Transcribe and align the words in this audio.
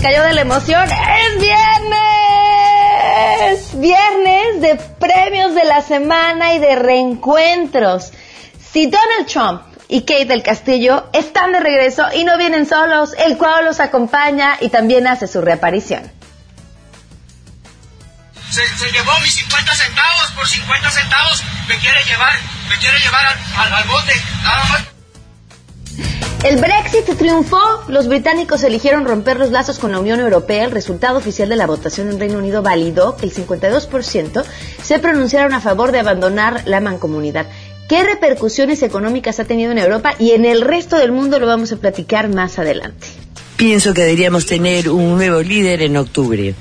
cayó 0.00 0.22
de 0.22 0.32
la 0.34 0.42
emoción. 0.42 0.88
¡Es 0.90 1.40
viernes! 1.40 1.98
Viernes 3.74 4.60
de 4.60 4.76
premios 4.98 5.54
de 5.54 5.64
la 5.64 5.82
semana 5.82 6.52
y 6.54 6.58
de 6.58 6.76
reencuentros. 6.76 8.12
Si 8.72 8.86
Donald 8.86 9.26
Trump 9.26 9.62
y 9.88 10.02
Kate 10.02 10.26
del 10.26 10.42
Castillo 10.42 11.08
están 11.12 11.52
de 11.52 11.60
regreso 11.60 12.06
y 12.14 12.24
no 12.24 12.36
vienen 12.36 12.66
solos, 12.66 13.14
el 13.18 13.38
cual 13.38 13.64
los 13.64 13.80
acompaña 13.80 14.56
y 14.60 14.68
también 14.68 15.06
hace 15.06 15.26
su 15.26 15.40
reaparición. 15.40 16.12
Se, 18.50 18.62
llevó 18.92 19.12
mis 19.20 19.34
50 19.34 19.74
centavos 19.74 20.30
por 20.34 20.46
50 20.46 20.90
centavos. 20.90 21.42
Me 21.68 21.76
quiere 21.78 22.04
llevar, 22.04 22.32
me 22.68 22.76
quiere 22.78 22.98
llevar 23.00 23.26
al, 23.26 23.72
al 23.72 23.84
bote. 23.84 24.12
Nada 24.42 24.64
más. 24.64 24.97
El 26.44 26.56
Brexit 26.58 27.04
triunfó. 27.16 27.60
Los 27.88 28.08
británicos 28.08 28.62
eligieron 28.62 29.04
romper 29.04 29.38
los 29.38 29.50
lazos 29.50 29.78
con 29.78 29.92
la 29.92 30.00
Unión 30.00 30.20
Europea. 30.20 30.64
El 30.64 30.70
resultado 30.70 31.18
oficial 31.18 31.48
de 31.48 31.56
la 31.56 31.66
votación 31.66 32.08
en 32.08 32.20
Reino 32.20 32.38
Unido 32.38 32.62
validó 32.62 33.16
que 33.16 33.26
el 33.26 33.34
52% 33.34 34.44
se 34.82 34.98
pronunciaron 34.98 35.52
a 35.52 35.60
favor 35.60 35.90
de 35.92 35.98
abandonar 35.98 36.62
la 36.66 36.80
mancomunidad. 36.80 37.46
¿Qué 37.88 38.04
repercusiones 38.04 38.82
económicas 38.82 39.40
ha 39.40 39.46
tenido 39.46 39.72
en 39.72 39.78
Europa 39.78 40.14
y 40.18 40.32
en 40.32 40.44
el 40.44 40.60
resto 40.60 40.96
del 40.96 41.10
mundo? 41.10 41.38
Lo 41.38 41.46
vamos 41.46 41.72
a 41.72 41.76
platicar 41.76 42.28
más 42.28 42.58
adelante. 42.58 43.06
Pienso 43.56 43.92
que 43.92 44.02
deberíamos 44.02 44.46
tener 44.46 44.90
un 44.90 45.16
nuevo 45.16 45.40
líder 45.42 45.82
en 45.82 45.96
octubre. 45.96 46.54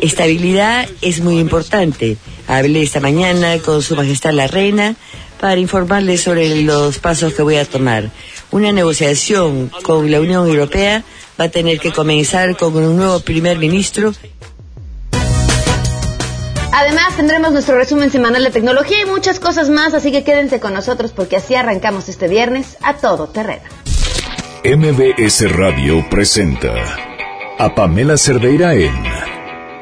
Estabilidad 0.00 0.88
es 1.00 1.20
muy 1.20 1.38
importante. 1.38 2.16
Hablé 2.48 2.82
esta 2.82 3.00
mañana 3.00 3.58
con 3.58 3.82
Su 3.82 3.94
Majestad 3.94 4.32
la 4.32 4.48
Reina 4.48 4.96
para 5.40 5.60
informarle 5.60 6.16
sobre 6.18 6.62
los 6.62 6.98
pasos 6.98 7.34
que 7.34 7.42
voy 7.42 7.56
a 7.56 7.64
tomar. 7.64 8.10
Una 8.52 8.70
negociación 8.70 9.70
con 9.82 10.10
la 10.10 10.20
Unión 10.20 10.46
Europea 10.46 11.02
va 11.40 11.46
a 11.46 11.48
tener 11.48 11.80
que 11.80 11.90
comenzar 11.90 12.54
con 12.56 12.76
un 12.76 12.98
nuevo 12.98 13.18
primer 13.20 13.58
ministro. 13.58 14.12
Además 16.70 17.16
tendremos 17.16 17.52
nuestro 17.52 17.76
resumen 17.76 18.10
semanal 18.10 18.44
de 18.44 18.50
tecnología 18.50 18.98
y 19.02 19.06
muchas 19.06 19.40
cosas 19.40 19.70
más, 19.70 19.94
así 19.94 20.12
que 20.12 20.22
quédense 20.22 20.60
con 20.60 20.74
nosotros 20.74 21.12
porque 21.12 21.36
así 21.36 21.54
arrancamos 21.54 22.08
este 22.10 22.28
viernes 22.28 22.76
a 22.82 22.96
todo 22.98 23.28
terreno. 23.28 23.62
MBS 24.64 25.50
Radio 25.50 26.04
presenta 26.10 26.72
a 27.58 27.74
Pamela 27.74 28.16
Cerdeira 28.16 28.74
en 28.74 28.94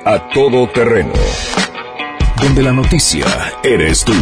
A 0.05 0.31
Todo 0.33 0.69
Terreno, 0.69 1.13
donde 2.41 2.63
la 2.63 2.73
noticia 2.73 3.27
eres 3.63 4.05
tú. 4.05 4.15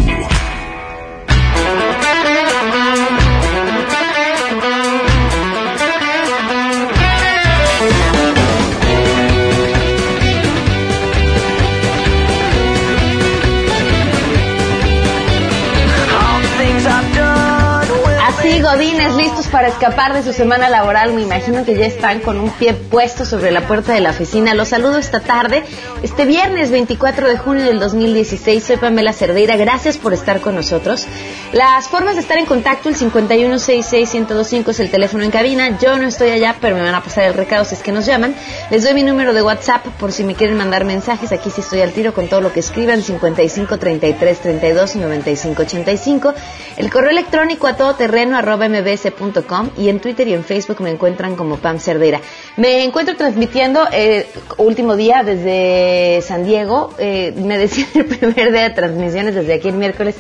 Godines 18.63 19.15
listos 19.15 19.47
para 19.47 19.69
escapar 19.69 20.15
de 20.15 20.23
su 20.23 20.33
semana 20.33 20.69
laboral. 20.69 21.13
Me 21.13 21.23
imagino 21.23 21.65
que 21.65 21.77
ya 21.77 21.87
están 21.87 22.21
con 22.21 22.41
un 22.41 22.51
pie 22.51 22.75
puesto 22.75 23.25
sobre 23.25 23.51
la 23.51 23.67
puerta 23.67 23.93
de 23.93 24.01
la 24.01 24.11
oficina. 24.11 24.55
Los 24.55 24.69
saludo 24.69 24.99
esta 24.99 25.21
tarde, 25.21 25.63
este 26.03 26.25
viernes 26.25 26.71
24 26.71 27.29
de 27.29 27.39
junio 27.39 27.65
del 27.65 27.79
2016. 27.79 28.65
Soy 28.65 28.77
Pamela 28.77 29.13
Cerdeira. 29.13 29.57
Gracias 29.57 29.97
por 29.97 30.13
estar 30.13 30.41
con 30.41 30.55
nosotros. 30.55 31.07
Las 31.53 31.89
formas 31.89 32.17
de 32.17 32.23
estar 32.23 32.39
en 32.39 32.47
contacto, 32.47 32.89
el 32.89 32.97
5166-1025 32.97 34.69
es 34.71 34.81
el 34.81 34.91
teléfono 34.91 35.25
en 35.25 35.31
cabina. 35.31 35.79
Yo 35.79 35.97
no 35.97 36.09
estoy 36.09 36.31
allá, 36.31 36.57
pero 36.61 36.75
me 36.75 36.83
van 36.83 36.95
a 36.95 37.03
pasar 37.03 37.25
el 37.25 37.35
recado 37.35 37.65
si 37.65 37.75
es 37.75 37.83
que 37.83 37.93
nos 37.93 38.07
llaman. 38.07 38.35
Les 38.71 38.83
doy 38.83 38.95
mi 38.95 39.03
número 39.03 39.35
de 39.35 39.43
WhatsApp 39.43 39.87
por 39.99 40.11
si 40.11 40.25
me 40.25 40.35
quieren 40.35 40.57
mandar 40.57 40.85
mensajes. 40.85 41.31
Aquí 41.33 41.51
sí 41.51 41.61
estoy 41.61 41.83
al 41.83 41.93
tiro 41.93 42.13
con 42.13 42.29
todo 42.29 42.41
lo 42.41 42.53
que 42.53 42.61
escriban. 42.61 43.03
55 43.03 43.79
33 43.79 44.41
32 44.41 44.97
95 44.97 45.63
85. 45.63 46.35
El 46.77 46.91
correo 46.91 47.11
electrónico 47.11 47.67
a 47.67 47.77
todoterreno 47.77 48.37
mbs.com 48.57 49.71
y 49.77 49.89
en 49.89 50.01
Twitter 50.01 50.27
y 50.29 50.35
en 50.35 50.45
Facebook 50.45 50.81
me 50.81 50.91
encuentran 50.91 51.37
como 51.37 51.57
Pam 51.57 51.79
Cerdera. 51.79 52.21
Me 52.57 52.85
encuentro 52.85 53.17
transmitiendo 53.17 53.87
eh, 53.93 54.27
último 54.57 54.97
día 54.97 55.23
desde 55.23 56.23
San 56.23 56.45
Diego. 56.45 56.95
Eh, 56.99 57.35
me 57.37 57.59
decía 57.59 57.87
el 57.95 58.07
primer 58.07 58.53
día 58.53 58.69
de 58.69 58.71
transmisiones 58.71 59.35
desde 59.35 59.55
aquí 59.55 59.69
el 59.69 59.75
miércoles 59.75 60.17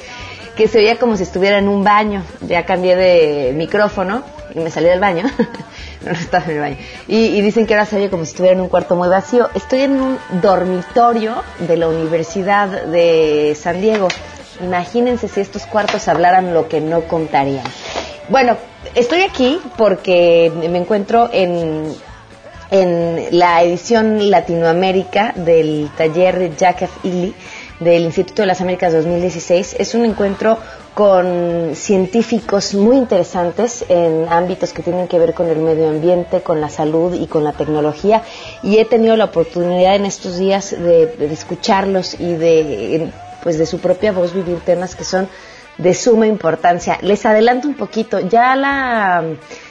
que 0.57 0.67
se 0.67 0.79
veía 0.79 0.97
como 0.97 1.17
si 1.17 1.23
estuviera 1.23 1.59
en 1.59 1.69
un 1.69 1.85
baño. 1.85 2.25
Ya 2.41 2.67
cambié 2.67 2.97
de 2.97 3.53
micrófono 3.55 4.25
y 4.55 4.59
me 4.59 4.71
salí 4.71 4.87
del 4.87 4.99
baño. 4.99 5.25
no, 6.05 6.11
estaba 6.11 6.45
en 6.47 6.51
el 6.51 6.59
baño. 6.59 6.77
Y, 7.07 7.27
y, 7.27 7.41
dicen 7.41 7.67
que 7.67 7.75
ahora 7.75 7.87
se 7.87 7.97
oye 7.97 8.11
como 8.11 8.25
si 8.25 8.33
estuviera 8.33 8.57
en 8.57 8.61
un 8.61 8.69
cuarto 8.69 8.97
muy 8.97 9.09
vacío. 9.09 9.49
Estoy 9.55 9.83
en 9.83 10.01
un 10.01 10.19
dormitorio 10.43 11.45
de 11.61 11.77
la 11.77 11.89
Universidad 11.89 12.87
de 12.87 13.57
San 13.59 13.81
Diego. 13.81 14.09
Imagínense 14.61 15.29
si 15.29 15.41
estos 15.41 15.65
cuartos 15.67 16.09
hablaran 16.09 16.53
lo 16.53 16.69
que 16.69 16.81
no 16.81 17.03
contarían. 17.03 17.65
Bueno, 18.29 18.59
estoy 18.95 19.23
aquí 19.23 19.59
porque 19.79 20.53
me 20.55 20.77
encuentro 20.79 21.31
en, 21.33 21.95
en 22.71 23.27
la 23.31 23.63
edición 23.63 24.31
Latinoamérica 24.31 25.33
del 25.35 25.89
taller 25.97 26.55
Jack 26.55 26.83
F. 26.83 27.09
Ely 27.09 27.35
del 27.81 28.03
Instituto 28.03 28.43
de 28.43 28.47
las 28.49 28.61
Américas 28.61 28.93
2016. 28.93 29.77
Es 29.79 29.95
un 29.95 30.05
encuentro 30.05 30.59
con 30.93 31.71
científicos 31.75 32.75
muy 32.75 32.99
interesantes 32.99 33.87
en 33.89 34.27
ámbitos 34.29 34.75
que 34.75 34.83
tienen 34.83 35.09
que 35.09 35.19
ver 35.19 35.33
con 35.33 35.49
el 35.49 35.61
medio 35.61 35.89
ambiente, 35.89 36.43
con 36.43 36.61
la 36.61 36.69
salud 36.69 37.15
y 37.15 37.29
con 37.29 37.45
la 37.45 37.53
tecnología. 37.53 38.23
Y 38.63 38.77
he 38.77 38.85
tenido 38.85 39.17
la 39.17 39.25
oportunidad 39.25 39.97
en 39.97 40.05
estos 40.05 40.37
días 40.37 40.73
de, 40.73 41.07
de 41.07 41.33
escucharlos 41.33 42.13
y 42.21 42.35
de, 42.35 43.11
pues 43.43 43.57
de 43.57 43.65
su 43.65 43.79
propia 43.79 44.13
voz 44.13 44.35
vivir 44.35 44.61
temas 44.61 44.95
que 44.95 45.05
son 45.05 45.31
de 45.79 45.95
suma 45.95 46.27
importancia. 46.27 46.99
Les 47.03 47.25
adelanto 47.25 47.69
un 47.69 47.75
poquito, 47.75 48.21
ya 48.21 48.55
la 48.57 49.25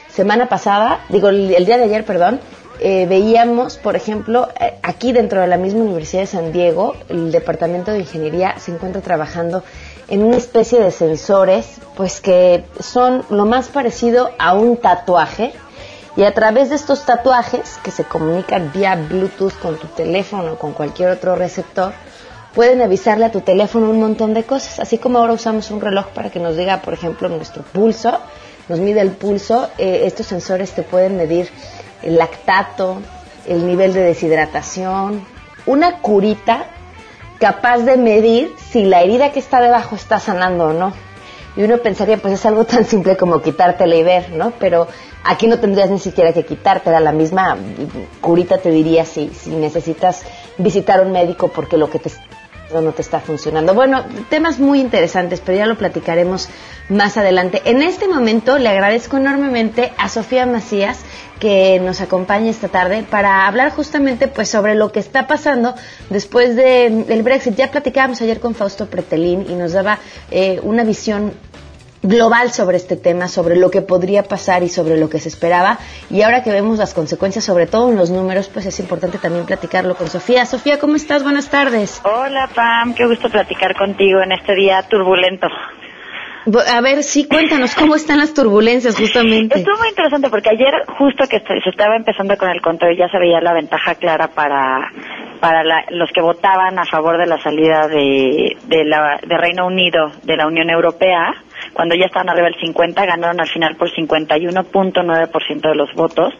semana 0.09 0.49
pasada, 0.49 1.01
digo 1.09 1.29
el, 1.29 1.65
día 1.65 1.77
de 1.77 1.83
ayer, 1.83 2.05
perdón, 2.05 2.39
eh, 2.79 3.05
veíamos, 3.07 3.77
por 3.77 3.95
ejemplo, 3.95 4.49
eh, 4.59 4.79
aquí 4.83 5.11
dentro 5.11 5.41
de 5.41 5.47
la 5.47 5.57
misma 5.57 5.81
Universidad 5.81 6.21
de 6.21 6.27
San 6.27 6.51
Diego, 6.51 6.95
el 7.09 7.31
Departamento 7.31 7.91
de 7.91 7.99
Ingeniería 7.99 8.55
se 8.59 8.71
encuentra 8.71 9.01
trabajando 9.01 9.63
en 10.07 10.23
una 10.23 10.37
especie 10.37 10.79
de 10.79 10.91
sensores, 10.91 11.79
pues 11.95 12.21
que 12.21 12.63
son 12.79 13.25
lo 13.29 13.45
más 13.45 13.67
parecido 13.67 14.31
a 14.39 14.53
un 14.53 14.77
tatuaje, 14.77 15.53
y 16.15 16.23
a 16.23 16.33
través 16.33 16.69
de 16.69 16.75
estos 16.75 17.05
tatuajes 17.05 17.79
que 17.83 17.91
se 17.91 18.03
comunican 18.03 18.71
vía 18.73 18.95
Bluetooth 18.95 19.53
con 19.61 19.77
tu 19.77 19.85
teléfono 19.87 20.53
o 20.53 20.57
con 20.57 20.73
cualquier 20.73 21.09
otro 21.09 21.35
receptor, 21.35 21.93
pueden 22.53 22.81
avisarle 22.81 23.25
a 23.25 23.31
tu 23.31 23.41
teléfono 23.41 23.89
un 23.89 23.99
montón 23.99 24.33
de 24.33 24.43
cosas, 24.43 24.79
así 24.79 24.97
como 24.97 25.19
ahora 25.19 25.33
usamos 25.33 25.69
un 25.71 25.81
reloj 25.81 26.07
para 26.07 26.29
que 26.29 26.39
nos 26.39 26.57
diga, 26.57 26.81
por 26.81 26.93
ejemplo, 26.93 27.29
nuestro 27.29 27.63
pulso, 27.63 28.19
nos 28.69 28.79
mide 28.79 29.01
el 29.01 29.11
pulso, 29.11 29.69
eh, 29.77 30.01
estos 30.05 30.27
sensores 30.27 30.71
te 30.71 30.83
pueden 30.83 31.17
medir 31.17 31.49
el 32.03 32.17
lactato, 32.17 33.01
el 33.47 33.65
nivel 33.65 33.93
de 33.93 34.01
deshidratación, 34.01 35.25
una 35.65 35.99
curita 35.99 36.65
capaz 37.39 37.79
de 37.79 37.97
medir 37.97 38.51
si 38.71 38.85
la 38.85 39.01
herida 39.01 39.31
que 39.31 39.39
está 39.39 39.61
debajo 39.61 39.95
está 39.95 40.19
sanando 40.19 40.65
o 40.65 40.73
no. 40.73 40.93
Y 41.55 41.63
uno 41.63 41.79
pensaría, 41.79 42.17
pues 42.17 42.35
es 42.35 42.45
algo 42.45 42.65
tan 42.65 42.85
simple 42.85 43.17
como 43.17 43.41
quitártela 43.41 43.95
y 43.95 44.03
ver, 44.03 44.31
¿no? 44.31 44.51
Pero 44.59 44.87
aquí 45.23 45.47
no 45.47 45.59
tendrías 45.59 45.89
ni 45.89 45.99
siquiera 45.99 46.33
que 46.33 46.45
quitártela, 46.45 46.99
la 46.99 47.11
misma 47.11 47.57
curita 48.21 48.59
te 48.59 48.69
diría 48.69 49.05
si, 49.05 49.29
si 49.29 49.49
necesitas 49.51 50.23
visitar 50.57 51.01
un 51.01 51.11
médico 51.11 51.47
porque 51.49 51.77
lo 51.77 51.89
que 51.89 51.99
te 51.99 52.11
no 52.73 52.91
te 52.91 53.01
está 53.01 53.19
funcionando. 53.19 53.73
Bueno, 53.73 54.05
temas 54.29 54.59
muy 54.59 54.79
interesantes, 54.79 55.41
pero 55.43 55.57
ya 55.57 55.65
lo 55.65 55.77
platicaremos 55.77 56.49
más 56.89 57.17
adelante. 57.17 57.61
En 57.65 57.81
este 57.81 58.07
momento 58.07 58.57
le 58.57 58.69
agradezco 58.69 59.17
enormemente 59.17 59.93
a 59.97 60.09
Sofía 60.09 60.45
Macías 60.45 60.99
que 61.39 61.79
nos 61.79 62.01
acompaña 62.01 62.49
esta 62.49 62.67
tarde 62.67 63.05
para 63.09 63.47
hablar 63.47 63.71
justamente 63.71 64.27
pues 64.27 64.49
sobre 64.49 64.75
lo 64.75 64.91
que 64.91 64.99
está 64.99 65.27
pasando 65.27 65.75
después 66.09 66.55
del 66.55 67.23
Brexit. 67.23 67.55
Ya 67.55 67.71
platicábamos 67.71 68.21
ayer 68.21 68.39
con 68.39 68.55
Fausto 68.55 68.87
Pretelín 68.87 69.45
y 69.49 69.53
nos 69.53 69.73
daba 69.73 69.99
eh, 70.31 70.59
una 70.63 70.83
visión 70.83 71.33
global 72.03 72.51
sobre 72.51 72.77
este 72.77 72.95
tema, 72.95 73.27
sobre 73.27 73.55
lo 73.55 73.71
que 73.71 73.81
podría 73.81 74.23
pasar 74.23 74.63
y 74.63 74.69
sobre 74.69 74.97
lo 74.97 75.09
que 75.09 75.19
se 75.19 75.29
esperaba. 75.29 75.79
Y 76.09 76.21
ahora 76.21 76.43
que 76.43 76.51
vemos 76.51 76.77
las 76.77 76.93
consecuencias, 76.93 77.43
sobre 77.43 77.67
todo 77.67 77.89
en 77.89 77.97
los 77.97 78.09
números, 78.09 78.49
pues 78.49 78.65
es 78.65 78.79
importante 78.79 79.17
también 79.17 79.45
platicarlo 79.45 79.95
con 79.95 80.07
Sofía. 80.07 80.45
Sofía, 80.45 80.79
¿cómo 80.79 80.95
estás? 80.95 81.23
Buenas 81.23 81.49
tardes. 81.49 82.01
Hola, 82.03 82.49
Pam. 82.53 82.93
Qué 82.93 83.05
gusto 83.05 83.29
platicar 83.29 83.75
contigo 83.75 84.21
en 84.21 84.31
este 84.31 84.55
día 84.55 84.83
turbulento. 84.83 85.47
A 86.73 86.79
ver, 86.79 87.03
sí, 87.03 87.27
cuéntanos 87.27 87.75
cómo 87.75 87.95
están 87.95 88.19
las 88.19 88.33
turbulencias 88.33 88.95
justamente. 88.95 89.59
Estuvo 89.59 89.77
muy 89.79 89.89
interesante 89.89 90.29
porque 90.29 90.49
ayer 90.49 90.73
justo 90.97 91.25
que 91.27 91.39
se 91.39 91.69
estaba 91.69 91.97
empezando 91.97 92.37
con 92.37 92.49
el 92.49 92.61
control 92.61 92.95
ya 92.95 93.09
se 93.09 93.19
veía 93.19 93.41
la 93.41 93.53
ventaja 93.53 93.95
clara 93.95 94.29
para 94.29 94.89
para 95.41 95.63
los 95.91 96.09
que 96.11 96.21
votaban 96.21 96.79
a 96.79 96.85
favor 96.85 97.17
de 97.19 97.27
la 97.27 97.37
salida 97.39 97.87
de, 97.87 98.57
de, 98.65 98.85
la, 98.85 99.19
de 99.23 99.37
Reino 99.37 99.67
Unido 99.67 100.11
de 100.23 100.35
la 100.35 100.47
Unión 100.47 100.69
Europea 100.69 101.35
cuando 101.73 101.95
ya 101.95 102.05
estaban 102.05 102.29
arriba 102.29 102.47
del 102.47 102.59
50, 102.59 103.05
ganaron 103.05 103.39
al 103.39 103.47
final 103.47 103.75
por 103.75 103.89
51.9% 103.91 105.61
de 105.61 105.75
los 105.75 105.93
votos. 105.93 106.33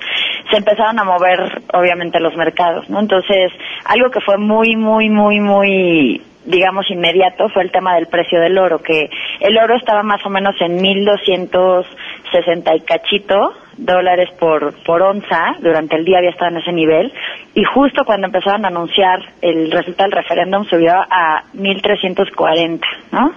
se 0.49 0.57
empezaron 0.57 0.99
a 0.99 1.03
mover 1.03 1.61
obviamente 1.73 2.19
los 2.19 2.35
mercados, 2.35 2.89
¿no? 2.89 2.99
Entonces, 2.99 3.51
algo 3.85 4.09
que 4.09 4.21
fue 4.21 4.37
muy, 4.37 4.75
muy, 4.75 5.09
muy, 5.09 5.39
muy 5.39 6.21
digamos, 6.47 6.89
inmediato 6.89 7.49
fue 7.49 7.63
el 7.63 7.71
tema 7.71 7.95
del 7.95 8.07
precio 8.07 8.39
del 8.39 8.57
oro, 8.57 8.79
que 8.79 9.09
el 9.41 9.57
oro 9.57 9.75
estaba 9.75 10.01
más 10.01 10.25
o 10.25 10.29
menos 10.29 10.55
en 10.61 10.79
1.260 10.79 12.77
y 12.77 12.79
cachito 12.81 13.53
dólares 13.77 14.29
por, 14.39 14.73
por 14.83 15.01
onza, 15.01 15.55
durante 15.59 15.95
el 15.97 16.05
día 16.05 16.17
había 16.17 16.31
estado 16.31 16.51
en 16.51 16.57
ese 16.57 16.71
nivel, 16.71 17.13
y 17.53 17.63
justo 17.63 18.03
cuando 18.05 18.27
empezaron 18.27 18.65
a 18.65 18.69
anunciar 18.69 19.19
el 19.41 19.71
resultado 19.71 20.09
del 20.09 20.23
referéndum 20.23 20.65
subió 20.65 20.93
a 20.93 21.43
1.340, 21.53 22.79
¿no? 23.11 23.31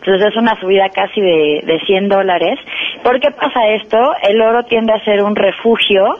Entonces 0.00 0.28
es 0.28 0.36
una 0.36 0.58
subida 0.58 0.88
casi 0.88 1.20
de, 1.20 1.60
de 1.64 1.80
100 1.86 2.08
dólares. 2.08 2.58
¿Por 3.02 3.20
qué 3.20 3.30
pasa 3.30 3.68
esto? 3.68 4.14
El 4.28 4.40
oro 4.40 4.62
tiende 4.64 4.92
a 4.92 5.04
ser 5.04 5.22
un 5.22 5.36
refugio 5.36 6.16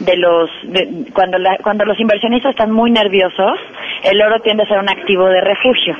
de 0.00 0.16
los 0.16 0.50
cuando 1.12 1.38
cuando 1.62 1.84
los 1.84 2.00
inversionistas 2.00 2.50
están 2.50 2.72
muy 2.72 2.90
nerviosos 2.90 3.60
el 4.02 4.20
oro 4.22 4.40
tiende 4.40 4.62
a 4.62 4.66
ser 4.66 4.78
un 4.78 4.88
activo 4.88 5.26
de 5.26 5.42
refugio 5.42 5.94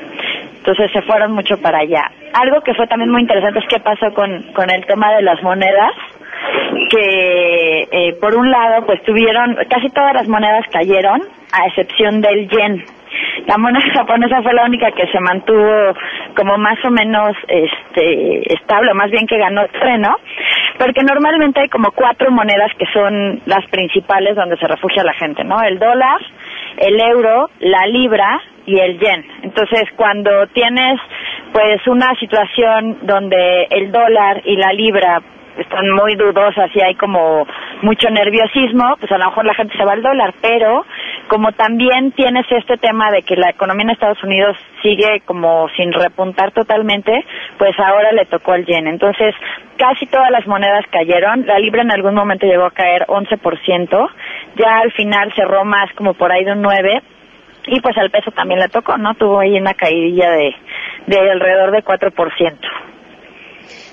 entonces 0.57 0.91
se 0.91 1.01
fueron 1.03 1.33
mucho 1.33 1.57
para 1.61 1.79
allá 1.79 2.03
algo 2.33 2.61
que 2.61 2.73
fue 2.73 2.87
también 2.87 3.11
muy 3.11 3.21
interesante 3.21 3.59
es 3.59 3.65
qué 3.69 3.79
pasó 3.79 4.11
con 4.13 4.41
con 4.53 4.71
el 4.71 4.83
tema 4.87 5.13
de 5.13 5.21
las 5.21 5.41
monedas 5.43 5.91
que 6.89 7.87
eh, 7.91 8.13
por 8.19 8.35
un 8.35 8.49
lado 8.49 8.85
pues 8.87 9.03
tuvieron 9.03 9.55
casi 9.69 9.87
todas 9.89 10.13
las 10.15 10.27
monedas 10.27 10.65
cayeron 10.71 11.21
a 11.53 11.67
excepción 11.67 12.21
del 12.21 12.49
yen 12.49 12.83
la 13.47 13.57
moneda 13.57 13.85
japonesa 13.93 14.41
fue 14.41 14.53
la 14.53 14.65
única 14.65 14.91
que 14.91 15.07
se 15.07 15.19
mantuvo 15.19 15.93
como 16.35 16.57
más 16.57 16.77
o 16.85 16.91
menos 16.91 17.35
este 17.47 18.53
estable, 18.53 18.93
más 18.93 19.11
bien 19.11 19.27
que 19.27 19.37
ganó 19.37 19.67
freno, 19.79 20.15
porque 20.77 21.03
normalmente 21.03 21.61
hay 21.61 21.69
como 21.69 21.91
cuatro 21.91 22.31
monedas 22.31 22.71
que 22.77 22.85
son 22.93 23.41
las 23.45 23.65
principales 23.69 24.35
donde 24.35 24.57
se 24.57 24.67
refugia 24.67 25.03
la 25.03 25.13
gente, 25.13 25.43
¿no? 25.43 25.61
El 25.61 25.79
dólar, 25.79 26.19
el 26.77 26.99
euro, 26.99 27.49
la 27.59 27.85
libra 27.87 28.41
y 28.65 28.79
el 28.79 28.99
yen. 28.99 29.25
Entonces, 29.43 29.83
cuando 29.95 30.47
tienes 30.47 30.99
pues 31.51 31.85
una 31.87 32.15
situación 32.15 32.99
donde 33.01 33.67
el 33.69 33.91
dólar 33.91 34.41
y 34.45 34.55
la 34.55 34.71
libra 34.71 35.21
están 35.57 35.89
muy 35.91 36.15
dudosas 36.15 36.69
y 36.73 36.81
hay 36.81 36.95
como 36.95 37.45
mucho 37.81 38.09
nerviosismo, 38.09 38.95
pues 38.99 39.11
a 39.11 39.17
lo 39.17 39.25
mejor 39.25 39.45
la 39.45 39.53
gente 39.53 39.77
se 39.77 39.85
va 39.85 39.93
al 39.93 40.01
dólar, 40.01 40.33
pero 40.41 40.85
como 41.27 41.51
también 41.53 42.11
tienes 42.11 42.45
este 42.51 42.77
tema 42.77 43.11
de 43.11 43.23
que 43.23 43.35
la 43.35 43.49
economía 43.49 43.83
en 43.83 43.89
Estados 43.91 44.23
Unidos 44.23 44.57
sigue 44.81 45.21
como 45.25 45.67
sin 45.75 45.91
repuntar 45.91 46.51
totalmente, 46.51 47.25
pues 47.57 47.77
ahora 47.79 48.11
le 48.11 48.25
tocó 48.25 48.53
al 48.53 48.65
yen. 48.65 48.87
Entonces, 48.87 49.33
casi 49.77 50.05
todas 50.07 50.31
las 50.31 50.45
monedas 50.47 50.85
cayeron, 50.91 51.45
la 51.45 51.59
libra 51.59 51.81
en 51.81 51.91
algún 51.91 52.15
momento 52.15 52.45
llegó 52.45 52.65
a 52.65 52.71
caer 52.71 53.05
11%, 53.07 54.09
ya 54.55 54.79
al 54.79 54.91
final 54.91 55.31
cerró 55.35 55.63
más 55.65 55.91
como 55.93 56.13
por 56.13 56.31
ahí 56.31 56.43
de 56.43 56.53
un 56.53 56.63
9%, 56.63 57.01
y 57.67 57.79
pues 57.79 57.95
al 57.97 58.09
peso 58.09 58.31
también 58.31 58.59
le 58.59 58.69
tocó, 58.69 58.97
¿no? 58.97 59.13
Tuvo 59.13 59.39
ahí 59.39 59.59
una 59.59 59.75
caídilla 59.75 60.31
de, 60.31 60.55
de 61.05 61.31
alrededor 61.31 61.71
de 61.71 61.83
4%. 61.83 62.57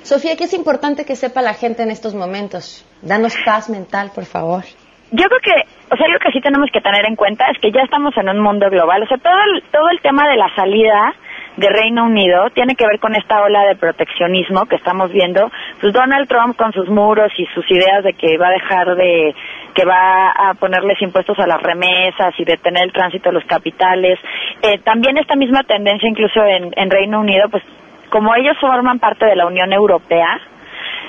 Sofía, 0.08 0.37
¿qué 0.38 0.44
es 0.44 0.55
importante 0.55 1.05
que 1.05 1.16
sepa 1.16 1.43
la 1.43 1.52
gente 1.52 1.82
en 1.82 1.90
estos 1.90 2.14
momentos? 2.14 2.82
Danos 3.02 3.37
paz 3.44 3.69
mental, 3.69 4.10
por 4.14 4.25
favor. 4.25 4.64
Yo 5.10 5.25
creo 5.28 5.40
que, 5.44 5.52
o 5.93 5.96
sea, 5.96 6.06
algo 6.06 6.19
que 6.25 6.32
sí 6.32 6.40
tenemos 6.40 6.70
que 6.72 6.81
tener 6.81 7.05
en 7.05 7.14
cuenta 7.14 7.44
es 7.50 7.58
que 7.60 7.70
ya 7.70 7.82
estamos 7.82 8.16
en 8.16 8.26
un 8.31 8.40
mundo 8.40 8.70
global. 8.70 9.02
O 9.02 9.06
sea, 9.06 9.19
todo 9.19 9.37
el, 9.37 9.62
todo 9.70 9.87
el 9.90 10.00
tema 10.00 10.26
de 10.31 10.37
la 10.37 10.49
salida 10.56 11.12
de 11.58 11.69
Reino 11.69 12.05
Unido 12.05 12.49
tiene 12.55 12.75
que 12.75 12.87
ver 12.87 12.99
con 13.00 13.16
esta 13.16 13.43
ola 13.43 13.64
de 13.64 13.76
proteccionismo 13.76 14.64
que 14.64 14.76
estamos 14.76 15.12
viendo. 15.12 15.50
Pues 15.78 15.93
Donald 15.93 16.26
Trump 16.26 16.56
con 16.56 16.72
sus 16.72 16.88
muros 16.88 17.31
y 17.37 17.44
sus 17.55 17.70
ideas 17.70 18.02
de 18.02 18.14
que 18.14 18.38
va 18.38 18.49
a 18.49 18.52
dejar 18.52 18.96
de 18.96 19.34
que 19.75 19.84
va 19.84 20.31
a 20.31 20.55
ponerles 20.55 21.02
impuestos 21.02 21.38
a 21.38 21.46
las 21.46 21.62
remesas 21.62 22.32
y 22.38 22.44
detener 22.46 22.84
el 22.84 22.93
tránsito 22.94 23.28
de 23.28 23.34
los 23.34 23.44
capitales. 23.44 24.19
Eh, 24.62 24.78
también 24.78 25.19
esta 25.19 25.37
misma 25.37 25.64
tendencia 25.64 26.08
incluso 26.08 26.43
en, 26.46 26.72
en 26.75 26.90
Reino 26.90 27.20
Unido, 27.20 27.50
pues 27.50 27.62
como 28.10 28.34
ellos 28.34 28.56
forman 28.60 28.99
parte 28.99 29.26
de 29.26 29.37
la 29.37 29.46
Unión 29.46 29.72
Europea, 29.72 30.40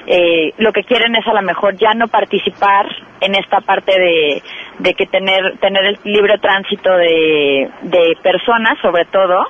eh, 0.06 0.54
lo 0.58 0.72
que 0.72 0.84
quieren 0.84 1.16
es 1.16 1.28
a 1.28 1.34
lo 1.34 1.42
mejor 1.42 1.76
ya 1.76 1.94
no 1.94 2.08
participar 2.08 2.88
en 3.22 3.36
esta 3.36 3.62
parte 3.62 3.94
de, 4.00 4.94
que 4.94 5.06
tener 5.06 5.58
tener 5.60 5.86
el 5.86 6.00
libre 6.04 6.38
tránsito 6.40 6.92
de, 6.96 7.70
de 7.84 8.18
personas 8.24 8.78
sobre 8.82 9.06
todo. 9.06 9.46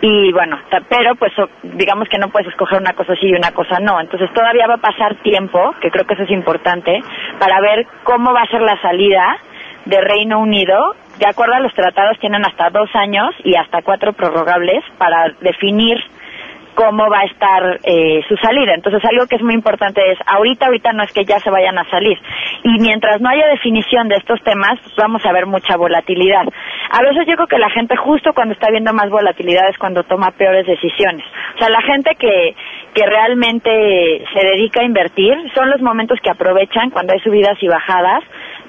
Y 0.00 0.32
bueno 0.32 0.56
pero 0.88 1.16
pues 1.16 1.32
digamos 1.62 2.08
que 2.08 2.18
no 2.18 2.28
puedes 2.28 2.48
escoger 2.48 2.80
una 2.80 2.92
cosa 2.92 3.14
sí 3.16 3.26
y 3.26 3.34
una 3.34 3.52
cosa 3.52 3.78
no. 3.80 4.00
Entonces 4.00 4.32
todavía 4.32 4.66
va 4.66 4.74
a 4.74 4.78
pasar 4.78 5.16
tiempo 5.16 5.74
que 5.80 5.90
creo 5.90 6.06
que 6.06 6.14
eso 6.14 6.22
es 6.22 6.30
importante 6.30 7.00
para 7.38 7.60
ver 7.60 7.86
cómo 8.04 8.32
va 8.32 8.42
a 8.42 8.50
ser 8.50 8.62
la 8.62 8.80
salida 8.80 9.38
de 9.84 10.00
Reino 10.00 10.40
Unido. 10.40 10.94
De 11.18 11.26
acuerdo 11.26 11.54
a 11.54 11.60
los 11.60 11.74
tratados 11.74 12.18
tienen 12.20 12.44
hasta 12.46 12.70
dos 12.70 12.88
años 12.94 13.34
y 13.44 13.56
hasta 13.56 13.82
cuatro 13.82 14.12
prorrogables 14.12 14.84
para 14.98 15.30
definir 15.40 15.98
cómo 16.78 17.10
va 17.10 17.22
a 17.22 17.24
estar 17.24 17.80
eh, 17.82 18.22
su 18.28 18.36
salida. 18.36 18.72
Entonces, 18.72 19.02
algo 19.04 19.26
que 19.26 19.34
es 19.34 19.42
muy 19.42 19.54
importante 19.54 20.00
es, 20.12 20.18
ahorita, 20.24 20.66
ahorita 20.66 20.92
no 20.92 21.02
es 21.02 21.12
que 21.12 21.24
ya 21.24 21.40
se 21.40 21.50
vayan 21.50 21.76
a 21.76 21.90
salir. 21.90 22.16
Y 22.62 22.78
mientras 22.78 23.20
no 23.20 23.28
haya 23.28 23.48
definición 23.48 24.06
de 24.06 24.14
estos 24.14 24.40
temas, 24.44 24.78
pues 24.84 24.94
vamos 24.96 25.26
a 25.26 25.32
ver 25.32 25.46
mucha 25.46 25.76
volatilidad. 25.76 26.46
A 26.90 27.02
veces 27.02 27.26
yo 27.26 27.34
creo 27.34 27.48
que 27.48 27.58
la 27.58 27.70
gente 27.70 27.96
justo 27.96 28.32
cuando 28.32 28.54
está 28.54 28.70
viendo 28.70 28.92
más 28.92 29.10
volatilidad 29.10 29.68
es 29.68 29.76
cuando 29.76 30.04
toma 30.04 30.30
peores 30.30 30.68
decisiones. 30.68 31.26
O 31.56 31.58
sea, 31.58 31.68
la 31.68 31.82
gente 31.82 32.14
que, 32.14 32.54
que 32.94 33.06
realmente 33.06 34.24
se 34.32 34.46
dedica 34.46 34.80
a 34.80 34.84
invertir 34.84 35.34
son 35.56 35.70
los 35.70 35.82
momentos 35.82 36.20
que 36.22 36.30
aprovechan 36.30 36.90
cuando 36.90 37.12
hay 37.12 37.18
subidas 37.20 37.58
y 37.60 37.66
bajadas 37.66 38.22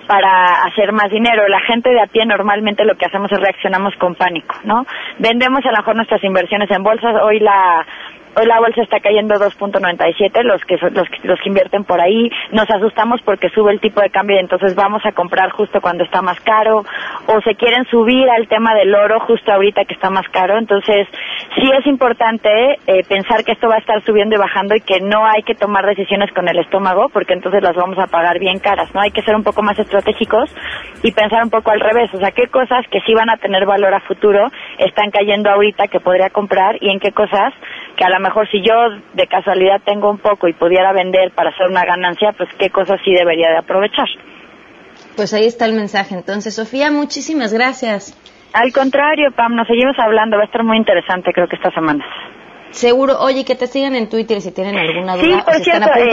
para 0.09 0.63
hacer 0.63 0.91
más 0.91 1.11
dinero. 1.11 1.47
La 1.47 1.59
gente 1.59 1.91
de 1.91 2.01
a 2.01 2.07
pie 2.07 2.25
normalmente 2.25 2.83
lo 2.83 2.97
que 2.97 3.05
hacemos 3.05 3.31
es 3.31 3.39
reaccionamos 3.39 3.95
con 3.97 4.15
pánico, 4.15 4.55
¿no? 4.63 4.83
Vendemos 5.19 5.63
a 5.63 5.69
lo 5.69 5.77
mejor 5.77 5.95
nuestras 5.97 6.23
inversiones 6.23 6.67
en 6.71 6.81
bolsas. 6.81 7.13
Hoy 7.21 7.39
la 7.39 7.85
Hoy 8.35 8.45
la 8.45 8.59
bolsa 8.59 8.81
está 8.83 8.99
cayendo 8.99 9.35
2.97, 9.35 10.43
los 10.43 10.63
que, 10.65 10.77
los, 10.91 11.07
los 11.23 11.39
que 11.39 11.49
invierten 11.49 11.83
por 11.83 11.99
ahí 11.99 12.29
nos 12.51 12.69
asustamos 12.69 13.21
porque 13.23 13.49
sube 13.49 13.71
el 13.71 13.79
tipo 13.79 14.01
de 14.01 14.09
cambio 14.09 14.37
y 14.37 14.39
entonces 14.39 14.75
vamos 14.75 15.05
a 15.05 15.11
comprar 15.11 15.49
justo 15.51 15.81
cuando 15.81 16.03
está 16.03 16.21
más 16.21 16.39
caro 16.41 16.85
o 17.27 17.41
se 17.41 17.55
quieren 17.55 17.85
subir 17.85 18.29
al 18.29 18.47
tema 18.47 18.75
del 18.75 18.93
oro 18.93 19.19
justo 19.21 19.51
ahorita 19.51 19.85
que 19.85 19.93
está 19.93 20.09
más 20.09 20.27
caro. 20.29 20.57
Entonces 20.57 21.07
sí 21.55 21.69
es 21.77 21.85
importante 21.87 22.49
eh, 22.87 23.03
pensar 23.07 23.43
que 23.43 23.53
esto 23.53 23.67
va 23.67 23.75
a 23.75 23.79
estar 23.79 24.03
subiendo 24.05 24.35
y 24.35 24.39
bajando 24.39 24.75
y 24.75 24.81
que 24.81 24.99
no 25.01 25.25
hay 25.25 25.43
que 25.43 25.55
tomar 25.55 25.85
decisiones 25.85 26.31
con 26.33 26.47
el 26.47 26.59
estómago 26.59 27.09
porque 27.09 27.33
entonces 27.33 27.63
las 27.63 27.75
vamos 27.75 27.97
a 27.97 28.07
pagar 28.07 28.39
bien 28.39 28.59
caras, 28.59 28.93
¿no? 28.93 29.01
Hay 29.01 29.11
que 29.11 29.23
ser 29.23 29.35
un 29.35 29.43
poco 29.43 29.63
más 29.63 29.77
estratégicos 29.79 30.53
y 31.03 31.11
pensar 31.11 31.43
un 31.43 31.49
poco 31.49 31.71
al 31.71 31.79
revés, 31.79 32.13
o 32.13 32.19
sea, 32.19 32.31
qué 32.31 32.47
cosas 32.47 32.85
que 32.91 33.01
sí 33.01 33.13
van 33.13 33.29
a 33.29 33.37
tener 33.37 33.65
valor 33.65 33.93
a 33.93 33.99
futuro 34.01 34.47
están 34.77 35.11
cayendo 35.11 35.49
ahorita 35.49 35.87
que 35.87 35.99
podría 35.99 36.29
comprar 36.29 36.77
y 36.81 36.89
en 36.89 36.99
qué 36.99 37.11
cosas 37.11 37.53
que 37.99 38.05
a 38.05 38.09
lo 38.09 38.19
mejor 38.21 38.47
si 38.49 38.61
yo 38.61 38.73
de 39.13 39.27
casualidad 39.27 39.81
tengo 39.85 40.09
un 40.09 40.19
poco 40.19 40.47
y 40.47 40.53
pudiera 40.53 40.93
vender 40.93 41.31
para 41.35 41.49
hacer 41.49 41.67
una 41.67 41.83
ganancia, 41.83 42.31
pues 42.31 42.47
qué 42.57 42.69
cosas 42.69 42.97
sí 43.03 43.11
debería 43.11 43.49
de 43.49 43.57
aprovechar. 43.57 44.07
Pues 45.17 45.33
ahí 45.33 45.45
está 45.45 45.65
el 45.65 45.73
mensaje. 45.73 46.15
Entonces, 46.15 46.55
Sofía, 46.55 46.91
muchísimas 46.91 47.53
gracias. 47.53 48.15
Al 48.53 48.71
contrario, 48.71 49.31
Pam, 49.35 49.53
nos 49.53 49.67
seguimos 49.67 49.99
hablando. 49.99 50.37
Va 50.37 50.43
a 50.43 50.45
estar 50.45 50.63
muy 50.63 50.77
interesante, 50.77 51.33
creo 51.33 51.49
que 51.49 51.57
esta 51.57 51.71
semana. 51.71 52.05
Seguro, 52.71 53.19
oye, 53.19 53.45
que 53.45 53.55
te 53.55 53.67
sigan 53.67 53.95
en 53.95 54.09
Twitter 54.09 54.41
si 54.41 54.51
tienen 54.51 54.75
alguna 54.77 55.15
duda 55.15 55.23
sí, 55.23 55.31
por 55.43 55.55
o 55.55 55.59
cierto, 55.59 55.89
hay 55.91 56.03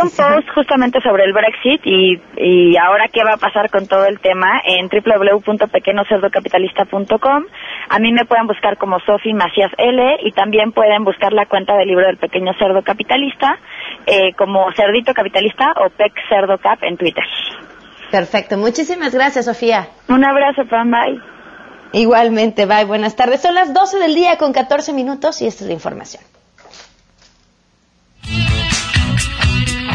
un 0.00 0.10
post 0.10 0.48
justamente 0.54 1.00
sobre 1.00 1.24
el 1.24 1.32
Brexit 1.32 1.80
y, 1.84 2.20
y 2.36 2.76
ahora 2.76 3.08
qué 3.12 3.24
va 3.24 3.32
a 3.34 3.38
pasar 3.38 3.70
con 3.70 3.88
todo 3.88 4.06
el 4.06 4.20
tema 4.20 4.60
en 4.64 4.88
www.pequeñocerdocapitalista.com. 4.88 7.44
A 7.88 7.98
mí 7.98 8.12
me 8.12 8.24
pueden 8.24 8.46
buscar 8.46 8.78
como 8.78 9.00
Sofi 9.00 9.34
Macías 9.34 9.72
L 9.76 10.18
y 10.22 10.30
también 10.32 10.70
pueden 10.72 11.02
buscar 11.02 11.32
la 11.32 11.46
cuenta 11.46 11.76
del 11.76 11.88
libro 11.88 12.06
del 12.06 12.18
Pequeño 12.18 12.52
Cerdo 12.58 12.82
Capitalista 12.82 13.58
eh, 14.06 14.32
como 14.34 14.70
Cerdito 14.76 15.12
Capitalista 15.12 15.74
o 15.84 15.90
Pec 15.90 16.12
Cerdo 16.28 16.58
Cap 16.58 16.78
en 16.82 16.96
Twitter. 16.96 17.24
Perfecto, 18.10 18.56
muchísimas 18.56 19.12
gracias, 19.12 19.46
Sofía. 19.46 19.88
Un 20.08 20.24
abrazo, 20.24 20.62
Pam, 20.70 20.88
bye. 20.90 21.20
Igualmente, 21.94 22.66
bye, 22.66 22.84
buenas 22.84 23.14
tardes. 23.14 23.40
Son 23.40 23.54
las 23.54 23.72
12 23.72 23.98
del 23.98 24.16
día 24.16 24.36
con 24.36 24.52
14 24.52 24.92
minutos 24.92 25.40
y 25.40 25.46
esta 25.46 25.62
es 25.62 25.68
la 25.68 25.74
información. 25.74 26.22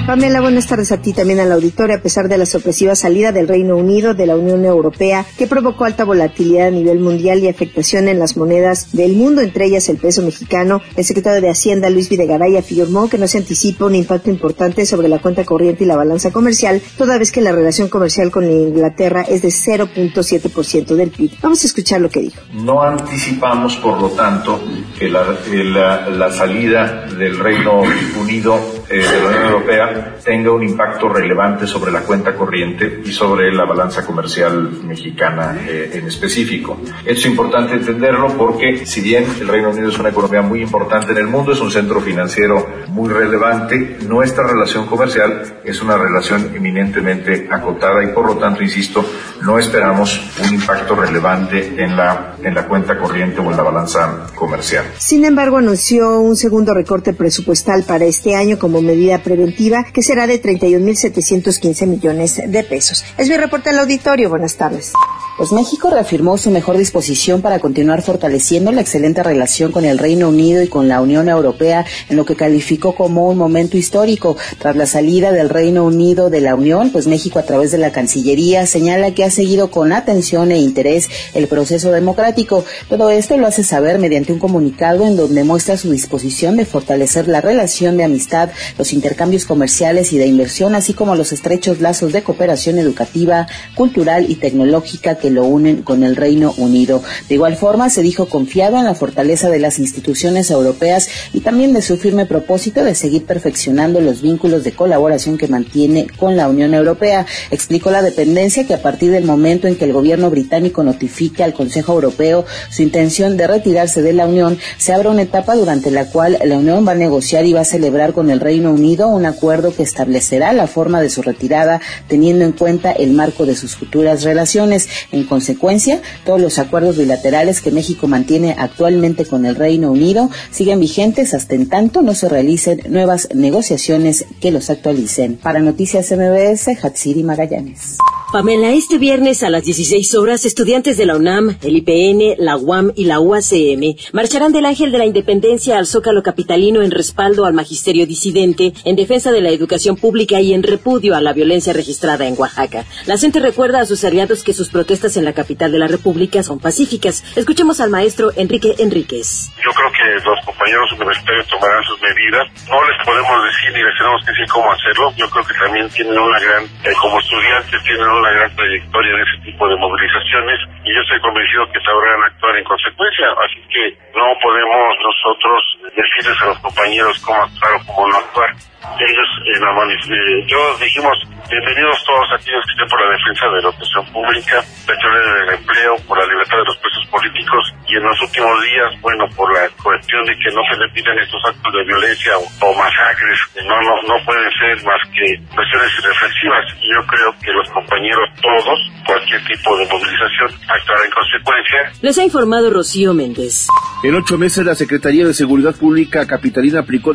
Pamela, 0.10 0.42
buenas 0.42 0.66
tardes 0.66 0.92
a 0.92 1.00
ti 1.00 1.14
también 1.14 1.40
al 1.40 1.52
auditorio. 1.52 1.96
A 1.96 2.02
pesar 2.02 2.30
de 2.30 2.40
la 2.40 2.48
sorpresiva 2.48 2.96
salida 2.96 3.32
del 3.32 3.48
Reino 3.48 3.78
Unido 3.78 4.16
de 4.16 4.26
la 4.26 4.36
Unión 4.36 4.66
Europea, 4.66 5.24
que 5.38 5.46
provocó 5.46 5.86
alta 5.86 6.04
volatilidad 6.04 6.70
a 6.70 6.72
nivel 6.72 7.00
mundial 7.00 7.38
y 7.38 7.48
afectación 7.48 8.08
en 8.08 8.18
las 8.18 8.36
monedas 8.36 8.92
del 8.92 9.14
mundo, 9.14 9.42
entre 9.42 9.66
ellas 9.66 9.88
el 9.88 9.98
peso 9.98 10.24
mexicano, 10.24 10.82
el 10.96 11.06
secretario 11.06 11.42
de 11.42 11.52
Hacienda, 11.52 11.92
Luis 11.92 12.10
Videgaray, 12.10 12.58
afirmó 12.58 13.08
que 13.08 13.20
no 13.20 13.28
se 13.28 13.38
anticipa 13.38 13.86
un 13.86 13.94
impacto 13.94 14.32
importante 14.32 14.88
sobre 14.88 15.10
la 15.10 15.20
cuenta 15.20 15.46
corriente 15.46 15.84
y 15.84 15.88
la 15.88 15.96
balanza 15.96 16.32
comercial, 16.32 16.82
toda 16.98 17.20
vez 17.20 17.32
que 17.32 17.42
la 17.42 17.52
relación 17.52 17.88
comercial 17.88 18.32
con 18.32 18.50
Inglaterra 18.50 19.22
es 19.22 19.44
de 19.44 19.50
0.7% 19.50 20.96
del 20.96 21.12
PIB. 21.12 21.34
Vamos 21.40 21.64
a 21.64 21.68
escuchar 21.68 22.02
lo 22.02 22.10
que 22.10 22.22
dijo. 22.22 22.42
No 22.54 22.82
anticipamos, 22.82 23.76
por 23.76 24.02
lo 24.02 24.10
tanto, 24.10 24.60
que 24.98 25.08
la, 25.08 26.10
la 26.10 26.32
salida 26.32 27.06
del 27.16 27.38
Reino 27.38 27.84
Unido 28.20 28.60
eh, 28.90 28.98
de 28.98 29.22
la 29.22 29.28
Unión 29.28 29.44
Europea 29.44 30.16
tenga 30.24 30.52
un 30.52 30.64
impacto 30.64 31.10
relevante 31.10 31.68
sobre 31.68 31.92
la 31.92 32.02
cuenta 32.02 32.36
corriente 32.36 33.02
y 33.06 33.12
sobre 33.12 33.54
la 33.54 33.66
balanza 33.66 34.06
comercial 34.06 34.72
mexicana 34.84 35.58
eh, 35.68 35.92
en 35.94 36.08
específico. 36.08 36.78
Esto 37.06 37.12
es 37.12 37.26
importante 37.26 37.76
entenderlo 37.76 38.30
porque 38.38 38.86
si 38.86 39.02
bien 39.02 39.26
el 39.40 39.48
Reino 39.48 39.70
Unido 39.70 39.90
es 39.90 40.00
una 40.00 40.10
economía 40.10 40.42
muy 40.42 40.62
importante 40.62 41.12
en 41.12 41.20
el 41.20 41.28
mundo, 41.28 41.52
es 41.52 41.60
un 41.60 41.72
centro 41.72 42.02
financiero 42.02 42.68
muy 42.88 43.10
relevante, 43.10 43.98
nuestra 44.08 44.48
relación 44.48 44.88
comercial 44.88 45.60
es 45.64 45.82
una 45.82 45.98
relación 45.98 46.52
eminentemente 46.56 47.48
acotada 47.52 48.04
y 48.04 48.08
por 48.08 48.26
lo 48.26 48.38
tanto, 48.38 48.64
insisto, 48.64 49.06
no 49.42 49.60
esperamos 49.60 50.20
un 50.44 50.56
impacto 50.56 50.96
relevante 50.96 51.76
en 51.78 51.96
la, 51.96 52.36
en 52.42 52.56
la 52.56 52.68
cuenta 52.68 52.98
corriente 52.98 53.40
o 53.40 53.50
en 53.52 53.58
la 53.58 53.64
balanza 53.64 54.28
comercial. 54.36 54.86
Sin 54.98 55.26
embargo, 55.26 55.58
anunció 55.58 56.20
un 56.20 56.36
segundo 56.36 56.74
recorte 56.74 57.14
presupuestal 57.14 57.84
para 57.84 58.06
este 58.06 58.36
año 58.36 58.58
como 58.58 58.79
medida 58.82 59.20
preventiva 59.20 59.84
que 59.84 60.04
será 60.04 60.28
de 60.28 60.42
31.715 60.42 61.88
millones 61.88 62.42
de 62.46 62.64
pesos. 62.64 63.04
Es 63.18 63.30
mi 63.30 63.38
reporte 63.38 63.70
al 63.70 63.80
auditorio. 63.80 64.30
Buenas 64.30 64.56
tardes. 64.56 64.94
Pues 65.40 65.54
México 65.54 65.90
reafirmó 65.90 66.38
su 66.38 66.52
mejor 66.52 66.78
disposición 66.78 67.42
para 67.42 67.60
continuar 67.60 68.02
fortaleciendo 68.02 68.74
la 68.74 68.82
excelente 68.82 69.24
relación 69.24 69.72
con 69.72 69.86
el 69.86 69.98
Reino 69.98 70.28
Unido 70.28 70.62
y 70.62 70.68
con 70.68 70.90
la 70.90 71.00
Unión 71.02 71.30
Europea 71.30 71.86
en 72.10 72.18
lo 72.18 72.26
que 72.26 72.36
calificó 72.36 72.94
como 72.94 73.30
un 73.30 73.38
momento 73.38 73.78
histórico. 73.78 74.36
Tras 74.58 74.76
la 74.76 74.86
salida 74.86 75.32
del 75.32 75.48
Reino 75.48 75.86
Unido 75.86 76.30
de 76.30 76.42
la 76.42 76.56
Unión, 76.56 76.90
pues 76.92 77.08
México 77.08 77.40
a 77.40 77.44
través 77.44 77.72
de 77.72 77.78
la 77.78 77.94
Cancillería 77.94 78.66
señala 78.66 79.14
que 79.14 79.24
ha 79.24 79.32
seguido 79.32 79.72
con 79.72 79.94
atención 79.94 80.52
e 80.52 80.58
interés 80.58 81.08
el 81.34 81.48
proceso 81.48 81.94
democrático. 81.94 82.66
Todo 82.90 83.10
esto 83.10 83.38
lo 83.38 83.48
hace 83.48 83.64
saber 83.64 83.98
mediante 83.98 84.34
un 84.34 84.40
comunicado 84.40 85.08
en 85.08 85.16
donde 85.16 85.46
muestra 85.46 85.78
su 85.78 85.90
disposición 85.90 86.58
de 86.58 86.66
fortalecer 86.66 87.30
la 87.30 87.40
relación 87.40 87.96
de 87.96 88.04
amistad, 88.04 88.50
los 88.78 88.92
intercambios 88.92 89.46
comerciales 89.46 90.12
y 90.12 90.18
de 90.18 90.28
inversión, 90.28 90.76
así 90.76 90.94
como 90.94 91.16
los 91.16 91.32
estrechos 91.32 91.80
lazos 91.80 92.12
de 92.12 92.24
cooperación 92.24 92.78
educativa, 92.78 93.48
cultural 93.76 94.30
y 94.30 94.36
tecnológica 94.36 95.16
que 95.16 95.29
lo 95.30 95.46
unen 95.46 95.82
con 95.82 96.04
el 96.04 96.16
Reino 96.16 96.54
Unido. 96.58 97.04
De 97.28 97.36
igual 97.36 97.56
forma, 97.56 97.90
se 97.90 98.02
dijo 98.02 98.28
confiado 98.28 98.78
en 98.78 98.86
la 98.86 98.96
fortaleza 98.96 99.50
de 99.50 99.60
las 99.60 99.80
instituciones 99.80 100.52
europeas 100.52 101.10
y 101.34 101.42
también 101.42 101.74
de 101.74 101.82
su 101.82 101.98
firme 101.98 102.26
propósito 102.26 102.84
de 102.84 102.96
seguir 102.96 103.26
perfeccionando 103.26 104.02
los 104.02 104.22
vínculos 104.22 104.64
de 104.64 104.72
colaboración 104.72 105.38
que 105.38 105.48
mantiene 105.48 106.08
con 106.18 106.36
la 106.36 106.48
Unión 106.48 106.74
Europea. 106.74 107.26
Explicó 107.52 107.92
la 107.92 108.02
dependencia 108.02 108.66
que 108.66 108.74
a 108.74 108.82
partir 108.82 109.12
del 109.12 109.26
momento 109.26 109.68
en 109.68 109.76
que 109.76 109.86
el 109.86 109.94
gobierno 109.94 110.30
británico 110.30 110.84
notifique 110.84 111.44
al 111.44 111.54
Consejo 111.54 111.94
Europeo 111.94 112.46
su 112.70 112.82
intención 112.82 113.38
de 113.38 113.48
retirarse 113.48 114.02
de 114.02 114.14
la 114.14 114.28
Unión, 114.28 114.58
se 114.78 114.94
abre 114.94 115.10
una 115.10 115.24
etapa 115.24 115.56
durante 115.56 115.92
la 115.92 116.06
cual 116.06 116.38
la 116.44 116.58
Unión 116.58 116.88
va 116.88 116.94
a 116.94 116.96
negociar 116.96 117.46
y 117.46 117.54
va 117.54 117.62
a 117.62 117.66
celebrar 117.66 118.14
con 118.14 118.30
el 118.30 118.40
Reino 118.40 118.72
Unido 118.72 119.08
un 119.08 119.26
acuerdo 119.26 119.76
que 119.76 119.84
establecerá 119.84 120.54
la 120.54 120.68
forma 120.68 121.02
de 121.02 121.10
su 121.10 121.22
retirada 121.22 121.82
teniendo 122.08 122.46
en 122.46 122.52
cuenta 122.52 122.92
el 122.92 123.12
marco 123.12 123.46
de 123.46 123.56
sus 123.56 123.76
futuras 123.76 124.24
relaciones. 124.24 124.88
Consecuencia, 125.26 126.02
todos 126.26 126.42
los 126.42 126.60
acuerdos 126.60 126.98
bilaterales 126.98 127.62
que 127.62 127.72
México 127.72 128.08
mantiene 128.08 128.56
actualmente 128.58 129.26
con 129.26 129.46
el 129.46 129.56
Reino 129.56 129.92
Unido 129.92 130.30
siguen 130.52 130.80
vigentes 130.80 131.34
hasta 131.34 131.56
en 131.56 131.70
tanto 131.70 132.02
no 132.02 132.14
se 132.16 132.30
realicen 132.30 132.82
nuevas 132.90 133.30
negociaciones 133.34 134.26
que 134.42 134.52
los 134.52 134.70
actualicen. 134.70 135.38
Para 135.38 135.60
Noticias 135.60 136.12
MBS, 136.12 136.84
Hatsiri 136.84 137.24
Magallanes. 137.24 137.98
Pamela, 138.32 138.72
este 138.74 139.00
viernes 139.00 139.42
a 139.42 139.50
las 139.50 139.64
16 139.64 140.14
horas, 140.14 140.46
estudiantes 140.46 140.98
de 140.98 141.08
la 141.08 141.16
UNAM, 141.16 141.58
el 141.64 141.78
IPN, 141.78 142.36
la 142.38 142.58
UAM 142.58 142.92
y 142.96 143.06
la 143.06 143.20
UACM 143.20 143.96
marcharán 144.14 144.52
del 144.52 144.66
Ángel 144.66 144.92
de 144.92 145.00
la 145.00 145.08
Independencia 145.08 145.80
al 145.80 145.88
Zócalo 145.88 146.22
Capitalino 146.22 146.84
en 146.84 146.92
respaldo 146.92 147.46
al 147.46 147.56
magisterio 147.56 148.06
disidente, 148.06 148.72
en 148.86 148.96
defensa 148.96 149.32
de 149.32 149.42
la 149.42 149.50
educación 149.50 149.96
pública 149.96 150.40
y 150.42 150.54
en 150.54 150.62
repudio 150.62 151.16
a 151.16 151.22
la 151.22 151.34
violencia 151.34 151.74
registrada 151.74 152.28
en 152.28 152.36
Oaxaca. 152.38 152.86
La 153.08 153.18
gente 153.18 153.40
recuerda 153.40 153.82
a 153.82 153.88
sus 153.88 154.04
aliados 154.04 154.44
que 154.44 154.54
sus 154.54 154.70
protestas 154.70 155.09
en 155.18 155.26
la 155.26 155.34
capital 155.34 155.72
de 155.72 155.80
la 155.80 155.88
República 155.88 156.44
son 156.44 156.60
pacíficas. 156.60 157.24
Escuchemos 157.36 157.80
al 157.82 157.90
maestro 157.90 158.32
Enrique 158.36 158.76
Enríquez. 158.78 159.52
Yo 159.64 159.72
creo 159.72 159.92
que 159.92 160.06
los 160.26 160.40
compañeros 160.46 160.92
universitarios 160.94 161.48
tomarán 161.48 161.84
sus 161.84 162.02
medidas. 162.02 162.46
No 162.70 162.78
les 162.84 162.98
podemos 163.06 163.36
decir 163.46 163.72
ni 163.74 163.82
les 163.82 163.96
tenemos 163.98 164.22
que 164.26 164.32
decir 164.32 164.48
cómo 164.52 164.72
hacerlo. 164.72 165.14
Yo 165.18 165.30
creo 165.30 165.46
que 165.46 165.54
también 165.54 165.90
tienen 165.90 166.18
una 166.18 166.40
gran, 166.40 166.64
eh, 166.64 166.94
como 167.00 167.20
estudiantes, 167.20 167.84
tienen 167.84 168.08
una 168.08 168.32
gran 168.32 168.56
trayectoria 168.56 169.12
en 169.14 169.22
ese 169.22 169.38
tipo 169.46 169.68
de 169.68 169.76
movilizaciones 169.78 170.60
y 170.86 170.90
yo 170.94 171.02
estoy 171.02 171.20
convencido 171.22 171.66
que 171.72 171.80
sabrán 171.82 172.20
actuar 172.30 172.54
en 172.58 172.66
consecuencia. 172.66 173.28
Así 173.40 173.60
que 173.70 173.84
no 174.14 174.28
podemos 174.42 174.88
nosotros 175.02 175.60
decirles 175.96 176.38
a 176.42 176.46
los 176.54 176.60
compañeros 176.60 177.20
cómo 177.26 177.44
actuar 177.44 177.72
o 177.76 177.86
cómo 177.86 178.08
no 178.08 178.18
actuar. 178.18 178.52
Ellos 178.80 179.30
en 179.44 179.60
la 179.60 179.72
eh, 179.76 180.46
yo 180.48 180.78
dijimos 180.80 181.18
bienvenidos 181.50 182.00
todos 182.06 182.28
aquellos 182.32 182.64
que 182.64 182.72
estén 182.72 182.88
por 182.88 183.00
la 183.02 183.12
defensa 183.12 183.44
de 183.48 183.52
la 183.60 183.70
educación 183.70 184.06
pública, 184.14 184.58
del 184.88 185.50
empleo, 185.52 185.96
por 186.08 186.16
la 186.20 186.28
libertad 186.30 186.58
de 186.64 186.68
los 186.70 186.78
presos 186.78 187.06
políticos 187.12 187.64
y 187.90 187.98
en 187.98 188.04
los 188.04 188.22
últimos 188.22 188.56
días, 188.64 188.90
bueno, 189.02 189.26
por 189.36 189.52
la 189.52 189.68
cuestión 189.84 190.24
de 190.26 190.36
que 190.38 190.50
no 190.56 190.62
se 190.70 190.78
le 190.80 190.88
piden 190.94 191.18
estos 191.20 191.42
actos 191.44 191.74
de 191.74 191.84
violencia 191.84 192.38
o, 192.38 192.46
o 192.46 192.68
masacres, 192.78 193.40
no, 193.68 193.76
no, 193.82 193.94
no 194.08 194.16
pueden 194.24 194.48
ser 194.56 194.78
más 194.86 195.02
que 195.12 195.26
cuestiones 195.52 195.92
irreflexivas 196.00 196.66
y 196.80 196.88
yo 196.94 197.02
creo 197.04 197.30
que 197.44 197.52
los 197.52 197.68
compañeros 197.76 198.30
todos, 198.40 198.80
cualquier 199.06 199.44
tipo 199.44 199.76
de 199.76 199.86
movilización, 199.92 200.50
actuará 200.70 201.04
en 201.04 201.12
consecuencia. 201.12 201.80
Les 202.02 202.18
ha 202.18 202.24
informado 202.24 202.70
Rocío 202.70 203.14
Méndez. 203.14 203.68
En 204.04 204.16
ocho 204.16 204.38
meses, 204.38 204.66
la 204.66 204.76
Secretaría 204.76 205.26
de 205.26 205.34
Seguridad 205.34 205.76
Pública 205.76 206.26
Capitalina 206.26 206.80
aplicó 206.82 207.14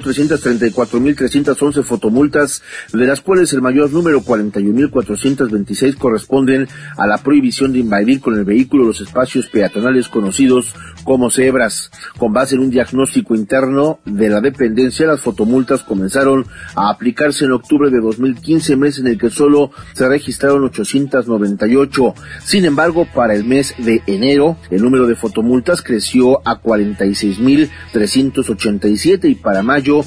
334.311 1.65 1.85
fotomultas, 1.85 2.63
de 2.93 3.07
las 3.07 3.21
cuales 3.21 3.53
el 3.53 3.63
mayor 3.63 3.93
número, 3.93 4.23
41.426, 4.23 5.97
corresponden 5.97 6.67
a 6.97 7.07
la 7.07 7.19
prohibición 7.19 7.73
de 7.73 7.79
invadir 7.81 8.21
con 8.21 8.35
el 8.35 8.45
vehículo 8.45 8.85
los 8.85 9.01
espacios 9.01 9.49
peatonales 9.49 10.09
conocidos 10.09 10.75
como 11.05 11.31
cebras. 11.31 11.91
Con 12.19 12.33
base 12.33 12.57
en 12.57 12.63
un 12.63 12.71
diagnóstico 12.71 13.35
interno 13.35 13.99
de 14.05 14.29
la 14.29 14.41
dependencia, 14.41 15.07
las 15.07 15.21
fotomultas 15.21 15.83
comenzaron 15.83 16.47
a 16.75 16.91
aplicarse 16.91 17.45
en 17.45 17.53
octubre 17.53 17.91
de 17.91 18.01
2015, 18.01 18.77
mes 18.77 18.99
en 18.99 19.09
el 19.09 19.19
que 19.19 19.29
solo 19.31 19.71
se 19.93 20.09
registraron 20.09 20.65
898. 20.65 22.15
Sin 22.45 22.65
embargo, 22.65 23.07
para 23.15 23.35
el 23.35 23.45
mes 23.45 23.75
de 23.79 24.03
enero, 24.07 24.57
el 24.71 24.83
número 24.83 25.07
de 25.07 25.15
fotomultas 25.15 25.83
creció 25.83 26.41
a 26.47 26.61
46.387 26.61 29.31
y 29.31 29.35
para 29.35 29.63
mayo 29.63 30.05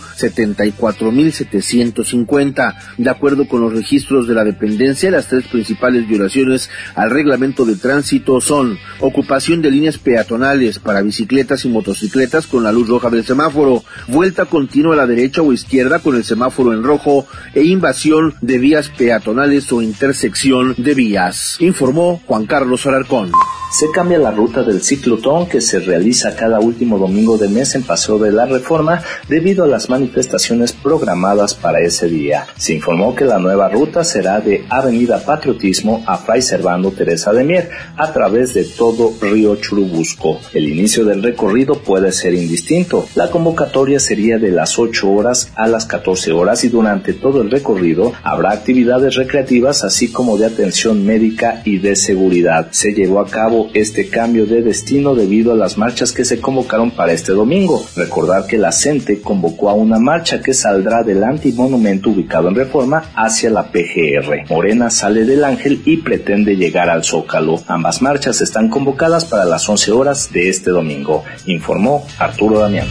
74.750. 1.39 2.75
De 2.97 3.09
acuerdo 3.09 3.47
con 3.47 3.61
los 3.61 3.73
registros 3.73 4.27
de 4.27 4.33
la 4.33 4.43
dependencia, 4.43 5.11
las 5.11 5.27
tres 5.27 5.47
principales 5.47 6.07
violaciones 6.07 6.69
al 6.95 7.09
reglamento 7.09 7.65
de 7.65 7.75
tránsito 7.75 8.41
son 8.41 8.77
ocupación 8.99 9.61
de 9.61 9.71
líneas 9.71 9.97
peatonales 9.97 10.79
para 10.79 11.01
bicicletas 11.01 11.65
y 11.65 11.69
motocicletas 11.69 12.47
con 12.47 12.63
la 12.63 12.71
luz 12.71 12.87
roja 12.87 13.09
del 13.09 13.25
semáforo, 13.25 13.83
vuelta 14.07 14.45
continua 14.45 14.93
a 14.93 14.97
la 14.97 15.07
derecha 15.07 15.41
o 15.41 15.53
izquierda 15.53 15.99
con 15.99 16.15
el 16.15 16.23
semáforo 16.23 16.73
en 16.73 16.83
rojo 16.83 17.27
e 17.53 17.63
invasión 17.63 18.33
de 18.41 18.57
vías 18.57 18.89
peatonales 18.89 19.71
o 19.71 19.81
intersección 19.81 20.75
de 20.77 20.93
vías, 20.93 21.57
informó 21.59 22.21
Juan 22.25 22.45
Carlos 22.45 22.85
Alarcón. 22.85 23.31
Se 23.69 23.91
cambia 23.91 24.17
la 24.17 24.31
ruta 24.31 24.63
del 24.63 24.81
ciclotón 24.81 25.47
que 25.47 25.59
se 25.59 25.79
realiza 25.79 26.35
cada 26.37 26.59
último 26.61 26.97
domingo 26.97 27.37
de 27.37 27.49
mes 27.49 27.75
en 27.75 27.83
Paseo 27.83 28.17
de 28.17 28.31
la 28.31 28.45
Reforma 28.45 29.03
debido 29.27 29.65
a 29.65 29.67
las 29.67 29.89
manifestaciones 29.89 30.71
programadas 30.71 31.53
para 31.53 31.81
ese 31.81 32.07
día. 32.07 32.47
Se 32.57 32.73
informó 32.73 33.13
que 33.13 33.25
la 33.25 33.39
nueva 33.39 33.67
ruta 33.67 34.05
será 34.05 34.39
de 34.39 34.65
Avenida 34.69 35.19
Patriotismo 35.23 36.01
a 36.07 36.17
Fray 36.17 36.41
Servando 36.41 36.91
Teresa 36.91 37.33
de 37.33 37.43
Mier 37.43 37.69
a 37.97 38.13
través 38.13 38.53
de 38.53 38.63
todo 38.63 39.13
Río 39.21 39.57
Churubusco. 39.57 40.39
El 40.53 40.69
inicio 40.69 41.03
del 41.03 41.21
recorrido 41.21 41.79
puede 41.79 42.13
ser 42.13 42.33
indistinto. 42.35 43.05
La 43.15 43.29
convocatoria 43.29 43.99
sería 43.99 44.37
de 44.37 44.51
las 44.51 44.79
8 44.79 45.09
horas 45.11 45.51
a 45.55 45.67
las 45.67 45.85
14 45.85 46.31
horas 46.31 46.63
y 46.63 46.69
durante 46.69 47.13
todo 47.13 47.41
el 47.41 47.51
recorrido 47.51 48.13
habrá 48.23 48.51
actividades 48.51 49.15
recreativas 49.15 49.83
así 49.83 50.09
como 50.09 50.37
de 50.37 50.45
atención 50.45 51.05
médica 51.05 51.61
y 51.65 51.79
de 51.79 51.97
seguridad. 51.97 52.69
Se 52.71 52.93
llevó 52.93 53.19
a 53.19 53.27
cabo 53.27 53.56
este 53.73 54.09
cambio 54.09 54.45
de 54.45 54.61
destino 54.61 55.15
debido 55.15 55.51
a 55.51 55.55
las 55.55 55.77
marchas 55.77 56.11
que 56.11 56.25
se 56.25 56.39
convocaron 56.39 56.91
para 56.91 57.13
este 57.13 57.31
domingo. 57.31 57.83
Recordar 57.95 58.45
que 58.45 58.57
la 58.57 58.71
CENTE 58.71 59.21
convocó 59.21 59.69
a 59.69 59.73
una 59.73 59.99
marcha 59.99 60.41
que 60.41 60.53
saldrá 60.53 61.03
del 61.03 61.23
antimonumento 61.23 62.09
ubicado 62.11 62.49
en 62.49 62.55
Reforma 62.55 63.03
hacia 63.15 63.49
la 63.49 63.71
PGR. 63.71 64.49
Morena 64.49 64.89
sale 64.89 65.25
del 65.25 65.43
Ángel 65.43 65.81
y 65.85 65.97
pretende 65.97 66.55
llegar 66.55 66.89
al 66.89 67.03
Zócalo. 67.03 67.61
Ambas 67.67 68.01
marchas 68.01 68.41
están 68.41 68.69
convocadas 68.69 69.25
para 69.25 69.45
las 69.45 69.67
11 69.67 69.91
horas 69.91 70.31
de 70.31 70.49
este 70.49 70.71
domingo, 70.71 71.23
informó 71.45 72.05
Arturo 72.19 72.59
Damián. 72.59 72.87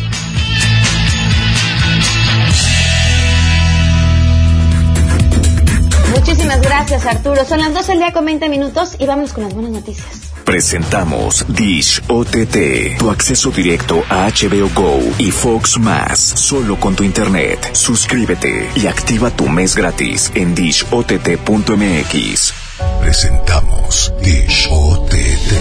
Muchísimas 6.14 6.60
gracias 6.60 7.06
Arturo. 7.06 7.44
Son 7.44 7.60
las 7.60 7.72
12 7.72 7.92
del 7.92 7.98
día 8.00 8.12
con 8.12 8.24
20 8.24 8.48
minutos 8.48 8.96
y 8.98 9.06
vámonos 9.06 9.32
con 9.32 9.44
las 9.44 9.54
buenas 9.54 9.72
noticias. 9.72 10.25
Presentamos 10.46 11.44
Dish 11.48 12.00
OTT, 12.06 12.98
tu 12.98 13.10
acceso 13.10 13.50
directo 13.50 14.04
a 14.08 14.28
HBO 14.28 14.70
Go 14.72 15.00
y 15.18 15.32
Fox 15.32 15.76
Más, 15.76 16.20
solo 16.20 16.78
con 16.78 16.94
tu 16.94 17.02
internet. 17.02 17.70
Suscríbete 17.72 18.70
y 18.76 18.86
activa 18.86 19.30
tu 19.30 19.48
mes 19.48 19.74
gratis 19.74 20.30
en 20.36 20.54
dishott.mx. 20.54 22.65
Presentamos 23.06 24.12
Dish 24.20 24.66
OTT, 24.68 25.52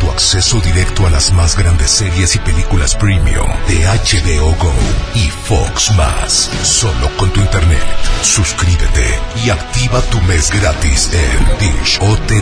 tu 0.00 0.10
acceso 0.10 0.60
directo 0.60 1.06
a 1.06 1.10
las 1.10 1.32
más 1.32 1.56
grandes 1.56 1.90
series 1.90 2.36
y 2.36 2.38
películas 2.40 2.94
premium 2.94 3.48
de 3.68 3.76
HBO 3.86 4.54
Go 4.56 4.70
y 5.14 5.30
Fox 5.30 5.92
Más, 5.96 6.50
solo 6.62 7.08
con 7.16 7.30
tu 7.30 7.40
internet. 7.40 7.82
Suscríbete 8.20 9.18
y 9.42 9.48
activa 9.48 10.02
tu 10.10 10.20
mes 10.28 10.50
gratis 10.50 11.08
en 11.14 11.58
dishott.mx. 11.58 12.36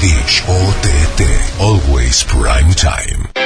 Dish 0.00 0.42
OTT, 0.48 1.22
always 1.60 2.24
prime 2.24 2.74
time. 2.74 3.37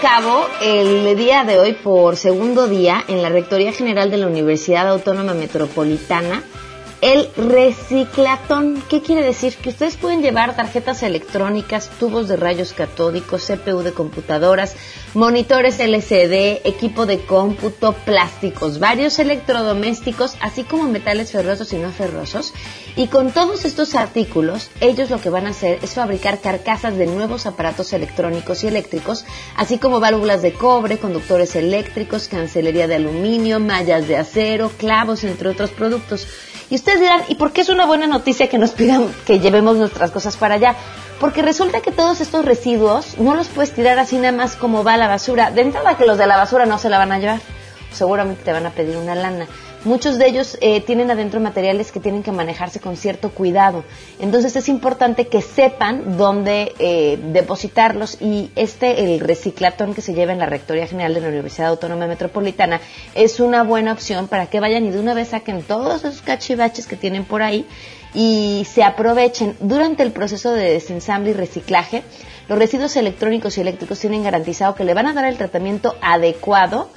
Cabo 0.00 0.46
el 0.62 1.16
día 1.16 1.42
de 1.42 1.58
hoy 1.58 1.72
por 1.72 2.16
segundo 2.16 2.68
día 2.68 3.04
en 3.08 3.20
la 3.20 3.30
Rectoría 3.30 3.72
General 3.72 4.10
de 4.10 4.18
la 4.18 4.28
Universidad 4.28 4.88
Autónoma 4.88 5.34
Metropolitana 5.34 6.44
el 7.00 7.30
reciclatón. 7.36 8.82
¿Qué 8.88 9.02
quiere 9.02 9.22
decir? 9.22 9.54
Que 9.56 9.70
ustedes 9.70 9.96
pueden 9.96 10.22
llevar 10.22 10.56
tarjetas 10.56 11.02
electrónicas, 11.02 11.90
tubos 11.98 12.28
de 12.28 12.36
rayos 12.36 12.72
catódicos, 12.72 13.46
CPU 13.46 13.82
de 13.82 13.92
computadoras, 13.92 14.74
monitores 15.14 15.78
LCD, 15.78 16.66
equipo 16.66 17.06
de 17.06 17.20
cómputo, 17.20 17.92
plásticos, 17.92 18.78
varios 18.78 19.18
electrodomésticos, 19.18 20.36
así 20.40 20.64
como 20.64 20.84
metales 20.84 21.30
ferrosos 21.30 21.72
y 21.72 21.76
no 21.76 21.92
ferrosos. 21.92 22.52
Y 22.96 23.06
con 23.06 23.30
todos 23.30 23.64
estos 23.64 23.94
artículos, 23.94 24.70
ellos 24.80 25.10
lo 25.10 25.20
que 25.20 25.30
van 25.30 25.46
a 25.46 25.50
hacer 25.50 25.78
es 25.82 25.94
fabricar 25.94 26.40
carcasas 26.40 26.96
de 26.96 27.06
nuevos 27.06 27.46
aparatos 27.46 27.92
electrónicos 27.92 28.64
y 28.64 28.66
eléctricos, 28.66 29.24
así 29.56 29.78
como 29.78 30.00
válvulas 30.00 30.42
de 30.42 30.52
cobre, 30.52 30.98
conductores 30.98 31.54
eléctricos, 31.54 32.26
cancelería 32.26 32.88
de 32.88 32.96
aluminio, 32.96 33.60
mallas 33.60 34.08
de 34.08 34.16
acero, 34.16 34.72
clavos, 34.76 35.22
entre 35.22 35.48
otros 35.48 35.70
productos. 35.70 36.26
Y 36.70 36.74
ustedes 36.74 37.00
dirán, 37.00 37.22
¿y 37.28 37.36
por 37.36 37.52
qué 37.52 37.62
es 37.62 37.70
una 37.70 37.86
buena 37.86 38.06
noticia 38.06 38.48
que 38.48 38.58
nos 38.58 38.72
pidan 38.72 39.10
que 39.26 39.40
llevemos 39.40 39.76
nuestras 39.76 40.10
cosas 40.10 40.36
para 40.36 40.56
allá? 40.56 40.74
Porque 41.18 41.42
resulta 41.42 41.80
que 41.80 41.92
todos 41.92 42.20
estos 42.20 42.44
residuos 42.44 43.18
no 43.18 43.34
los 43.34 43.48
puedes 43.48 43.72
tirar 43.72 43.98
así 43.98 44.16
nada 44.16 44.32
más 44.32 44.54
como 44.54 44.84
va 44.84 44.96
la 44.96 45.08
basura. 45.08 45.50
De 45.50 45.62
entrada 45.62 45.96
que 45.96 46.04
los 46.04 46.18
de 46.18 46.26
la 46.26 46.36
basura 46.36 46.66
no 46.66 46.78
se 46.78 46.90
la 46.90 46.98
van 46.98 47.12
a 47.12 47.18
llevar. 47.18 47.40
Seguramente 47.92 48.44
te 48.44 48.52
van 48.52 48.66
a 48.66 48.70
pedir 48.70 48.96
una 48.96 49.14
lana. 49.14 49.46
Muchos 49.84 50.18
de 50.18 50.26
ellos 50.26 50.58
eh, 50.60 50.80
tienen 50.80 51.10
adentro 51.10 51.38
materiales 51.38 51.92
que 51.92 52.00
tienen 52.00 52.24
que 52.24 52.32
manejarse 52.32 52.80
con 52.80 52.96
cierto 52.96 53.30
cuidado. 53.30 53.84
Entonces 54.18 54.56
es 54.56 54.68
importante 54.68 55.28
que 55.28 55.40
sepan 55.40 56.16
dónde 56.16 56.74
eh, 56.80 57.16
depositarlos 57.32 58.20
y 58.20 58.50
este, 58.56 59.14
el 59.14 59.20
reciclatón 59.20 59.94
que 59.94 60.02
se 60.02 60.14
lleva 60.14 60.32
en 60.32 60.40
la 60.40 60.46
Rectoría 60.46 60.88
General 60.88 61.14
de 61.14 61.20
la 61.20 61.28
Universidad 61.28 61.68
Autónoma 61.68 62.08
Metropolitana, 62.08 62.80
es 63.14 63.38
una 63.38 63.62
buena 63.62 63.92
opción 63.92 64.26
para 64.26 64.46
que 64.46 64.58
vayan 64.58 64.84
y 64.84 64.90
de 64.90 64.98
una 64.98 65.14
vez 65.14 65.28
saquen 65.28 65.62
todos 65.62 66.04
esos 66.04 66.22
cachivaches 66.22 66.88
que 66.88 66.96
tienen 66.96 67.24
por 67.24 67.42
ahí 67.42 67.64
y 68.14 68.66
se 68.68 68.82
aprovechen 68.82 69.56
durante 69.60 70.02
el 70.02 70.10
proceso 70.10 70.50
de 70.52 70.72
desensamble 70.72 71.30
y 71.30 71.34
reciclaje. 71.34 72.02
Los 72.48 72.58
residuos 72.58 72.96
electrónicos 72.96 73.56
y 73.58 73.60
eléctricos 73.60 74.00
tienen 74.00 74.24
garantizado 74.24 74.74
que 74.74 74.84
le 74.84 74.94
van 74.94 75.06
a 75.06 75.12
dar 75.12 75.26
el 75.26 75.36
tratamiento 75.36 75.94
adecuado 76.00 76.90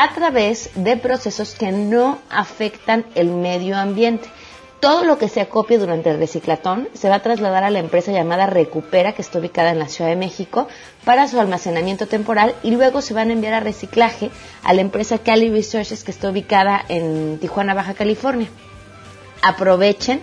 a 0.00 0.14
través 0.14 0.70
de 0.76 0.96
procesos 0.96 1.54
que 1.54 1.72
no 1.72 2.20
afectan 2.30 3.04
el 3.16 3.30
medio 3.30 3.76
ambiente. 3.76 4.28
Todo 4.78 5.02
lo 5.02 5.18
que 5.18 5.28
se 5.28 5.40
acopie 5.40 5.76
durante 5.76 6.08
el 6.08 6.20
reciclatón 6.20 6.88
se 6.94 7.08
va 7.08 7.16
a 7.16 7.22
trasladar 7.22 7.64
a 7.64 7.70
la 7.70 7.80
empresa 7.80 8.12
llamada 8.12 8.46
Recupera, 8.46 9.14
que 9.14 9.22
está 9.22 9.40
ubicada 9.40 9.72
en 9.72 9.80
la 9.80 9.88
Ciudad 9.88 10.10
de 10.10 10.14
México, 10.14 10.68
para 11.04 11.26
su 11.26 11.40
almacenamiento 11.40 12.06
temporal 12.06 12.54
y 12.62 12.70
luego 12.70 13.00
se 13.00 13.12
van 13.12 13.30
a 13.30 13.32
enviar 13.32 13.54
a 13.54 13.60
reciclaje 13.60 14.30
a 14.62 14.72
la 14.72 14.82
empresa 14.82 15.18
Cali 15.18 15.50
Resources, 15.50 16.04
que 16.04 16.12
está 16.12 16.30
ubicada 16.30 16.84
en 16.88 17.38
Tijuana, 17.40 17.74
Baja 17.74 17.94
California. 17.94 18.46
Aprovechen. 19.42 20.20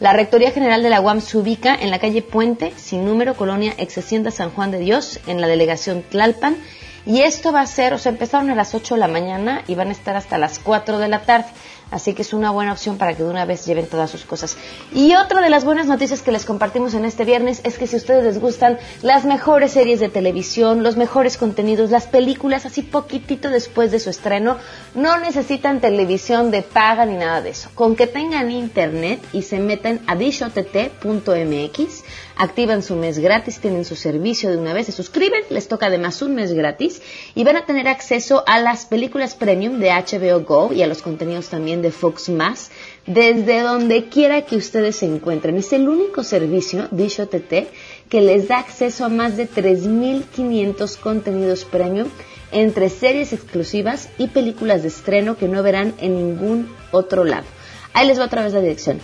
La 0.00 0.12
Rectoría 0.12 0.50
General 0.50 0.82
de 0.82 0.90
la 0.90 1.00
UAM 1.00 1.20
se 1.20 1.38
ubica 1.38 1.76
en 1.76 1.92
la 1.92 2.00
calle 2.00 2.22
Puente, 2.22 2.72
sin 2.76 3.04
número, 3.04 3.34
Colonia 3.36 3.72
Ex 3.78 3.98
Hacienda 3.98 4.32
San 4.32 4.50
Juan 4.50 4.72
de 4.72 4.80
Dios, 4.80 5.20
en 5.28 5.40
la 5.40 5.46
delegación 5.46 6.02
Tlalpan 6.02 6.56
y 7.04 7.22
esto 7.22 7.52
va 7.52 7.60
a 7.60 7.66
ser, 7.66 7.94
o 7.94 7.98
sea, 7.98 8.12
empezaron 8.12 8.50
a 8.50 8.54
las 8.54 8.74
8 8.74 8.94
de 8.94 9.00
la 9.00 9.08
mañana 9.08 9.62
y 9.66 9.74
van 9.74 9.88
a 9.88 9.92
estar 9.92 10.16
hasta 10.16 10.38
las 10.38 10.58
4 10.58 10.98
de 10.98 11.08
la 11.08 11.22
tarde. 11.22 11.46
Así 11.92 12.14
que 12.14 12.22
es 12.22 12.32
una 12.32 12.50
buena 12.50 12.72
opción 12.72 12.96
para 12.96 13.12
que 13.12 13.22
de 13.22 13.28
una 13.28 13.44
vez 13.44 13.66
lleven 13.66 13.86
todas 13.86 14.10
sus 14.10 14.24
cosas. 14.24 14.56
Y 14.94 15.14
otra 15.14 15.42
de 15.42 15.50
las 15.50 15.66
buenas 15.66 15.86
noticias 15.86 16.22
que 16.22 16.32
les 16.32 16.46
compartimos 16.46 16.94
en 16.94 17.04
este 17.04 17.26
viernes 17.26 17.60
es 17.64 17.76
que 17.76 17.86
si 17.86 17.96
ustedes 17.96 18.24
les 18.24 18.40
gustan 18.40 18.78
las 19.02 19.26
mejores 19.26 19.72
series 19.72 20.00
de 20.00 20.08
televisión, 20.08 20.82
los 20.82 20.96
mejores 20.96 21.36
contenidos, 21.36 21.90
las 21.90 22.06
películas 22.06 22.64
así 22.64 22.80
poquitito 22.80 23.50
después 23.50 23.90
de 23.90 24.00
su 24.00 24.08
estreno, 24.08 24.56
no 24.94 25.18
necesitan 25.18 25.82
televisión 25.82 26.50
de 26.50 26.62
paga 26.62 27.04
ni 27.04 27.16
nada 27.16 27.42
de 27.42 27.50
eso. 27.50 27.68
Con 27.74 27.94
que 27.94 28.06
tengan 28.06 28.50
internet 28.50 29.22
y 29.34 29.42
se 29.42 29.58
metan 29.58 30.00
a 30.06 30.16
dishott.mx, 30.16 32.04
activan 32.36 32.82
su 32.82 32.96
mes 32.96 33.18
gratis, 33.18 33.60
tienen 33.60 33.84
su 33.84 33.96
servicio 33.96 34.50
de 34.50 34.56
una 34.56 34.72
vez, 34.72 34.86
se 34.86 34.92
suscriben, 34.92 35.42
les 35.50 35.68
toca 35.68 35.86
además 35.86 36.22
un 36.22 36.34
mes 36.34 36.52
gratis 36.52 37.02
y 37.34 37.44
van 37.44 37.56
a 37.56 37.66
tener 37.66 37.88
acceso 37.88 38.44
a 38.46 38.58
las 38.60 38.86
películas 38.86 39.34
premium 39.34 39.78
de 39.78 39.90
HBO 39.90 40.40
Go 40.40 40.72
y 40.72 40.82
a 40.82 40.86
los 40.86 41.02
contenidos 41.02 41.48
también 41.48 41.82
de 41.82 41.90
Fox 41.90 42.28
Más 42.28 42.70
desde 43.06 43.60
donde 43.60 44.08
quiera 44.08 44.42
que 44.42 44.56
ustedes 44.56 44.96
se 44.96 45.06
encuentren. 45.06 45.56
Es 45.56 45.72
el 45.72 45.88
único 45.88 46.22
servicio, 46.22 46.88
Dish 46.90 47.20
OTT, 47.20 47.68
que 48.08 48.20
les 48.20 48.48
da 48.48 48.58
acceso 48.58 49.04
a 49.04 49.08
más 49.08 49.36
de 49.36 49.48
3.500 49.48 50.98
contenidos 50.98 51.64
premium 51.64 52.08
entre 52.52 52.90
series 52.90 53.32
exclusivas 53.32 54.08
y 54.18 54.28
películas 54.28 54.82
de 54.82 54.88
estreno 54.88 55.36
que 55.36 55.48
no 55.48 55.62
verán 55.62 55.94
en 55.98 56.16
ningún 56.16 56.68
otro 56.90 57.24
lado. 57.24 57.46
Ahí 57.94 58.06
les 58.06 58.18
va 58.20 58.26
otra 58.26 58.42
vez 58.42 58.52
la 58.52 58.60
dirección. 58.60 59.00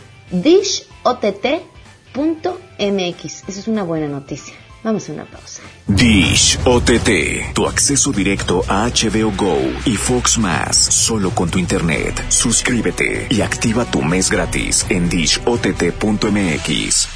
dishott.mx. 2.15 3.49
Esa 3.49 3.61
es 3.61 3.69
una 3.69 3.83
buena 3.83 4.09
noticia. 4.09 4.55
Vamos 4.85 5.09
a 5.09 5.13
una 5.13 5.25
pausa. 5.25 5.63
Dish 5.89 6.57
OTT, 6.65 7.53
tu 7.53 7.67
acceso 7.67 8.13
directo 8.13 8.63
a 8.69 8.89
HBO 8.89 9.33
Go 9.37 9.59
y 9.85 9.97
Fox 9.97 10.39
Más, 10.39 10.77
solo 10.77 11.31
con 11.31 11.51
tu 11.51 11.59
internet. 11.59 12.25
Suscríbete 12.29 13.27
y 13.29 13.41
activa 13.41 13.85
tu 13.85 14.03
mes 14.03 14.31
gratis 14.31 14.87
en 14.89 15.09
dishott.mx. 15.09 17.09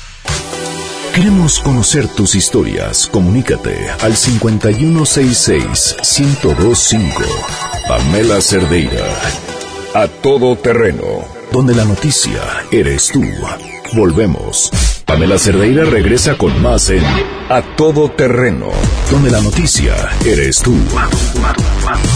Queremos 1.15 1.61
conocer 1.61 2.09
tus 2.09 2.35
historias. 2.35 3.07
Comunícate 3.07 3.91
al 4.01 4.15
5166-1025. 4.15 7.13
Pamela 7.87 8.41
Cerdeira. 8.41 9.07
A 9.95 10.09
todo 10.09 10.57
terreno. 10.57 11.25
Donde 11.53 11.75
la 11.75 11.85
noticia 11.85 12.43
eres 12.73 13.09
tú. 13.09 13.23
Volvemos. 13.95 14.71
Pamela 15.07 15.37
Cerdeira 15.37 15.85
regresa 15.85 16.39
con 16.39 16.63
más 16.63 16.89
en 16.89 17.05
A 17.51 17.61
Todo 17.77 18.09
Terreno. 18.09 18.69
Donde 19.11 19.31
la 19.31 19.43
noticia 19.43 19.93
eres 20.25 20.63
tú. 20.63 20.73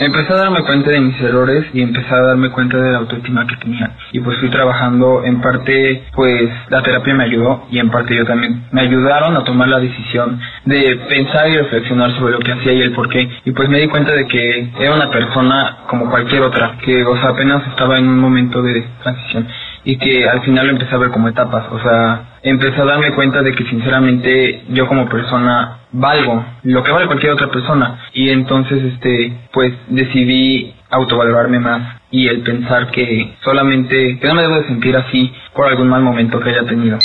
Empecé 0.00 0.32
a 0.32 0.36
darme 0.36 0.62
cuenta 0.62 0.92
de 0.92 1.00
mis 1.00 1.20
errores 1.20 1.66
y 1.72 1.82
empecé 1.82 2.14
a 2.14 2.22
darme 2.22 2.50
cuenta 2.50 2.78
de 2.78 2.92
la 2.92 2.98
autoestima 2.98 3.44
que 3.48 3.56
tenía. 3.56 3.96
Y 4.12 4.20
pues 4.20 4.38
fui 4.38 4.48
trabajando, 4.48 5.24
en 5.24 5.40
parte 5.40 6.04
pues 6.14 6.48
la 6.68 6.82
terapia 6.82 7.14
me 7.14 7.24
ayudó 7.24 7.66
y 7.68 7.80
en 7.80 7.90
parte 7.90 8.14
yo 8.14 8.24
también. 8.24 8.62
Me 8.70 8.82
ayudaron 8.82 9.36
a 9.36 9.42
tomar 9.42 9.66
la 9.66 9.80
decisión 9.80 10.40
de 10.66 11.00
pensar 11.08 11.48
y 11.48 11.56
reflexionar 11.56 12.12
sobre 12.16 12.34
lo 12.34 12.38
que 12.38 12.52
hacía 12.52 12.74
y 12.74 12.82
el 12.82 12.92
por 12.92 13.08
qué. 13.08 13.28
Y 13.44 13.50
pues 13.50 13.68
me 13.68 13.80
di 13.80 13.88
cuenta 13.88 14.12
de 14.12 14.26
que 14.28 14.70
era 14.78 14.94
una 14.94 15.10
persona 15.10 15.78
como 15.88 16.08
cualquier 16.08 16.42
otra, 16.42 16.76
que 16.84 17.04
o 17.04 17.16
sea, 17.16 17.30
apenas 17.30 17.66
estaba 17.66 17.98
en 17.98 18.06
un 18.06 18.20
momento 18.20 18.62
de 18.62 18.84
transición 19.02 19.48
y 19.88 19.96
que 19.96 20.28
al 20.28 20.42
final 20.42 20.66
lo 20.66 20.72
empecé 20.72 20.94
a 20.94 20.98
ver 20.98 21.08
como 21.08 21.28
etapas, 21.28 21.64
o 21.72 21.80
sea, 21.80 22.40
empecé 22.42 22.78
a 22.78 22.84
darme 22.84 23.14
cuenta 23.14 23.40
de 23.40 23.54
que 23.54 23.64
sinceramente 23.64 24.64
yo 24.68 24.86
como 24.86 25.08
persona 25.08 25.78
valgo 25.92 26.44
lo 26.64 26.84
que 26.84 26.92
vale 26.92 27.06
cualquier 27.06 27.32
otra 27.32 27.50
persona 27.50 27.98
y 28.12 28.28
entonces 28.28 28.84
este 28.84 29.32
pues 29.50 29.72
decidí 29.88 30.74
autovalorarme 30.90 31.58
más 31.60 32.02
y 32.10 32.28
el 32.28 32.42
pensar 32.42 32.90
que 32.90 33.32
solamente 33.42 34.18
que 34.18 34.28
no 34.28 34.34
me 34.34 34.42
debo 34.42 34.56
de 34.56 34.66
sentir 34.66 34.94
así 34.94 35.32
por 35.54 35.66
algún 35.68 35.88
mal 35.88 36.02
momento 36.02 36.38
que 36.38 36.50
haya 36.50 36.64
tenido. 36.66 36.98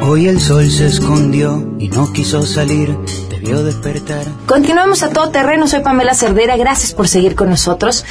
Hoy 0.00 0.28
el 0.28 0.38
sol 0.38 0.64
se 0.64 0.86
escondió 0.86 1.76
y 1.78 1.88
no 1.88 2.12
quiso 2.12 2.40
salir 2.42 2.90
Continuamos 4.46 5.02
a 5.02 5.10
todo 5.10 5.28
terreno, 5.28 5.68
soy 5.68 5.80
Pamela 5.80 6.14
Cerdera, 6.14 6.56
gracias 6.56 6.94
por 6.94 7.08
seguir 7.08 7.34
con 7.34 7.50
nosotros. 7.50 8.06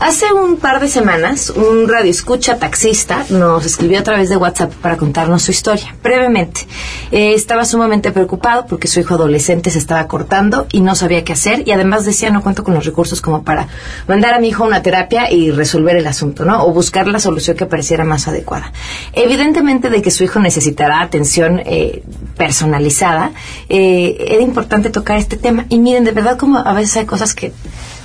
Hace 0.00 0.32
un 0.32 0.56
par 0.56 0.80
de 0.80 0.88
semanas, 0.88 1.50
un 1.50 1.86
radioescucha 1.86 2.56
taxista 2.56 3.26
nos 3.28 3.66
escribió 3.66 3.98
a 3.98 4.02
través 4.02 4.30
de 4.30 4.38
WhatsApp 4.38 4.72
para 4.72 4.96
contarnos 4.96 5.42
su 5.42 5.50
historia, 5.50 5.94
brevemente. 6.02 6.66
Eh, 7.10 7.34
estaba 7.34 7.66
sumamente 7.66 8.12
preocupado 8.12 8.66
porque 8.66 8.88
su 8.88 9.00
hijo 9.00 9.14
adolescente 9.14 9.70
se 9.70 9.78
estaba 9.78 10.06
cortando 10.08 10.66
y 10.72 10.80
no 10.80 10.94
sabía 10.94 11.22
qué 11.22 11.34
hacer 11.34 11.64
y 11.66 11.72
además 11.72 12.06
decía 12.06 12.30
no 12.30 12.42
cuento 12.42 12.64
con 12.64 12.72
los 12.72 12.86
recursos 12.86 13.20
como 13.20 13.42
para 13.42 13.68
mandar 14.06 14.32
a 14.32 14.40
mi 14.40 14.48
hijo 14.48 14.64
a 14.64 14.68
una 14.68 14.82
terapia 14.82 15.30
y 15.30 15.50
resolver 15.50 15.96
el 15.96 16.06
asunto, 16.06 16.46
¿no? 16.46 16.64
O 16.64 16.72
buscar 16.72 17.08
la 17.08 17.18
solución 17.18 17.58
que 17.58 17.66
pareciera 17.66 18.04
más 18.04 18.26
adecuada. 18.26 18.72
Evidentemente 19.12 19.90
de 19.90 20.00
que 20.00 20.10
su 20.10 20.24
hijo 20.24 20.40
necesitará 20.40 21.02
atención 21.02 21.60
eh, 21.66 22.02
personalizada, 22.36 23.32
eh, 23.68 24.16
era 24.28 24.42
importante 24.42 24.77
tocar 24.90 25.18
este 25.18 25.36
tema. 25.36 25.66
Y 25.68 25.78
miren, 25.78 26.04
de 26.04 26.12
verdad 26.12 26.38
como 26.38 26.58
a 26.58 26.72
veces 26.72 26.96
hay 26.96 27.06
cosas 27.06 27.34
que 27.34 27.52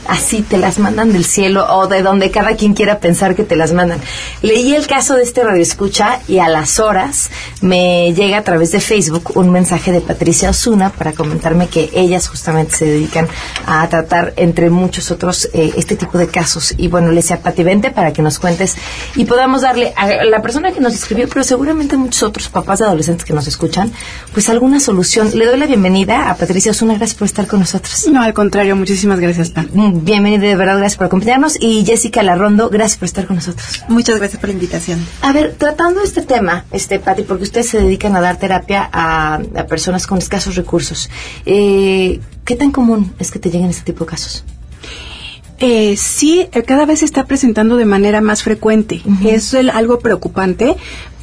así 0.08 0.42
te 0.42 0.58
las 0.58 0.80
mandan 0.80 1.13
del 1.13 1.26
cielo 1.26 1.66
o 1.76 1.88
de 1.88 2.02
donde 2.02 2.32
cada 2.32 2.56
quien 2.56 2.74
quiera 2.74 3.00
pensar 3.00 3.36
que 3.36 3.44
te 3.44 3.56
las 3.56 3.74
mandan. 3.74 4.00
Leí 4.42 4.76
el 4.76 4.88
caso 4.88 5.16
de 5.16 5.24
este 5.24 5.44
radio 5.44 5.62
escucha 5.62 6.20
y 6.28 6.39
a 6.39 6.50
las 6.50 6.80
horas 6.80 7.30
me 7.62 8.13
llega 8.13 8.38
a 8.38 8.44
través 8.44 8.72
de 8.72 8.80
Facebook 8.80 9.32
un 9.36 9.52
mensaje 9.52 9.92
de 9.92 10.02
Patricia 10.02 10.50
Osuna 10.50 10.89
para 10.89 11.13
comentarme 11.13 11.68
que 11.68 11.89
ellas 11.94 12.28
justamente 12.28 12.76
se 12.76 12.86
dedican 12.86 13.28
a 13.66 13.88
tratar 13.89 14.34
entre 14.38 14.70
muchos 14.70 15.12
otros 15.12 15.50
eh, 15.54 15.74
este 15.78 15.96
tipo 15.96 16.18
de 16.18 16.28
casos. 16.28 16.74
Y 16.78 16.88
bueno, 16.88 17.10
le 17.10 17.16
decía 17.16 17.42
Pati, 17.42 17.63
vente 17.63 17.92
para 17.92 18.13
que 18.13 18.22
nos 18.22 18.39
cuentes 18.39 18.76
y 19.16 19.26
podamos 19.26 19.62
darle 19.62 19.94
a 19.96 20.26
la 20.26 20.42
persona 20.42 20.72
que 20.72 20.80
nos 20.80 20.94
escribió, 20.94 21.28
pero 21.30 21.44
seguramente 21.44 21.98
muchos 21.98 22.24
otros 22.24 22.50
papás 22.50 22.80
de 22.80 22.86
adolescentes 22.86 23.26
que 23.26 23.34
nos 23.34 23.48
escuchan, 23.48 23.92
pues 24.34 24.50
alguna 24.50 24.80
solución. 24.80 25.32
Le 25.34 25.46
doy 25.46 25.58
la 25.58 25.68
bienvenida 25.68 26.30
a 26.30 26.36
Patricia 26.36 26.72
Osuna, 26.72 26.96
gracias 26.96 27.18
por 27.18 27.26
estar 27.26 27.48
con 27.48 27.60
nosotros. 27.60 28.08
No, 28.12 28.22
al 28.22 28.34
contrario, 28.34 28.76
muchísimas 28.76 29.20
gracias, 29.20 29.52
Bienvenida, 29.96 30.48
de 30.48 30.56
verdad, 30.56 30.80
gracias 30.80 30.98
por 30.98 31.06
acompañarnos. 31.06 31.56
Y 31.62 31.86
Jessica 31.86 32.24
Larrondo, 32.24 32.72
gracias 32.72 32.98
por 32.98 33.06
estar 33.06 33.28
con 33.28 33.36
nosotros. 33.36 33.84
Muchas 33.90 34.18
gracias 34.18 34.40
por 34.40 34.50
la 34.50 34.54
invitación. 34.56 35.06
A 35.22 35.32
ver, 35.32 35.54
tratando 35.56 36.02
este 36.02 36.24
tema, 36.24 36.66
este 36.72 36.98
Patti, 36.98 37.22
porque 37.22 37.44
ustedes 37.44 37.70
se 37.70 37.80
dedican 37.80 38.16
a 38.16 38.22
dar 38.22 38.38
terapia 38.38 38.90
a, 38.92 39.40
personas 39.70 40.08
con 40.08 40.18
escasos 40.18 40.56
recursos, 40.56 41.12
eh, 41.46 42.20
¿qué 42.44 42.56
tan 42.56 42.72
común 42.72 43.14
es 43.20 43.30
que 43.30 43.38
te 43.38 43.52
lleguen 43.52 43.70
este 43.70 43.84
tipo 43.84 44.06
de 44.06 44.10
casos? 44.10 44.44
Eh, 45.60 45.96
sí, 45.96 46.48
eh, 46.52 46.64
cada 46.64 46.88
vez 46.88 47.00
se 47.00 47.06
está 47.06 47.26
presentando 47.26 47.78
de 47.78 47.86
manera 47.86 48.20
más 48.20 48.42
frecuente. 48.42 49.02
Es 49.24 49.54
algo 49.54 50.00
preocupante 50.00 50.76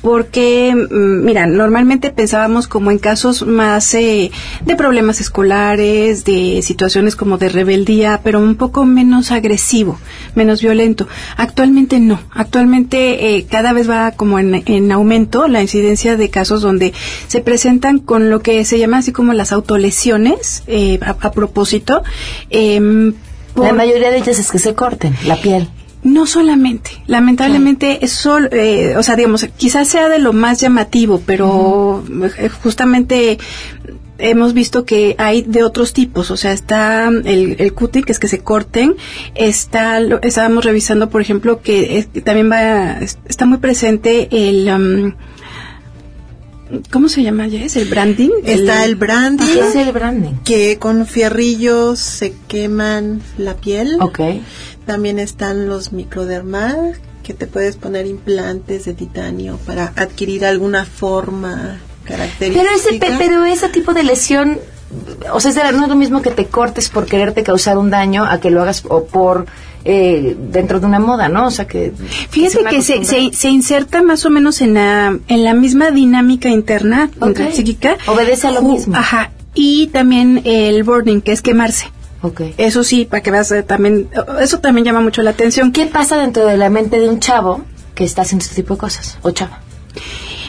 porque, 0.03 0.75
mm, 0.75 1.25
mira, 1.25 1.47
normalmente 1.47 2.11
pensábamos 2.11 2.67
como 2.67 2.91
en 2.91 2.99
casos 2.99 3.47
más 3.47 3.95
eh, 3.95 4.31
de 4.65 4.77
problemas 4.77 5.21
escolares, 5.21 6.25
de 6.25 6.63
situaciones 6.63 7.17
como 7.17 7.39
de 7.39 7.49
rebeldía, 7.49 8.21
pero 8.23 8.39
un 8.39 8.57
poco 8.57 8.85
menos 8.85 9.31
agresivo, 9.31 9.99
menos 10.35 10.63
violento. 10.63 11.07
Actualmente 11.37 12.01
no. 12.01 12.21
Actualmente 12.33 13.37
eh, 13.37 13.47
cada 13.49 13.73
vez 13.73 13.89
va 13.89 14.13
como 14.13 14.39
en, 14.39 14.63
en, 14.67 14.93
aumento 14.93 15.49
la 15.49 15.63
incidencia 15.63 16.17
de 16.17 16.31
casos 16.31 16.63
donde 16.63 16.93
se 17.29 17.41
presentan 17.41 17.99
con 17.99 18.31
lo 18.31 18.41
que 18.41 18.65
se 18.65 18.79
llama 18.79 18.99
así 18.99 19.13
como 19.13 19.33
las 19.33 19.53
autolesiones 19.53 20.63
eh, 20.67 20.99
a, 21.03 21.31
propósito. 21.33 22.03
Em, 22.49 23.15
la 23.57 23.73
mayoría 23.73 24.11
de 24.11 24.19
ellas 24.19 24.39
es 24.39 24.51
que 24.51 24.59
se 24.59 24.75
corten 24.75 25.15
la 25.25 25.37
piel. 25.37 25.69
No 26.03 26.25
solamente, 26.25 27.03
lamentablemente 27.07 28.03
es 28.03 28.13
solo, 28.13 28.49
eh, 28.53 28.97
o 28.97 29.03
sea, 29.03 29.17
digamos, 29.17 29.47
quizás 29.59 29.87
sea 29.87 30.09
de 30.09 30.19
lo 30.19 30.33
más 30.33 30.59
llamativo, 30.61 31.23
pero 31.27 32.03
eh, 32.39 32.49
justamente 32.49 33.39
hemos 34.17 34.55
visto 34.55 34.85
que 34.85 35.15
hay 35.19 35.43
de 35.43 35.63
otros 35.63 35.93
tipos, 35.93 36.31
o 36.31 36.37
sea, 36.37 36.53
está 36.53 37.09
el, 37.09 37.57
el 37.59 37.73
cutie, 37.75 38.03
que 38.03 38.13
es 38.13 38.19
que 38.19 38.29
se 38.29 38.39
corten, 38.39 38.97
está, 39.35 40.01
lo, 40.01 40.23
estábamos 40.23 40.65
revisando, 40.65 41.11
por 41.11 41.21
ejemplo, 41.21 41.61
que 41.61 42.07
también 42.25 42.51
va, 42.51 42.99
está 43.29 43.47
muy 43.47 43.59
presente 43.59 44.29
el... 44.31 44.69
Um, 44.69 45.13
¿Cómo 46.91 47.09
se 47.09 47.23
llama, 47.23 47.49
Jess? 47.49 47.77
¿El 47.77 47.89
branding? 47.89 48.31
Está 48.45 48.85
el, 48.85 48.95
branding. 48.97 49.45
¿Qué 49.45 49.61
es 49.61 49.77
el 49.77 49.93
branding? 49.93 50.35
Que 50.45 50.79
con 50.79 51.07
fierrillos 51.07 51.99
se 51.99 52.35
queman 52.49 53.21
la 53.39 53.57
piel. 53.57 53.99
Ok. 54.01 54.21
También 54.87 55.19
están 55.19 55.69
los 55.69 55.93
microdermal, 55.93 56.95
que 57.23 57.35
te 57.35 57.47
puedes 57.47 57.77
poner 57.77 58.07
implantes 58.07 58.85
de 58.85 58.95
titanio 58.95 59.59
para 59.67 59.93
adquirir 59.97 60.45
alguna 60.45 60.85
forma 60.85 61.81
característica. 62.05 62.63
Pero 62.63 62.77
ese, 62.77 63.17
pero 63.19 63.45
ese 63.45 63.69
tipo 63.69 63.93
de 63.93 64.05
lesión, 64.05 64.59
o 65.33 65.41
sea, 65.41 65.73
no 65.73 65.85
es 65.85 65.89
lo 65.89 65.97
mismo 65.97 66.23
que 66.23 66.31
te 66.31 66.47
cortes 66.47 66.89
por 66.89 67.07
quererte 67.07 67.43
causar 67.43 67.79
un 67.79 67.91
daño 67.91 68.25
a 68.25 68.41
que 68.41 68.51
lo 68.51 68.63
hagas 68.63 68.85
o 68.89 69.05
por 69.05 69.47
eh, 69.85 70.37
dentro 70.39 70.81
de 70.81 70.87
una 70.87 70.99
moda, 70.99 71.29
¿no? 71.29 71.47
O 71.47 71.51
sea 71.51 71.67
que... 71.67 71.93
Fíjate 72.31 72.65
que 72.65 72.83
se, 72.83 73.33
se, 73.33 73.49
inserta 73.49 74.03
más 74.03 74.25
o 74.27 74.31
menos 74.31 74.61
en 74.61 74.75
la, 74.75 75.19
en 75.29 75.45
la 75.45 75.55
misma 75.55 75.91
dinámica 75.91 76.49
interna 76.49 77.11
psíquica. 77.53 77.97
Obedece 78.07 78.49
a 78.49 78.53
lo 78.53 78.63
mismo. 78.63 78.97
Ajá. 78.97 79.31
Y 79.55 79.89
también 79.89 80.43
el 80.45 80.83
burning, 80.85 81.21
que 81.21 81.33
es 81.33 81.43
quemarse. 81.43 81.87
Okay. 82.23 82.55
Eso 82.59 82.85
sí, 82.85 83.07
para 83.07 83.23
que 83.23 83.31
veas 83.31 83.51
eh, 83.51 83.63
también, 83.63 84.09
eso 84.41 84.59
también 84.61 84.85
llama 84.85 85.01
mucho 85.01 85.23
la 85.23 85.31
atención. 85.31 85.73
¿Qué 85.73 85.87
pasa 85.87 86.19
dentro 86.19 86.45
de 86.45 86.59
la 86.59 86.69
mente 86.69 87.01
de 87.01 87.09
un 87.09 87.19
chavo 87.19 87.63
que 87.95 88.05
está 88.05 88.23
haciendo 88.23 88.45
este 88.45 88.57
tipo 88.57 88.75
de 88.75 88.81
cosas? 88.81 89.19
O 89.23 89.31
chava. 89.31 89.61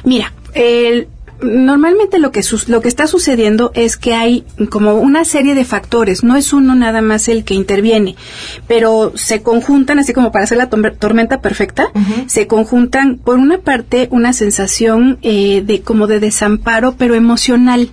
Mira, 0.04 0.34
el, 0.54 1.08
normalmente 1.41 2.19
lo 2.19 2.32
que, 2.32 2.41
lo 2.67 2.82
que 2.82 2.88
está 2.88 3.08
sucediendo 3.08 3.71
es 3.73 3.97
que 3.97 4.13
hay 4.13 4.43
como 4.69 4.95
una 4.95 5.25
serie 5.25 5.56
de 5.56 5.65
factores, 5.65 6.23
no 6.23 6.36
es 6.36 6.54
uno 6.54 6.75
nada 6.75 7.01
más 7.01 7.27
el 7.27 7.43
que 7.43 7.54
interviene, 7.54 8.15
pero 8.67 9.13
se 9.15 9.41
conjuntan, 9.41 9.99
así 9.99 10.13
como 10.13 10.32
para 10.32 10.43
hacer 10.43 10.58
la 10.58 10.69
tormenta 10.69 11.41
perfecta, 11.41 11.91
se 12.27 12.47
conjuntan 12.47 13.17
por 13.17 13.38
una 13.38 13.60
parte 13.60 14.08
una 14.12 14.34
sensación 14.34 15.19
eh, 15.21 15.63
de 15.65 15.82
como 15.82 16.08
de 16.08 16.19
desamparo, 16.19 16.95
pero 16.97 17.15
emocional 17.15 17.91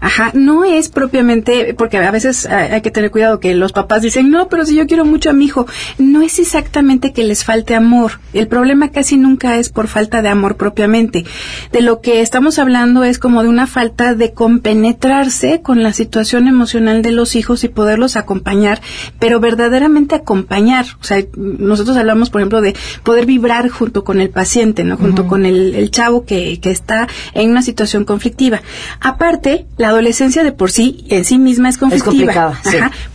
Ajá, 0.00 0.30
no 0.34 0.64
es 0.64 0.88
propiamente, 0.88 1.74
porque 1.74 1.98
a 1.98 2.10
veces 2.10 2.46
hay 2.46 2.80
que 2.80 2.90
tener 2.90 3.10
cuidado 3.10 3.40
que 3.40 3.54
los 3.54 3.72
papás 3.72 4.02
dicen, 4.02 4.30
no, 4.30 4.48
pero 4.48 4.64
si 4.64 4.76
yo 4.76 4.86
quiero 4.86 5.04
mucho 5.04 5.30
a 5.30 5.32
mi 5.32 5.46
hijo, 5.46 5.66
no 5.98 6.22
es 6.22 6.38
exactamente 6.38 7.12
que 7.12 7.24
les 7.24 7.44
falte 7.44 7.74
amor. 7.74 8.20
El 8.32 8.48
problema 8.48 8.90
casi 8.90 9.16
nunca 9.16 9.56
es 9.56 9.68
por 9.68 9.88
falta 9.88 10.22
de 10.22 10.28
amor 10.28 10.56
propiamente. 10.56 11.24
De 11.72 11.80
lo 11.80 12.00
que 12.00 12.20
estamos 12.20 12.58
hablando 12.58 13.04
es 13.04 13.18
como 13.18 13.42
de 13.42 13.48
una 13.48 13.66
falta 13.66 14.14
de 14.14 14.32
compenetrarse 14.32 15.62
con 15.62 15.82
la 15.82 15.92
situación 15.92 16.48
emocional 16.48 17.02
de 17.02 17.12
los 17.12 17.36
hijos 17.36 17.64
y 17.64 17.68
poderlos 17.68 18.16
acompañar, 18.16 18.80
pero 19.18 19.40
verdaderamente 19.40 20.14
acompañar. 20.14 20.86
O 21.00 21.04
sea, 21.04 21.22
nosotros 21.36 21.96
hablamos, 21.96 22.30
por 22.30 22.40
ejemplo, 22.40 22.60
de 22.60 22.74
poder 23.02 23.26
vibrar 23.26 23.68
junto 23.68 24.04
con 24.04 24.20
el 24.20 24.30
paciente, 24.30 24.84
¿no? 24.84 24.96
Junto 24.96 25.26
con 25.26 25.46
el, 25.46 25.74
el 25.74 25.90
chavo 25.90 26.24
que, 26.24 26.60
que 26.60 26.70
está 26.70 27.08
en 27.34 27.50
una 27.50 27.62
situación 27.62 28.04
conflictiva. 28.04 28.60
Aparte, 29.00 29.66
la 29.76 29.85
adolescencia 29.88 30.42
de 30.42 30.52
por 30.52 30.70
sí, 30.70 31.04
en 31.08 31.24
sí 31.24 31.38
misma 31.38 31.68
es 31.68 31.78
conflictiva. 31.78 32.60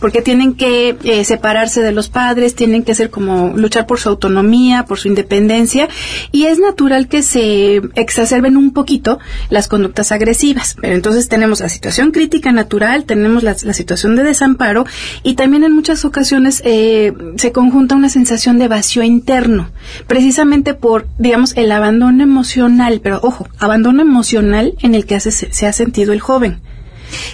porque 0.00 0.22
tienen 0.22 0.54
que 0.54 0.96
eh, 1.04 1.24
separarse 1.24 1.82
de 1.82 1.92
los 1.92 2.08
padres, 2.08 2.54
tienen 2.54 2.82
que 2.82 2.94
ser 2.94 3.10
como 3.10 3.56
luchar 3.56 3.86
por 3.86 4.00
su 4.00 4.08
autonomía, 4.08 4.84
por 4.84 4.98
su 4.98 5.08
independencia, 5.08 5.88
y 6.30 6.44
es 6.44 6.58
natural 6.58 7.08
que 7.08 7.22
se 7.22 7.82
exacerben 7.94 8.56
un 8.56 8.72
poquito 8.72 9.18
las 9.50 9.68
conductas 9.68 10.12
agresivas. 10.12 10.76
Pero 10.80 10.94
entonces 10.94 11.28
tenemos 11.28 11.60
la 11.60 11.68
situación 11.68 12.10
crítica 12.10 12.52
natural, 12.52 13.04
tenemos 13.04 13.42
la, 13.42 13.54
situación 13.54 14.16
de 14.16 14.24
desamparo, 14.24 14.84
y 15.22 15.34
también 15.34 15.64
en 15.64 15.72
muchas 15.72 16.04
ocasiones 16.04 16.62
eh, 16.64 17.12
se 17.36 17.52
conjunta 17.52 17.94
una 17.94 18.08
sensación 18.08 18.58
de 18.58 18.68
vacío 18.68 19.02
interno, 19.02 19.70
precisamente 20.06 20.74
por, 20.74 21.06
digamos, 21.18 21.56
el 21.56 21.70
abandono 21.72 22.22
emocional, 22.22 23.00
pero 23.02 23.20
ojo, 23.22 23.48
abandono 23.58 24.02
emocional 24.02 24.74
en 24.80 24.94
el 24.94 25.06
que 25.06 25.20
se 25.20 25.66
ha 25.66 25.72
sentido 25.72 26.12
el 26.12 26.20
joven. 26.20 26.61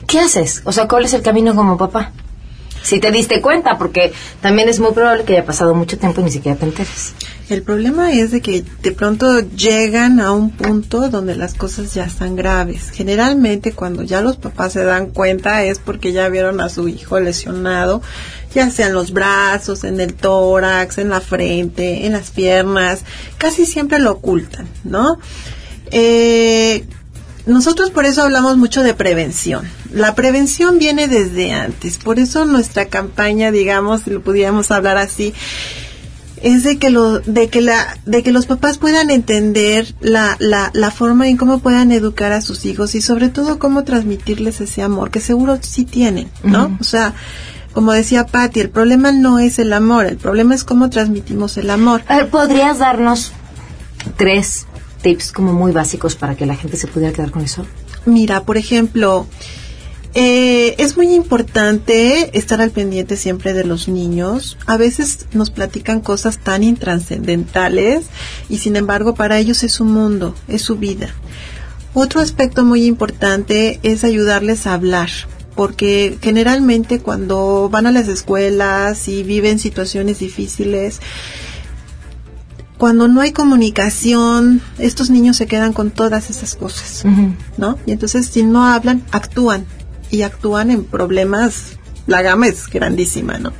¿Qué 0.07 0.21
haces? 0.21 0.62
O 0.64 0.73
sea, 0.73 0.88
¿cuál 0.88 1.05
es 1.05 1.14
el 1.14 1.23
camino 1.23 1.55
como 1.55 1.77
papá? 1.77 2.12
Si 2.83 3.01
te 3.01 3.11
diste 3.11 3.43
cuenta, 3.43 3.77
porque 3.77 4.12
también 4.41 4.69
es 4.69 4.81
muy 4.81 4.93
probable 4.93 5.25
que 5.25 5.35
haya 5.35 5.45
pasado 5.45 5.75
mucho 5.75 5.99
tiempo 5.99 6.21
y 6.21 6.25
ni 6.25 6.31
siquiera 6.31 6.57
te 6.57 6.64
enteres. 6.64 7.12
El 7.51 7.62
problema 7.62 8.12
es 8.12 8.31
de 8.31 8.41
que 8.41 8.62
de 8.83 8.93
pronto 8.93 9.41
llegan 9.41 10.21
a 10.21 10.33
un 10.33 10.51
punto 10.51 11.09
donde 11.09 11.35
las 11.35 11.55
cosas 11.55 11.95
ya 11.95 12.05
están 12.05 12.37
graves. 12.37 12.91
Generalmente 12.91 13.73
cuando 13.73 14.03
ya 14.03 14.21
los 14.21 14.37
papás 14.37 14.75
se 14.75 14.85
dan 14.85 15.07
cuenta 15.11 15.64
es 15.64 15.79
porque 15.79 16.12
ya 16.12 16.29
vieron 16.29 16.61
a 16.61 16.69
su 16.69 16.88
hijo 16.88 17.19
lesionado, 17.21 18.03
ya 18.55 18.71
sea 18.71 18.88
en 18.88 18.95
los 18.95 19.12
brazos, 19.12 19.85
en 19.85 20.01
el 20.01 20.14
tórax, 20.14 20.99
en 20.99 21.09
la 21.09 21.21
frente, 21.21 22.05
en 22.07 22.12
las 22.12 22.31
piernas. 22.31 23.01
Casi 23.38 23.64
siempre 23.64 23.99
lo 23.99 24.12
ocultan, 24.12 24.69
¿no? 24.85 25.19
Eh, 25.91 26.85
nosotros 27.49 27.91
por 27.91 28.05
eso 28.05 28.23
hablamos 28.23 28.57
mucho 28.57 28.83
de 28.83 28.95
prevención. 28.95 29.69
La 29.93 30.15
prevención 30.15 30.79
viene 30.79 31.09
desde 31.09 31.53
antes, 31.53 31.97
por 31.97 32.19
eso 32.19 32.45
nuestra 32.45 32.87
campaña, 32.87 33.51
digamos, 33.51 34.03
si 34.03 34.11
lo 34.11 34.23
pudiéramos 34.23 34.71
hablar 34.71 34.99
así, 34.99 35.33
es 36.43 36.63
de 36.63 36.79
que 36.79 36.91
lo, 36.91 37.19
de 37.21 37.49
que 37.49 37.61
la, 37.61 37.99
de 38.05 38.23
que 38.23 38.33
los 38.33 38.47
papás 38.47 38.79
puedan 38.79 39.11
entender 39.11 39.95
la, 40.01 40.37
la, 40.39 40.71
la 40.75 40.91
forma 40.91 41.27
en 41.27 41.37
cómo 41.37 41.59
puedan 41.59 41.91
educar 41.91 42.33
a 42.33 42.41
sus 42.41 42.65
hijos 42.65 42.95
y 42.95 43.01
sobre 43.01 43.29
todo 43.29 43.59
cómo 43.59 43.83
transmitirles 43.83 44.61
ese 44.61 44.83
amor, 44.83 45.11
que 45.11 45.21
seguro 45.21 45.59
sí 45.61 45.85
tienen, 45.85 46.31
¿no? 46.45 46.77
O 46.81 46.85
sea, 46.85 47.15
como 47.73 47.93
decía 47.93 48.27
Patti, 48.27 48.61
el 48.61 48.71
problema 48.71 49.11
no 49.11 49.39
es 49.39 49.59
el 49.59 49.73
amor, 49.73 50.07
el 50.07 50.17
problema 50.17 50.55
es 50.55 50.65
cómo 50.65 50.91
transmitimos 50.91 51.57
el 51.57 51.71
amor. 51.71 52.03
¿Podrías 52.31 52.79
darnos 52.79 53.33
tres 54.17 54.68
tips 55.03 55.33
como 55.33 55.53
muy 55.53 55.73
básicos 55.73 56.17
para 56.17 56.37
que 56.37 56.47
la 56.47 56.57
gente 56.57 56.77
se 56.77 56.87
pudiera 56.87 57.13
quedar 57.13 57.31
con 57.31 57.43
eso? 57.43 57.67
Mira, 58.07 58.45
por 58.45 58.57
ejemplo, 58.57 59.27
eh, 60.15 60.75
es 60.79 60.97
muy 60.97 61.15
importante 61.15 62.37
estar 62.37 62.61
al 62.61 62.71
pendiente 62.71 63.17
siempre 63.17 63.53
de 63.53 63.65
los 63.65 63.89
niños. 63.89 64.57
A 64.67 64.77
veces 64.77 65.27
nos 65.33 65.51
platican 65.51 66.01
cosas 66.01 66.39
tan 66.39 66.63
intranscendentales 66.63 68.07
y 68.49 68.59
sin 68.59 68.77
embargo 68.77 69.15
para 69.15 69.39
ellos 69.39 69.63
es 69.63 69.73
su 69.73 69.85
mundo, 69.85 70.35
es 70.49 70.63
su 70.63 70.77
vida. 70.77 71.15
Otro 71.95 72.21
aspecto 72.21 72.65
muy 72.65 72.85
importante 72.85 73.81
es 73.83 74.05
ayudarles 74.05 74.67
a 74.67 74.75
hablar, 74.75 75.11
porque 75.55 76.19
generalmente 76.23 77.01
cuando 77.01 77.69
van 77.71 77.87
a 77.87 77.93
las 77.93 78.09
escuelas 78.09 79.09
y 79.09 79.23
viven 79.23 79.59
situaciones 79.59 80.21
difíciles, 80.21 81.01
cuando 82.79 83.09
no 83.09 83.21
hay 83.21 83.33
comunicación, 83.33 84.62
estos 84.79 85.11
niños 85.11 85.37
se 85.37 85.47
quedan 85.47 85.73
con 85.73 85.91
todas 85.91 86.31
esas 86.31 86.55
cosas, 86.55 87.05
¿no? 87.57 87.77
Y 87.87 87.93
entonces 87.93 88.27
si 88.27 88.45
no 88.45 88.64
hablan, 88.64 89.03
actúan 89.11 89.67
y 90.11 90.23
actúan 90.23 90.71
en 90.71 90.85
problemas, 90.85 91.77
la 92.07 92.23
gama 92.23 92.47
es 92.47 92.69
grandísima, 92.69 93.38
¿no? 93.38 93.53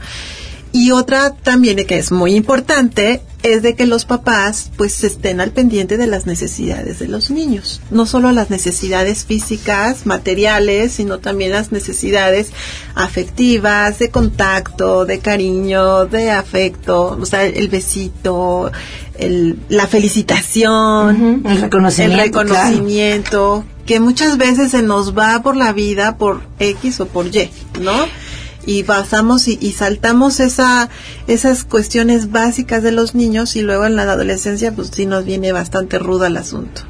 Y 0.73 0.91
otra 0.91 1.35
también 1.35 1.85
que 1.87 1.99
es 1.99 2.13
muy 2.13 2.35
importante 2.35 3.23
es 3.43 3.63
de 3.63 3.75
que 3.75 3.87
los 3.87 4.05
papás 4.05 4.71
pues 4.77 5.05
estén 5.05 5.41
al 5.41 5.53
pendiente 5.53 5.97
de 5.97 6.07
las 6.07 6.27
necesidades 6.27 6.99
de 6.99 7.09
los 7.09 7.31
niños, 7.31 7.81
no 7.91 8.05
solo 8.05 8.33
las 8.33 8.51
necesidades 8.51 9.25
físicas, 9.25 10.07
materiales, 10.07 10.93
sino 10.93 11.19
también 11.19 11.53
las 11.53 11.71
necesidades 11.71 12.51
afectivas, 12.95 13.99
de 13.99 14.11
contacto, 14.11 15.05
de 15.05 15.21
cariño, 15.21 16.07
de 16.07 16.31
afecto, 16.31 17.17
o 17.21 17.27
sea, 17.27 17.45
el 17.45 17.69
besito, 17.69 18.73
el, 19.19 19.59
la 19.69 19.87
felicitación, 19.87 21.43
el 21.47 21.61
reconocimiento, 21.61 22.15
el 22.15 22.27
reconocimiento 22.27 23.65
que 23.87 24.01
muchas 24.01 24.37
veces 24.37 24.73
se 24.73 24.83
nos 24.83 25.17
va 25.17 25.43
por 25.43 25.57
la 25.57 25.73
vida 25.73 26.19
por 26.19 26.43
X 26.59 27.01
o 27.01 27.07
por 27.07 27.35
Y, 27.35 27.51
¿no? 27.81 28.07
Y 28.69 28.83
pasamos 28.83 29.49
y, 29.49 29.73
saltamos 29.73 30.41
esa, 30.41 30.91
esas 31.27 31.65
cuestiones 31.65 32.31
básicas 32.31 32.83
de 32.83 32.93
los 32.93 33.15
niños 33.15 33.57
y 33.57 33.63
luego 33.63 33.87
en 33.87 33.97
la 33.97 34.03
adolescencia 34.03 34.73
pues 34.73 34.91
sí 34.93 35.07
nos 35.07 35.25
viene 35.25 35.53
bastante 35.53 35.99
rudo 35.99 36.27
el 36.27 36.37
asunto. 36.37 36.83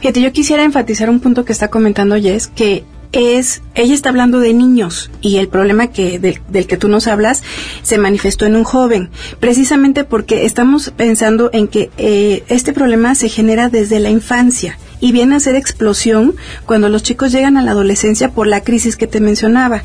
Fíjate, 0.00 0.22
yo 0.22 0.32
quisiera 0.32 0.64
enfatizar 0.64 1.10
un 1.10 1.20
punto 1.20 1.44
que 1.44 1.52
está 1.52 1.68
comentando 1.68 2.16
Jess, 2.16 2.46
que 2.46 2.84
es, 3.12 3.60
ella 3.74 3.92
está 3.92 4.08
hablando 4.08 4.40
de 4.40 4.54
niños 4.54 5.10
y 5.20 5.36
el 5.36 5.48
problema 5.48 5.88
que 5.88 6.18
del 6.18 6.66
que 6.66 6.76
tú 6.78 6.88
nos 6.88 7.06
hablas 7.06 7.42
se 7.82 7.98
manifestó 7.98 8.46
en 8.46 8.56
un 8.56 8.64
joven, 8.64 9.10
precisamente 9.38 10.04
porque 10.04 10.46
estamos 10.46 10.90
pensando 10.96 11.50
en 11.52 11.68
que 11.68 11.90
eh, 11.98 12.44
este 12.48 12.72
problema 12.72 13.14
se 13.14 13.28
genera 13.28 13.68
desde 13.68 14.00
la 14.00 14.08
infancia 14.08 14.78
y 15.00 15.12
viene 15.12 15.36
a 15.36 15.40
ser 15.40 15.56
explosión 15.56 16.36
cuando 16.64 16.88
los 16.88 17.02
chicos 17.02 17.32
llegan 17.32 17.56
a 17.56 17.62
la 17.62 17.72
adolescencia 17.72 18.30
por 18.30 18.46
la 18.46 18.62
crisis 18.62 18.96
que 18.96 19.06
te 19.06 19.20
mencionaba. 19.20 19.82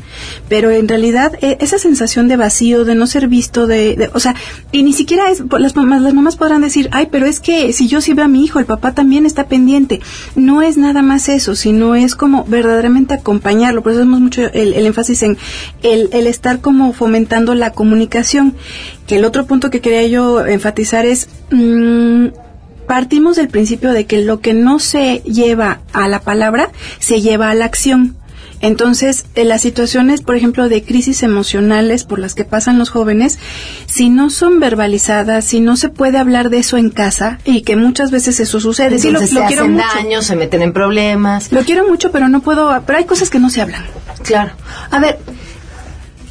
Pero 0.48 0.70
en 0.70 0.88
realidad 0.88 1.32
e, 1.40 1.58
esa 1.60 1.78
sensación 1.78 2.28
de 2.28 2.36
vacío, 2.36 2.84
de 2.84 2.94
no 2.94 3.06
ser 3.06 3.28
visto, 3.28 3.66
de, 3.66 4.10
o 4.14 4.20
sea, 4.20 4.34
y 4.70 4.82
ni 4.82 4.92
siquiera 4.92 5.30
es, 5.30 5.42
las 5.58 5.76
mamás, 5.76 6.02
las 6.02 6.14
mamás 6.14 6.36
podrán 6.36 6.62
decir, 6.62 6.88
ay, 6.92 7.08
pero 7.10 7.26
es 7.26 7.40
que 7.40 7.72
si 7.72 7.88
yo 7.88 8.00
sí 8.00 8.14
veo 8.14 8.24
a 8.24 8.28
mi 8.28 8.44
hijo, 8.44 8.58
el 8.58 8.66
papá 8.66 8.92
también 8.92 9.26
está 9.26 9.46
pendiente. 9.48 10.00
No 10.34 10.62
es 10.62 10.76
nada 10.76 11.02
más 11.02 11.28
eso, 11.28 11.54
sino 11.54 11.94
es 11.94 12.14
como 12.14 12.44
verdaderamente 12.44 13.14
acompañarlo. 13.14 13.82
Por 13.82 13.92
eso 13.92 14.00
hacemos 14.00 14.20
mucho 14.20 14.42
el, 14.52 14.74
énfasis 14.74 15.22
en 15.22 15.38
el, 15.82 16.08
el 16.12 16.26
estar 16.26 16.60
como 16.60 16.92
fomentando 16.92 17.54
la 17.54 17.70
comunicación. 17.70 18.54
Que 19.06 19.16
el 19.16 19.24
otro 19.24 19.46
punto 19.46 19.70
que 19.70 19.80
quería 19.80 20.06
yo 20.06 20.46
enfatizar 20.46 21.04
es, 21.06 21.28
mmm, 21.50 22.28
partimos 22.92 23.36
del 23.36 23.48
principio 23.48 23.94
de 23.94 24.04
que 24.04 24.20
lo 24.20 24.40
que 24.40 24.52
no 24.52 24.78
se 24.78 25.22
lleva 25.24 25.80
a 25.94 26.08
la 26.08 26.20
palabra 26.20 26.70
se 26.98 27.22
lleva 27.22 27.48
a 27.48 27.54
la 27.54 27.64
acción. 27.64 28.18
Entonces, 28.60 29.24
en 29.34 29.48
las 29.48 29.62
situaciones, 29.62 30.20
por 30.20 30.36
ejemplo, 30.36 30.68
de 30.68 30.84
crisis 30.84 31.22
emocionales 31.22 32.04
por 32.04 32.18
las 32.18 32.34
que 32.34 32.44
pasan 32.44 32.78
los 32.78 32.90
jóvenes, 32.90 33.38
si 33.86 34.10
no 34.10 34.28
son 34.28 34.60
verbalizadas, 34.60 35.46
si 35.46 35.60
no 35.60 35.78
se 35.78 35.88
puede 35.88 36.18
hablar 36.18 36.50
de 36.50 36.58
eso 36.58 36.76
en 36.76 36.90
casa, 36.90 37.38
y 37.46 37.62
que 37.62 37.76
muchas 37.76 38.10
veces 38.10 38.38
eso 38.40 38.60
sucede, 38.60 38.98
sí, 38.98 39.10
lo, 39.10 39.20
se 39.20 39.28
quiero 39.46 39.62
hacen 39.64 39.78
daño, 39.78 40.20
se 40.20 40.36
meten 40.36 40.60
en 40.60 40.74
problemas. 40.74 41.50
Lo 41.50 41.62
quiero 41.62 41.88
mucho, 41.88 42.12
pero 42.12 42.28
no 42.28 42.42
puedo, 42.42 42.78
pero 42.84 42.98
hay 42.98 43.06
cosas 43.06 43.30
que 43.30 43.38
no 43.38 43.48
se 43.48 43.62
hablan. 43.62 43.86
Claro. 44.22 44.52
A 44.90 45.00
ver, 45.00 45.18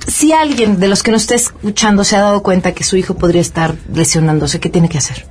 si 0.05 0.31
alguien 0.31 0.79
de 0.79 0.89
los 0.89 1.01
que 1.01 1.09
nos 1.09 1.23
está 1.23 1.33
escuchando 1.33 2.03
se 2.03 2.17
ha 2.17 2.21
dado 2.21 2.43
cuenta 2.43 2.73
que 2.73 2.83
su 2.83 2.97
hijo 2.97 3.15
podría 3.15 3.41
estar 3.41 3.73
lesionándose, 3.91 4.59
¿qué 4.59 4.69
tiene 4.69 4.89
que 4.89 4.99
hacer? 4.99 5.25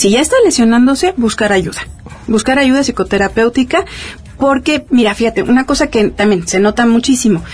Si 0.00 0.08
ya 0.08 0.22
está 0.22 0.36
lesionándose, 0.42 1.12
buscar 1.18 1.52
ayuda. 1.52 1.82
Buscar 2.26 2.58
ayuda 2.58 2.80
psicoterapéutica 2.80 3.84
porque, 4.38 4.86
mira, 4.88 5.14
fíjate, 5.14 5.42
una 5.42 5.66
cosa 5.66 5.88
que 5.88 6.08
también 6.08 6.48
se 6.48 6.58
nota 6.58 6.86
muchísimo. 6.86 7.44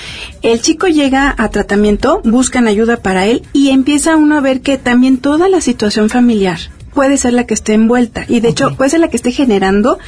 El 0.42 0.62
chico 0.62 0.86
llega 0.86 1.34
a 1.36 1.48
tratamiento, 1.48 2.20
buscan 2.22 2.68
ayuda 2.68 2.98
para 2.98 3.26
él 3.26 3.42
y 3.52 3.70
empieza 3.70 4.14
uno 4.14 4.36
a 4.36 4.40
ver 4.40 4.60
que 4.60 4.78
también 4.78 5.18
toda 5.18 5.48
la 5.48 5.60
situación 5.60 6.08
familiar 6.08 6.60
puede 6.96 7.16
ser 7.16 7.34
la 7.34 7.44
que 7.44 7.54
esté 7.54 7.74
envuelta 7.74 8.24
y 8.26 8.40
de 8.40 8.48
hecho 8.48 8.74
puede 8.76 8.90
ser 8.90 9.00
la 9.00 9.08
que 9.08 9.16
esté 9.16 9.30
generando 9.30 10.00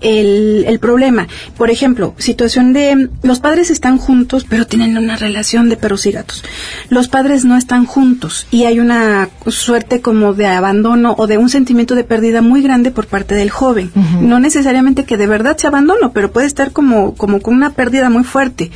el, 0.00 0.64
el 0.68 0.78
problema. 0.78 1.26
Por 1.56 1.70
ejemplo, 1.70 2.14
situación 2.18 2.72
de 2.72 3.08
los 3.22 3.40
padres 3.40 3.70
están 3.70 3.98
juntos 3.98 4.46
pero 4.48 4.66
tienen 4.66 4.96
una 4.96 5.16
relación 5.16 5.68
de 5.68 5.76
perros 5.76 6.06
y 6.06 6.12
gatos. 6.12 6.44
Los 6.88 7.08
padres 7.08 7.44
no 7.44 7.56
están 7.56 7.86
juntos 7.86 8.46
y 8.50 8.64
hay 8.64 8.78
una 8.78 9.28
suerte 9.46 10.00
como 10.00 10.34
de 10.34 10.46
abandono 10.46 11.14
o 11.18 11.26
de 11.26 11.38
un 11.38 11.48
sentimiento 11.48 11.94
de 11.94 12.04
pérdida 12.04 12.42
muy 12.42 12.62
grande 12.62 12.90
por 12.90 13.06
parte 13.06 13.34
del 13.34 13.50
joven. 13.50 13.90
No 14.20 14.38
necesariamente 14.40 15.04
que 15.04 15.16
de 15.16 15.26
verdad 15.26 15.56
se 15.56 15.66
abandono, 15.66 16.12
pero 16.12 16.30
puede 16.30 16.46
estar 16.46 16.72
como, 16.72 17.14
como 17.14 17.40
con 17.40 17.54
una 17.54 17.70
pérdida 17.70 18.10
muy 18.10 18.24
fuerte. 18.24 18.70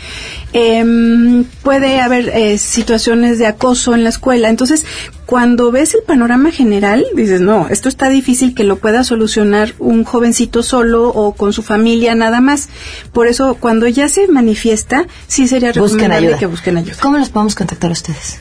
Em, 0.53 1.45
puede 1.63 2.01
haber 2.01 2.31
eh, 2.31 2.59
situaciones 2.59 3.39
de 3.39 3.47
acoso 3.47 3.95
en 3.95 4.05
la 4.05 4.11
escuela. 4.11 4.49
Entonces, 4.49 4.85
cuando 5.27 5.71
ves 5.71 5.95
el 5.95 6.03
panorama 6.03 6.51
general, 6.51 7.05
dices, 7.15 7.41
no, 7.41 7.58
esto 7.71 7.88
está 7.88 8.09
difícil 8.09 8.55
que 8.55 8.64
lo 8.64 8.77
pueda 8.77 9.05
solucionar 9.05 9.75
un 9.79 10.05
jovencito 10.05 10.62
solo 10.62 11.09
o 11.09 11.35
con 11.35 11.53
su 11.53 11.62
familia 11.62 12.14
nada 12.14 12.40
más. 12.40 12.68
Por 13.12 13.27
eso, 13.27 13.57
cuando 13.59 13.88
ya 13.88 14.09
se 14.09 14.29
manifiesta, 14.29 15.07
sí 15.27 15.49
sería 15.49 15.73
recomendable 15.73 16.37
que 16.38 16.47
busquen 16.47 16.77
ayuda. 16.77 16.97
¿Cómo 17.01 17.18
los 17.18 17.31
podemos 17.31 17.55
contactar 17.55 17.90
a 17.90 17.94
ustedes? 17.94 18.38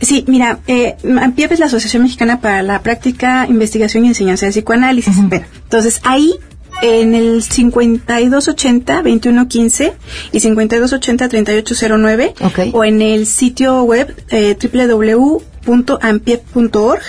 Sí, 0.00 0.24
mira, 0.28 0.60
eh, 0.66 0.96
es 1.02 1.58
la 1.58 1.66
Asociación 1.66 2.02
Mexicana 2.02 2.40
para 2.40 2.62
la 2.62 2.82
Práctica, 2.82 3.46
Investigación 3.48 4.04
y 4.04 4.08
Enseñanza 4.08 4.46
de 4.46 4.52
Psicoanálisis. 4.52 5.16
entonces, 5.18 6.00
ahí 6.04 6.34
en 6.82 7.14
el 7.14 7.42
5280-2115 7.42 9.92
y 10.32 10.40
5280-3809 10.40 12.72
o 12.72 12.84
en 12.84 13.02
el 13.02 13.26
sitio 13.26 13.82
web 13.82 14.16
eh, 14.30 14.56
www 14.60 15.42
www.ampiep.org. 15.66 17.02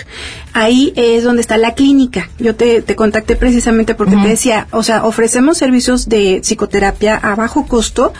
Ahí 0.52 0.92
es 0.96 1.22
donde 1.22 1.40
está 1.40 1.56
la 1.56 1.74
clínica. 1.74 2.30
Yo 2.38 2.56
te, 2.56 2.82
contacté 2.96 3.36
precisamente 3.36 3.94
porque 3.94 4.16
te 4.16 4.28
decía, 4.28 4.66
o 4.72 4.82
sea, 4.82 5.04
ofrecemos 5.04 5.58
servicios 5.58 6.08
de 6.08 6.40
psicoterapia 6.42 7.16
a 7.16 7.34
bajo 7.36 7.66
costo. 7.66 8.12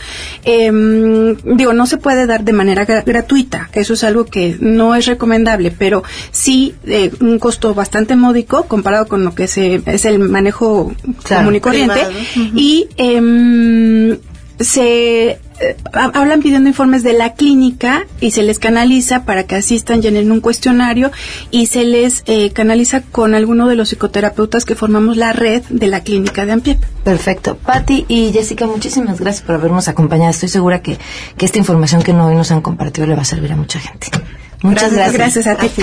Em, 0.44 1.36
digo, 1.56 1.72
no 1.72 1.86
se 1.86 1.96
puede 1.96 2.26
dar 2.26 2.44
de 2.44 2.52
manera 2.52 2.84
gratuita. 2.84 3.70
Eso 3.72 3.94
es 3.94 4.04
algo 4.04 4.24
que 4.24 4.56
no 4.60 4.94
es 4.94 5.06
recomendable, 5.06 5.72
pero 5.76 6.04
sí 6.30 6.74
eh, 6.86 7.10
un 7.20 7.38
costo 7.38 7.74
bastante 7.74 8.14
módico 8.14 8.64
comparado 8.64 9.08
con 9.08 9.24
lo 9.24 9.34
que 9.34 9.48
se, 9.48 9.82
es 9.86 10.04
el 10.04 10.18
manejo 10.20 10.92
común 11.28 11.56
y 11.56 11.60
corriente. 11.60 12.06
Y 12.54 12.88
em, 12.98 14.18
se 14.60 15.30
eh, 15.30 15.38
hablan 15.92 16.40
pidiendo 16.40 16.68
informes 16.68 17.02
de 17.02 17.12
la 17.12 17.34
clínica 17.34 18.06
y 18.20 18.30
se 18.30 18.42
les 18.42 18.58
canaliza 18.58 19.24
para 19.24 19.44
que 19.44 19.56
asistan, 19.56 20.02
llenen 20.02 20.30
un 20.30 20.40
cuestionario 20.40 21.10
y 21.50 21.66
se 21.66 21.84
les 21.84 22.22
eh, 22.26 22.50
canaliza 22.52 23.02
con 23.02 23.34
alguno 23.34 23.68
de 23.68 23.74
los 23.76 23.88
psicoterapeutas 23.88 24.64
que 24.64 24.74
formamos 24.74 25.16
la 25.16 25.32
red 25.32 25.62
de 25.68 25.86
la 25.86 26.00
clínica 26.00 26.46
de 26.46 26.52
Ampiep. 26.52 26.82
Perfecto. 27.04 27.56
Patti 27.56 28.04
y 28.08 28.32
Jessica, 28.32 28.66
muchísimas 28.66 29.20
gracias 29.20 29.44
por 29.44 29.54
habernos 29.54 29.88
acompañado. 29.88 30.30
Estoy 30.30 30.48
segura 30.48 30.82
que, 30.82 30.98
que 31.36 31.46
esta 31.46 31.58
información 31.58 32.02
que 32.02 32.12
hoy 32.12 32.34
nos 32.34 32.50
han 32.50 32.60
compartido 32.60 33.06
le 33.06 33.14
va 33.14 33.22
a 33.22 33.24
servir 33.24 33.52
a 33.52 33.56
mucha 33.56 33.78
gente. 33.78 34.08
Muchas 34.62 34.92
gracias. 34.92 35.14
Gracias, 35.14 35.46
a 35.46 35.56
ti. 35.56 35.82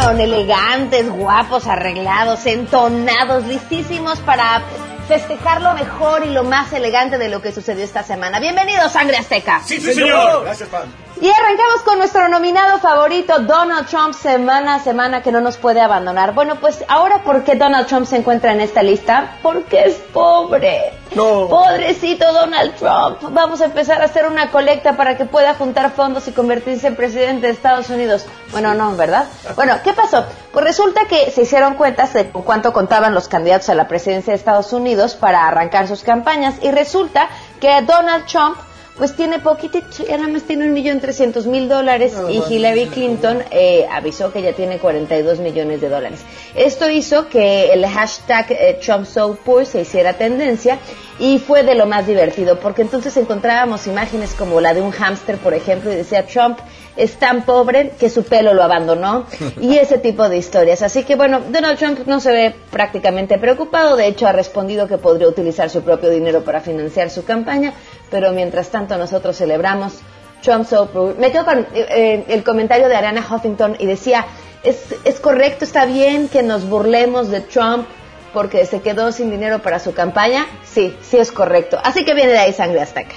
Oyeron, 0.00 0.20
elegantes, 0.20 1.08
guapos, 1.10 1.66
arreglados, 1.66 2.46
entonados, 2.46 3.44
listísimos 3.46 4.18
para 4.20 4.62
festejar 5.08 5.60
lo 5.60 5.74
mejor 5.74 6.24
y 6.24 6.30
lo 6.30 6.44
más 6.44 6.72
elegante 6.72 7.18
de 7.18 7.28
lo 7.28 7.42
que 7.42 7.52
sucedió 7.52 7.84
esta 7.84 8.02
semana. 8.02 8.40
Bienvenidos, 8.40 8.92
Sangre 8.92 9.16
Azteca. 9.16 9.60
Sí, 9.64 9.80
señor. 9.80 10.44
Gracias, 10.44 10.68
Pam. 10.68 10.88
Y 11.20 11.28
arrancamos 11.28 11.82
con 11.84 11.98
nuestro 11.98 12.28
nominado 12.30 12.78
favorito, 12.78 13.40
Donald 13.40 13.86
Trump, 13.86 14.14
semana 14.14 14.76
a 14.76 14.80
semana 14.80 15.22
que 15.22 15.30
no 15.30 15.42
nos 15.42 15.58
puede 15.58 15.82
abandonar. 15.82 16.32
Bueno, 16.32 16.54
pues 16.56 16.82
ahora, 16.88 17.22
¿por 17.22 17.44
qué 17.44 17.56
Donald 17.56 17.86
Trump 17.88 18.06
se 18.06 18.16
encuentra 18.16 18.52
en 18.52 18.62
esta 18.62 18.82
lista? 18.82 19.36
Porque 19.42 19.82
es 19.84 19.96
pobre. 20.14 20.94
No. 21.14 21.46
Pobrecito 21.46 22.32
Donald 22.32 22.74
Trump. 22.76 23.34
Vamos 23.34 23.60
a 23.60 23.66
empezar 23.66 24.00
a 24.00 24.06
hacer 24.06 24.24
una 24.24 24.50
colecta 24.50 24.96
para 24.96 25.18
que 25.18 25.26
pueda 25.26 25.52
juntar 25.52 25.90
fondos 25.90 26.26
y 26.26 26.32
convertirse 26.32 26.86
en 26.86 26.96
presidente 26.96 27.48
de 27.48 27.52
Estados 27.52 27.90
Unidos. 27.90 28.24
Bueno, 28.50 28.72
no, 28.72 28.96
¿verdad? 28.96 29.26
Bueno, 29.56 29.74
¿qué 29.84 29.92
pasó? 29.92 30.24
Pues 30.52 30.64
resulta 30.64 31.04
que 31.04 31.30
se 31.30 31.42
hicieron 31.42 31.74
cuentas 31.74 32.14
de 32.14 32.30
cuánto 32.30 32.72
contaban 32.72 33.12
los 33.12 33.28
candidatos 33.28 33.68
a 33.68 33.74
la 33.74 33.88
presidencia 33.88 34.32
de 34.32 34.38
Estados 34.38 34.72
Unidos 34.72 35.16
para 35.16 35.46
arrancar 35.46 35.86
sus 35.86 36.02
campañas 36.02 36.54
y 36.62 36.70
resulta 36.70 37.28
que 37.60 37.82
Donald 37.82 38.24
Trump 38.24 38.56
pues 39.00 39.14
tiene 39.14 39.38
poquitito, 39.38 40.04
ya 40.06 40.18
nada 40.18 40.28
más 40.28 40.42
tiene 40.42 40.66
un 40.66 40.74
millón 40.74 41.00
trescientos 41.00 41.46
mil 41.46 41.70
dólares 41.70 42.12
y 42.28 42.42
Hillary 42.52 42.84
Clinton 42.84 43.42
eh, 43.50 43.86
avisó 43.90 44.30
que 44.30 44.42
ya 44.42 44.52
tiene 44.52 44.76
42 44.76 45.38
millones 45.38 45.80
de 45.80 45.88
dólares. 45.88 46.20
Esto 46.54 46.90
hizo 46.90 47.26
que 47.30 47.72
el 47.72 47.86
hashtag 47.86 48.50
eh, 48.50 48.78
Trump 48.84 49.06
So 49.06 49.36
Poor 49.42 49.64
se 49.64 49.80
hiciera 49.80 50.12
tendencia 50.12 50.78
y 51.18 51.38
fue 51.38 51.62
de 51.62 51.76
lo 51.76 51.86
más 51.86 52.06
divertido, 52.06 52.60
porque 52.60 52.82
entonces 52.82 53.16
encontrábamos 53.16 53.86
imágenes 53.86 54.34
como 54.34 54.60
la 54.60 54.74
de 54.74 54.82
un 54.82 54.90
hámster, 54.90 55.38
por 55.38 55.54
ejemplo, 55.54 55.90
y 55.90 55.96
decía 55.96 56.26
Trump 56.26 56.58
es 56.96 57.14
tan 57.14 57.42
pobre 57.42 57.92
que 57.98 58.10
su 58.10 58.24
pelo 58.24 58.54
lo 58.54 58.62
abandonó 58.62 59.26
y 59.60 59.76
ese 59.76 59.98
tipo 59.98 60.28
de 60.28 60.36
historias. 60.36 60.82
Así 60.82 61.04
que 61.04 61.16
bueno, 61.16 61.40
Donald 61.50 61.78
Trump 61.78 62.00
no 62.06 62.20
se 62.20 62.32
ve 62.32 62.54
prácticamente 62.70 63.38
preocupado, 63.38 63.96
de 63.96 64.06
hecho 64.06 64.26
ha 64.26 64.32
respondido 64.32 64.86
que 64.88 64.98
podría 64.98 65.28
utilizar 65.28 65.70
su 65.70 65.82
propio 65.82 66.10
dinero 66.10 66.42
para 66.42 66.60
financiar 66.60 67.10
su 67.10 67.24
campaña, 67.24 67.72
pero 68.10 68.32
mientras 68.32 68.68
tanto 68.70 68.96
nosotros 68.96 69.36
celebramos 69.36 69.94
Trump 70.42 70.66
so 70.66 70.86
poor. 70.86 71.16
Me 71.18 71.30
quedo 71.30 71.44
con 71.44 71.66
eh, 71.74 72.24
el 72.28 72.42
comentario 72.42 72.88
de 72.88 72.96
Ariana 72.96 73.26
Huffington 73.28 73.76
y 73.78 73.86
decía, 73.86 74.26
es, 74.62 74.94
es 75.04 75.20
correcto, 75.20 75.64
está 75.64 75.86
bien 75.86 76.28
que 76.28 76.42
nos 76.42 76.68
burlemos 76.68 77.28
de 77.28 77.40
Trump 77.40 77.86
porque 78.32 78.64
se 78.66 78.80
quedó 78.80 79.12
sin 79.12 79.30
dinero 79.30 79.60
para 79.60 79.78
su 79.78 79.92
campaña. 79.92 80.46
Sí, 80.64 80.96
sí 81.02 81.16
es 81.18 81.32
correcto. 81.32 81.78
Así 81.82 82.04
que 82.04 82.14
viene 82.14 82.32
de 82.32 82.38
ahí 82.38 82.52
sangre 82.52 82.80
azteca. 82.80 83.14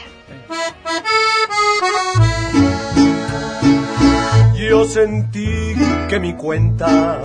Yo 4.70 4.86
sentí 4.86 5.76
que 6.10 6.20
mi 6.20 6.34
cuenta 6.36 7.22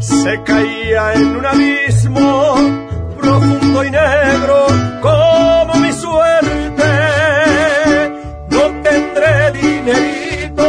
se 0.00 0.42
caía 0.42 1.14
en 1.14 1.36
un 1.36 1.46
abismo 1.46 2.56
profundo 3.20 3.84
y 3.84 3.90
negro 3.90 4.66
como 5.00 5.74
mi 5.76 5.92
suerte. 5.92 6.90
No 8.50 8.82
tendré 8.82 9.52
dinerito, 9.52 10.68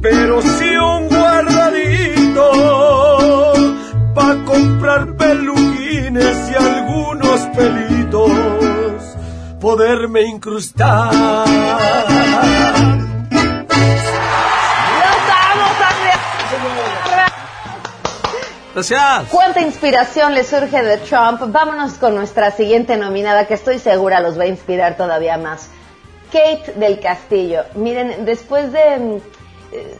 pero 0.00 0.40
sí 0.40 0.74
un 0.74 1.08
guardadito 1.08 2.50
para 4.14 4.44
comprar 4.44 5.16
peluquines 5.16 6.50
y 6.50 6.54
algunos 6.54 7.40
pelitos, 7.56 8.32
poderme 9.60 10.22
incrustar. 10.22 11.42
Gracias. 18.74 19.28
¿Cuánta 19.30 19.60
inspiración 19.60 20.34
le 20.34 20.44
surge 20.44 20.82
de 20.82 20.98
Trump? 20.98 21.40
Vámonos 21.48 21.94
con 21.94 22.14
nuestra 22.14 22.50
siguiente 22.50 22.96
nominada 22.96 23.46
que 23.46 23.54
estoy 23.54 23.78
segura 23.78 24.20
los 24.20 24.38
va 24.38 24.44
a 24.44 24.46
inspirar 24.46 24.96
todavía 24.96 25.36
más. 25.36 25.68
Kate 26.32 26.72
del 26.76 26.98
Castillo. 27.00 27.64
Miren, 27.74 28.24
después 28.24 28.72
de 28.72 29.20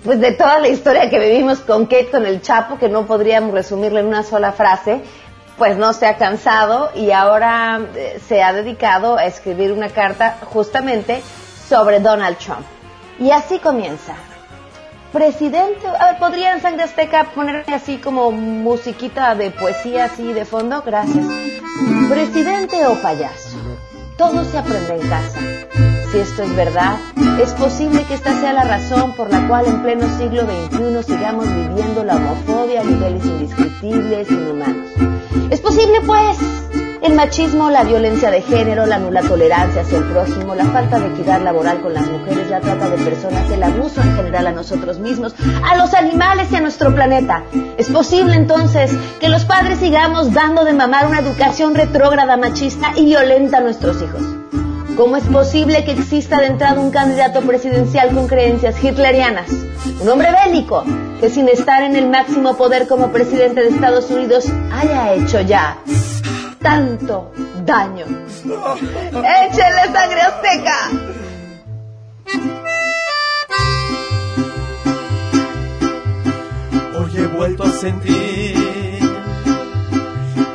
pues 0.05 0.21
de 0.21 0.33
toda 0.33 0.59
la 0.59 0.69
historia 0.69 1.09
que 1.09 1.19
vivimos 1.19 1.61
con 1.61 1.87
Kate 1.87 2.11
con 2.11 2.27
el 2.27 2.43
Chapo, 2.43 2.79
que 2.79 2.89
no 2.89 3.07
podríamos 3.07 3.53
resumirla 3.53 4.01
en 4.01 4.07
una 4.07 4.23
sola 4.23 4.53
frase, 4.53 5.01
pues 5.57 5.77
no 5.77 5.93
se 5.93 6.07
ha 6.07 6.17
cansado 6.17 6.91
y 6.95 7.11
ahora 7.11 7.81
eh, 7.95 8.21
se 8.27 8.43
ha 8.43 8.53
dedicado 8.53 9.17
a 9.17 9.25
escribir 9.25 9.73
una 9.73 9.89
carta 9.89 10.39
justamente 10.45 11.23
sobre 11.69 12.01
Donald 12.01 12.37
Trump. 12.39 12.67
Y 13.19 13.31
así 13.31 13.59
comienza. 13.59 14.15
Presidente, 15.13 15.87
a 15.87 16.13
ver, 16.13 16.19
¿podría 16.19 16.55
en 16.55 16.63
Sangre 16.63 16.85
Azteca 16.85 17.33
ponerme 17.35 17.75
así 17.75 17.99
como 17.99 18.33
musiquita 18.33 19.35
de 19.35 19.51
poesía 19.51 20.07
así 20.07 20.33
de 20.33 20.47
fondo? 20.47 20.83
Gracias. 20.87 21.27
Presidente 22.09 22.87
o 22.87 22.95
payaso, 23.03 23.59
todo 24.17 24.43
se 24.43 24.57
aprende 24.57 24.95
en 24.95 25.09
casa. 25.11 25.39
Si 26.11 26.19
esto 26.19 26.43
es 26.45 26.57
verdad, 26.57 26.97
es 27.43 27.53
posible 27.53 28.05
que 28.05 28.15
esta 28.15 28.33
sea 28.41 28.55
la 28.55 28.65
razón 28.65 29.15
por 29.15 29.31
la 29.31 29.47
cual 29.49 29.67
en 29.67 29.83
pleno 29.83 30.09
siglo 30.17 30.43
XXI 30.45 31.03
sigamos 31.03 31.47
viviendo 31.47 32.05
la 32.05 32.17
homofobia 32.17 32.81
a 32.81 32.85
niveles 32.85 33.25
indescriptibles 33.27 34.31
inhumanos. 34.31 34.89
Es 35.51 35.61
posible, 35.61 36.01
pues, 36.07 36.39
el 37.03 37.15
machismo, 37.15 37.69
la 37.69 37.83
violencia 37.83 38.31
de 38.31 38.43
género, 38.43 38.87
la 38.87 38.99
nula 38.99 39.23
tolerancia 39.23 39.83
hacia 39.83 39.99
el 39.99 40.05
prójimo, 40.05 40.55
la 40.55 40.67
falta 40.67 41.01
de 41.01 41.09
equidad 41.09 41.43
laboral 41.43 41.81
con 41.81 41.93
las 41.93 42.07
mujeres, 42.07 42.49
la 42.49 42.61
trata 42.61 42.89
de 42.89 42.97
personas, 42.99 43.51
el 43.51 43.63
abuso 43.63 44.01
en 44.01 44.15
general 44.15 44.47
a 44.47 44.53
nosotros 44.53 45.01
mismos, 45.01 45.35
a 45.69 45.77
los 45.77 45.95
animales 45.95 46.53
y 46.53 46.57
a 46.57 46.61
nuestro 46.61 46.95
planeta. 46.95 47.43
Es 47.77 47.89
posible 47.89 48.37
entonces 48.37 48.93
que 49.19 49.29
los 49.29 49.45
padres 49.45 49.81
sigamos 49.81 50.33
dando 50.33 50.65
de 50.65 50.75
mamar 50.75 51.09
una 51.09 51.19
educación 51.19 51.75
retrógrada, 51.75 52.37
machista 52.37 52.93
y 52.97 53.05
violenta 53.07 53.59
a 53.59 53.63
nuestros 53.63 54.01
hijos. 54.01 54.23
¿Cómo 54.97 55.17
es 55.17 55.25
posible 55.25 55.85
que 55.85 55.93
exista 55.93 56.39
de 56.39 56.49
entrada 56.49 56.79
un 56.79 56.91
candidato 56.91 57.41
presidencial 57.41 58.11
con 58.11 58.29
creencias 58.29 58.83
hitlerianas? 58.83 59.51
Un 60.01 60.09
hombre 60.09 60.29
bélico 60.45 60.85
que 61.19 61.31
sin 61.31 61.49
estar 61.49 61.83
en 61.83 61.97
el 61.97 62.09
máximo 62.09 62.57
poder 62.57 62.87
como 62.87 63.11
presidente 63.11 63.63
de 63.63 63.71
Estados 63.71 64.11
Unidos 64.11 64.47
haya 64.71 65.15
hecho 65.15 65.41
ya 65.41 65.79
tanto 66.63 67.33
daño. 67.65 68.07
¡Échele 68.45 69.85
sangre 69.93 70.21
azteca! 70.21 70.79
Hoy 76.99 77.11
he 77.17 77.27
vuelto 77.27 77.65
a 77.65 77.71
sentir 77.71 79.03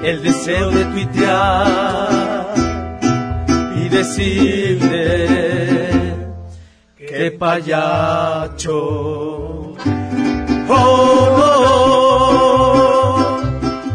el 0.03 0.23
deseo 0.23 0.71
de 0.71 0.85
tuitear 0.85 2.47
y 3.75 3.89
decirle 3.89 5.27
que 6.97 7.31
payacho. 7.31 8.77
Oh, 10.69 10.77
oh, 10.79 11.96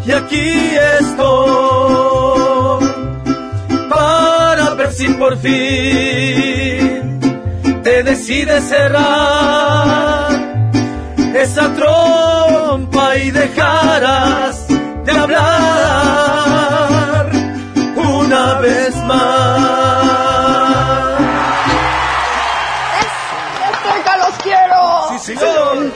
y 0.04 0.12
aquí 0.12 0.76
estoy 1.00 2.86
para 3.88 4.74
ver 4.74 4.92
si 4.92 5.08
por 5.14 5.36
fin 5.38 7.20
te 7.82 8.02
decides 8.02 8.64
cerrar 8.64 10.30
esa 11.34 11.72
trompa 11.74 13.16
y 13.16 13.30
dejarás 13.30 14.66
de 14.68 15.12
hablar 15.12 15.52
una 17.96 18.54
vez 18.60 18.96
más. 19.04 19.62
¡Azteca, 23.70 24.16
los 24.18 24.34
quiero! 24.42 25.08
Sí, 25.10 25.18
señor. 25.36 25.92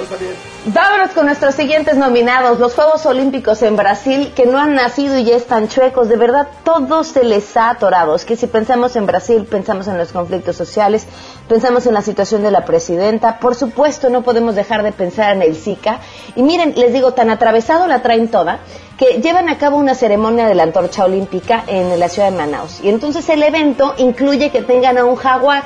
Vámonos 0.68 1.12
con 1.12 1.26
nuestros 1.26 1.54
siguientes 1.54 1.96
nominados, 1.96 2.58
los 2.58 2.74
Juegos 2.74 3.06
Olímpicos 3.06 3.62
en 3.62 3.76
Brasil, 3.76 4.32
que 4.34 4.46
no 4.46 4.58
han 4.58 4.74
nacido 4.74 5.16
y 5.16 5.22
ya 5.22 5.36
están 5.36 5.68
chuecos. 5.68 6.08
De 6.08 6.16
verdad, 6.16 6.48
todo 6.64 7.04
se 7.04 7.22
les 7.22 7.56
ha 7.56 7.70
atorado. 7.70 8.16
Es 8.16 8.24
que 8.24 8.34
si 8.34 8.48
pensamos 8.48 8.96
en 8.96 9.06
Brasil, 9.06 9.46
pensamos 9.48 9.86
en 9.86 9.96
los 9.96 10.10
conflictos 10.10 10.56
sociales, 10.56 11.06
pensamos 11.48 11.86
en 11.86 11.94
la 11.94 12.02
situación 12.02 12.42
de 12.42 12.50
la 12.50 12.64
presidenta. 12.64 13.38
Por 13.38 13.54
supuesto, 13.54 14.10
no 14.10 14.22
podemos 14.22 14.56
dejar 14.56 14.82
de 14.82 14.90
pensar 14.90 15.36
en 15.36 15.42
el 15.42 15.54
Zika. 15.54 16.00
Y 16.34 16.42
miren, 16.42 16.74
les 16.76 16.92
digo, 16.92 17.12
tan 17.12 17.30
atravesado 17.30 17.86
la 17.86 18.02
traen 18.02 18.26
toda, 18.26 18.58
que 18.98 19.20
llevan 19.22 19.48
a 19.48 19.58
cabo 19.58 19.76
una 19.76 19.94
ceremonia 19.94 20.48
de 20.48 20.56
la 20.56 20.64
antorcha 20.64 21.04
olímpica 21.04 21.62
en 21.68 21.96
la 22.00 22.08
ciudad 22.08 22.32
de 22.32 22.36
Manaus. 22.36 22.80
Y 22.82 22.88
entonces 22.88 23.28
el 23.28 23.44
evento 23.44 23.94
incluye 23.98 24.50
que 24.50 24.62
tengan 24.62 24.98
a 24.98 25.04
un 25.04 25.14
jaguar 25.14 25.62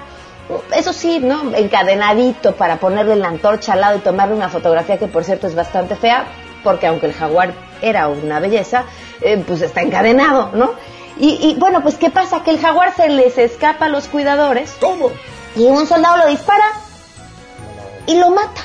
eso 0.75 0.93
sí, 0.93 1.21
¿no? 1.21 1.55
Encadenadito 1.55 2.55
para 2.55 2.79
ponerle 2.79 3.17
la 3.17 3.29
antorcha 3.29 3.75
al 3.75 3.81
lado 3.81 3.97
y 3.97 4.01
tomarle 4.01 4.35
una 4.35 4.49
fotografía 4.49 4.99
que 4.99 5.07
por 5.07 5.25
cierto 5.25 5.47
es 5.47 5.55
bastante 5.55 5.97
fea, 5.97 6.27
porque 6.63 6.87
aunque 6.87 7.07
el 7.07 7.13
jaguar 7.13 7.55
era 7.83 8.09
una 8.09 8.41
belleza, 8.41 8.85
eh, 9.21 9.43
pues 9.47 9.63
está 9.63 9.83
encadenado, 9.83 10.51
¿no? 10.55 10.73
Y, 11.19 11.39
y, 11.43 11.59
bueno, 11.59 11.83
pues 11.83 11.97
¿qué 11.97 12.09
pasa? 12.09 12.43
Que 12.43 12.51
el 12.51 12.61
jaguar 12.61 12.95
se 12.95 13.09
les 13.11 13.37
escapa 13.37 13.87
a 13.87 13.89
los 13.89 14.09
cuidadores. 14.09 14.75
¿Cómo? 14.81 15.11
Y 15.55 15.67
un 15.67 15.87
soldado 15.87 16.17
lo 16.17 16.27
dispara 16.29 16.65
y 18.07 18.19
lo 18.19 18.31
mata. 18.31 18.63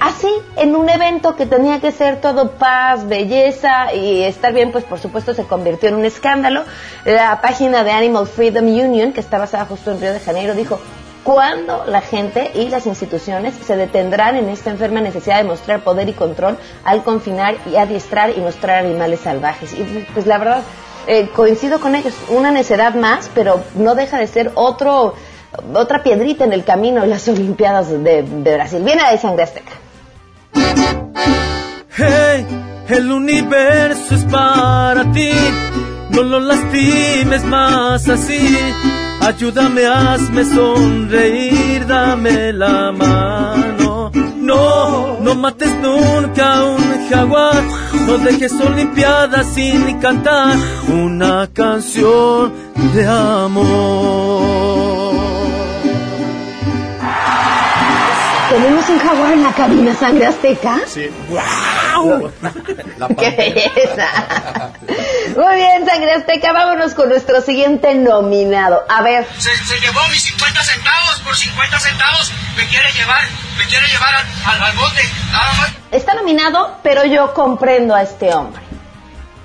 Así, 0.00 0.28
en 0.56 0.76
un 0.76 0.88
evento 0.88 1.36
que 1.36 1.46
tenía 1.46 1.80
que 1.80 1.92
ser 1.92 2.20
todo 2.20 2.52
paz, 2.52 3.06
belleza 3.06 3.94
y 3.94 4.22
estar 4.22 4.52
bien, 4.52 4.72
pues 4.72 4.84
por 4.84 4.98
supuesto 4.98 5.34
se 5.34 5.44
convirtió 5.44 5.88
en 5.88 5.96
un 5.96 6.04
escándalo. 6.04 6.64
La 7.04 7.40
página 7.40 7.84
de 7.84 7.92
Animal 7.92 8.26
Freedom 8.26 8.66
Union, 8.66 9.12
que 9.12 9.20
está 9.20 9.38
basada 9.38 9.64
justo 9.66 9.90
en 9.90 10.00
Río 10.00 10.12
de 10.12 10.20
Janeiro, 10.20 10.54
dijo, 10.54 10.80
¿cuándo 11.24 11.84
la 11.86 12.00
gente 12.00 12.52
y 12.54 12.68
las 12.68 12.86
instituciones 12.86 13.54
se 13.54 13.76
detendrán 13.76 14.36
en 14.36 14.48
esta 14.48 14.70
enferma 14.70 15.00
necesidad 15.00 15.38
de 15.38 15.44
mostrar 15.44 15.80
poder 15.80 16.08
y 16.08 16.12
control 16.12 16.58
al 16.84 17.02
confinar 17.02 17.56
y 17.70 17.76
adiestrar 17.76 18.30
y 18.36 18.40
mostrar 18.40 18.84
animales 18.84 19.20
salvajes? 19.20 19.72
Y 19.72 20.06
pues 20.12 20.26
la 20.26 20.38
verdad, 20.38 20.62
eh, 21.06 21.28
coincido 21.34 21.80
con 21.80 21.94
ellos, 21.94 22.14
una 22.28 22.50
necedad 22.50 22.94
más, 22.94 23.30
pero 23.34 23.62
no 23.74 23.94
deja 23.94 24.18
de 24.18 24.26
ser 24.26 24.52
otro 24.54 25.14
otra 25.74 26.02
piedrita 26.02 26.44
en 26.44 26.52
el 26.52 26.64
camino 26.64 27.02
en 27.02 27.10
las 27.10 27.26
Olimpiadas 27.28 27.90
de, 27.90 28.22
de 28.22 28.54
Brasil. 28.54 28.82
Viene 28.84 29.02
de 29.10 29.18
sangre 29.18 29.44
azteca. 29.44 29.72
Hey, 31.98 32.46
el 32.88 33.10
universo 33.10 34.14
es 34.14 34.24
para 34.24 35.10
ti, 35.12 35.30
no 36.10 36.22
lo 36.22 36.40
lastimes 36.40 37.42
más 37.44 38.08
así. 38.08 38.56
Ayúdame, 39.20 39.86
hazme 39.86 40.44
sonreír, 40.44 41.86
dame 41.86 42.52
la 42.52 42.92
mano. 42.92 44.10
No, 44.36 45.18
no 45.20 45.34
mates 45.34 45.74
nunca 45.80 46.58
a 46.58 46.64
un 46.66 47.08
jaguar, 47.08 47.62
no 48.06 48.18
dejes 48.18 48.52
Olimpiadas 48.52 49.46
sin 49.54 49.98
cantar 49.98 50.56
una 50.88 51.48
canción 51.52 52.52
de 52.94 53.06
amor. 53.06 54.56
¿Tenemos 58.56 58.88
un 58.88 58.98
jaguar 58.98 59.32
en 59.34 59.42
la 59.42 59.52
cabina 59.52 59.94
sangre 59.94 60.24
azteca? 60.24 60.80
Sí. 60.86 61.10
¡Wow! 61.28 62.32
¡Qué 63.18 63.30
belleza! 63.32 64.72
Muy 65.36 65.54
bien, 65.56 65.84
sangre 65.84 66.12
azteca, 66.12 66.54
vámonos 66.54 66.94
con 66.94 67.10
nuestro 67.10 67.42
siguiente 67.42 67.94
nominado. 67.94 68.82
A 68.88 69.02
ver. 69.02 69.26
Se, 69.36 69.54
se 69.54 69.78
llevó 69.78 70.00
mis 70.10 70.22
50 70.22 70.62
centavos 70.62 71.20
por 71.22 71.36
50 71.36 71.78
centavos. 71.80 72.32
Me 72.56 72.66
quiere 72.68 72.90
llevar, 72.92 73.20
me 73.58 73.66
quiere 73.66 73.86
llevar 73.88 74.14
al, 74.14 74.54
al, 74.54 74.62
al 74.70 74.76
bote. 74.78 75.02
Nada 75.30 75.52
más. 75.58 75.72
Está 75.90 76.14
nominado, 76.14 76.78
pero 76.82 77.04
yo 77.04 77.34
comprendo 77.34 77.94
a 77.94 78.00
este 78.00 78.32
hombre. 78.32 78.62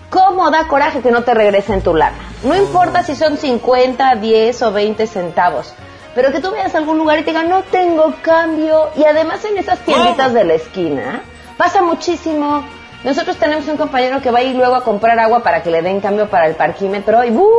¿Cómo 0.09 0.49
da 0.51 0.69
coraje 0.69 1.01
que 1.01 1.11
no 1.11 1.23
te 1.23 1.33
regresen 1.33 1.81
tu 1.81 1.93
lana? 1.93 2.15
No 2.43 2.55
importa 2.55 3.03
si 3.03 3.17
son 3.17 3.37
50, 3.37 4.15
10 4.15 4.61
o 4.61 4.71
20 4.71 5.05
centavos. 5.05 5.73
Pero 6.13 6.31
que 6.31 6.39
tú 6.39 6.51
vayas 6.51 6.75
a 6.75 6.77
algún 6.77 6.97
lugar 6.97 7.19
y 7.19 7.23
te 7.23 7.31
digan, 7.31 7.49
no 7.49 7.63
tengo 7.63 8.13
cambio. 8.21 8.89
Y 8.97 9.03
además 9.03 9.43
en 9.45 9.57
esas 9.57 9.79
tienditas 9.79 10.33
de 10.33 10.43
la 10.43 10.53
esquina, 10.55 11.21
pasa 11.57 11.81
muchísimo. 11.81 12.63
Nosotros 13.03 13.37
tenemos 13.37 13.67
un 13.67 13.77
compañero 13.77 14.21
que 14.21 14.29
va 14.29 14.39
a 14.39 14.43
ir 14.43 14.55
luego 14.55 14.75
a 14.75 14.83
comprar 14.83 15.17
agua 15.17 15.41
para 15.41 15.63
que 15.63 15.71
le 15.71 15.81
den 15.81 16.01
cambio 16.01 16.29
para 16.29 16.45
el 16.45 16.53
parquímetro 16.53 17.23
y 17.23 17.31
¡bu! 17.31 17.49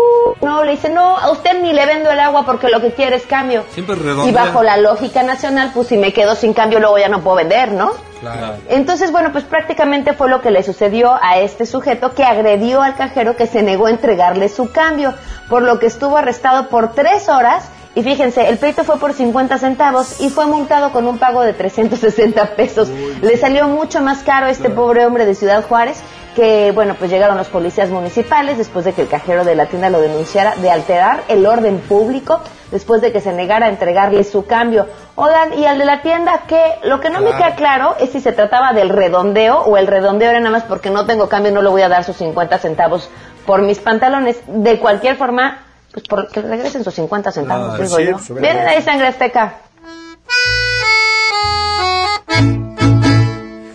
no, 0.40 0.62
le 0.62 0.72
dice, 0.72 0.88
no, 0.88 1.18
a 1.18 1.32
usted 1.32 1.60
ni 1.60 1.72
le 1.72 1.84
vendo 1.84 2.12
el 2.12 2.20
agua 2.20 2.44
porque 2.46 2.68
lo 2.68 2.80
que 2.80 2.92
quiere 2.92 3.16
es 3.16 3.26
cambio. 3.26 3.64
Siempre 3.70 3.96
redondo. 3.96 4.28
Y 4.28 4.32
bajo 4.32 4.62
la 4.62 4.76
lógica 4.76 5.24
nacional, 5.24 5.72
pues 5.74 5.88
si 5.88 5.96
me 5.96 6.12
quedo 6.12 6.36
sin 6.36 6.52
cambio 6.52 6.78
luego 6.78 6.96
ya 6.98 7.08
no 7.08 7.22
puedo 7.22 7.38
vender, 7.38 7.72
¿no? 7.72 7.90
Claro. 8.20 8.54
Entonces, 8.68 9.10
bueno, 9.10 9.32
pues 9.32 9.42
prácticamente 9.42 10.12
fue 10.12 10.28
lo 10.28 10.40
que 10.42 10.52
le 10.52 10.62
sucedió 10.62 11.18
a 11.20 11.38
este 11.38 11.66
sujeto 11.66 12.14
que 12.14 12.22
agredió 12.22 12.80
al 12.80 12.94
cajero 12.94 13.34
que 13.34 13.48
se 13.48 13.62
negó 13.62 13.86
a 13.86 13.90
entregarle 13.90 14.48
su 14.48 14.70
cambio, 14.70 15.12
por 15.48 15.62
lo 15.62 15.80
que 15.80 15.86
estuvo 15.86 16.16
arrestado 16.16 16.68
por 16.68 16.92
tres 16.92 17.28
horas 17.28 17.68
y 17.94 18.02
fíjense, 18.02 18.48
el 18.48 18.58
pleito 18.58 18.84
fue 18.84 18.98
por 18.98 19.12
50 19.12 19.58
centavos 19.58 20.20
y 20.20 20.30
fue 20.30 20.46
multado 20.46 20.92
con 20.92 21.06
un 21.06 21.18
pago 21.18 21.42
de 21.42 21.52
360 21.52 22.56
pesos. 22.56 22.88
Le 23.20 23.36
salió 23.36 23.68
mucho 23.68 24.00
más 24.00 24.22
caro 24.22 24.46
a 24.46 24.50
este 24.50 24.70
pobre 24.70 25.04
hombre 25.04 25.26
de 25.26 25.34
Ciudad 25.34 25.64
Juárez 25.64 26.02
que, 26.34 26.72
bueno, 26.72 26.94
pues 26.98 27.10
llegaron 27.10 27.36
los 27.36 27.48
policías 27.48 27.90
municipales 27.90 28.56
después 28.56 28.84
de 28.84 28.92
que 28.92 29.02
el 29.02 29.08
cajero 29.08 29.44
de 29.44 29.54
la 29.54 29.66
tienda 29.66 29.90
lo 29.90 30.00
denunciara 30.00 30.54
de 30.56 30.70
alterar 30.70 31.22
el 31.28 31.44
orden 31.46 31.78
público, 31.78 32.40
después 32.70 33.02
de 33.02 33.12
que 33.12 33.20
se 33.20 33.32
negara 33.32 33.66
a 33.66 33.68
entregarle 33.68 34.24
su 34.24 34.46
cambio. 34.46 34.86
Oigan, 35.14 35.58
y 35.58 35.66
al 35.66 35.78
de 35.78 35.84
la 35.84 36.00
tienda, 36.00 36.44
que 36.46 36.60
Lo 36.84 37.00
que 37.00 37.10
no 37.10 37.20
me 37.20 37.32
queda 37.32 37.54
claro 37.54 37.96
es 38.00 38.10
si 38.10 38.20
se 38.20 38.32
trataba 38.32 38.72
del 38.72 38.88
redondeo 38.88 39.58
o 39.60 39.76
el 39.76 39.86
redondeo 39.86 40.30
era 40.30 40.40
nada 40.40 40.52
más 40.52 40.62
porque 40.64 40.90
no 40.90 41.06
tengo 41.06 41.28
cambio 41.28 41.52
y 41.52 41.54
no 41.54 41.62
le 41.62 41.68
voy 41.68 41.82
a 41.82 41.88
dar 41.88 42.04
sus 42.04 42.16
50 42.16 42.58
centavos 42.58 43.10
por 43.44 43.60
mis 43.60 43.78
pantalones. 43.78 44.40
De 44.46 44.78
cualquier 44.78 45.16
forma, 45.16 45.58
pues 45.92 46.06
por 46.08 46.28
que 46.28 46.40
regresen 46.40 46.84
sus 46.84 46.94
50 46.94 47.32
centavos, 47.32 47.78
ah, 47.78 47.82
digo 47.82 48.00
yo. 48.00 48.34
Vienen 48.40 48.66
ahí 48.66 48.82
sangre 48.82 49.08
azteca. 49.08 49.58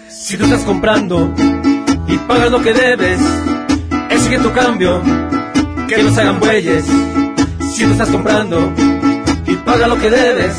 Si 0.09 0.35
tú 0.37 0.43
estás 0.45 0.63
comprando 0.63 1.33
y 2.07 2.17
pagas 2.27 2.51
lo 2.51 2.61
que 2.61 2.73
debes, 2.73 3.19
exige 4.09 4.39
tu 4.39 4.51
cambio, 4.51 5.01
que 5.87 6.03
no 6.03 6.13
se 6.13 6.21
hagan 6.21 6.39
bueyes. 6.39 6.85
Si 7.73 7.85
tú 7.85 7.91
estás 7.91 8.09
comprando 8.09 8.73
y 9.45 9.55
pagas 9.57 9.87
lo 9.87 9.97
que 9.97 10.09
debes, 10.09 10.57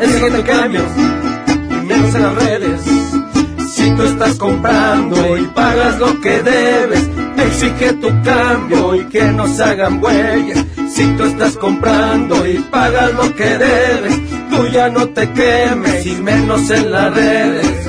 exige 0.00 0.30
tu 0.30 0.44
cambio, 0.44 0.82
y 1.70 1.86
menos 1.86 2.14
en 2.14 2.22
las 2.22 2.34
redes. 2.34 2.80
Si 3.74 3.90
tú 3.96 4.02
estás 4.02 4.34
comprando 4.36 5.36
y 5.38 5.46
pagas 5.46 5.98
lo 5.98 6.20
que 6.20 6.42
debes, 6.42 7.17
exige 7.44 7.92
tu 7.94 8.08
cambio 8.22 8.94
y 8.94 9.04
que 9.08 9.22
no 9.32 9.46
se 9.46 9.62
hagan 9.62 10.00
bueyes. 10.00 10.64
Si 10.94 11.04
tú 11.16 11.24
estás 11.24 11.56
comprando 11.56 12.46
y 12.46 12.58
pagas 12.58 13.12
lo 13.14 13.34
que 13.34 13.44
debes, 13.44 14.20
tú 14.50 14.66
ya 14.68 14.88
no 14.88 15.08
te 15.08 15.30
quemes 15.32 16.06
y 16.06 16.16
menos 16.16 16.70
en 16.70 16.90
las 16.90 17.14
redes. 17.14 17.66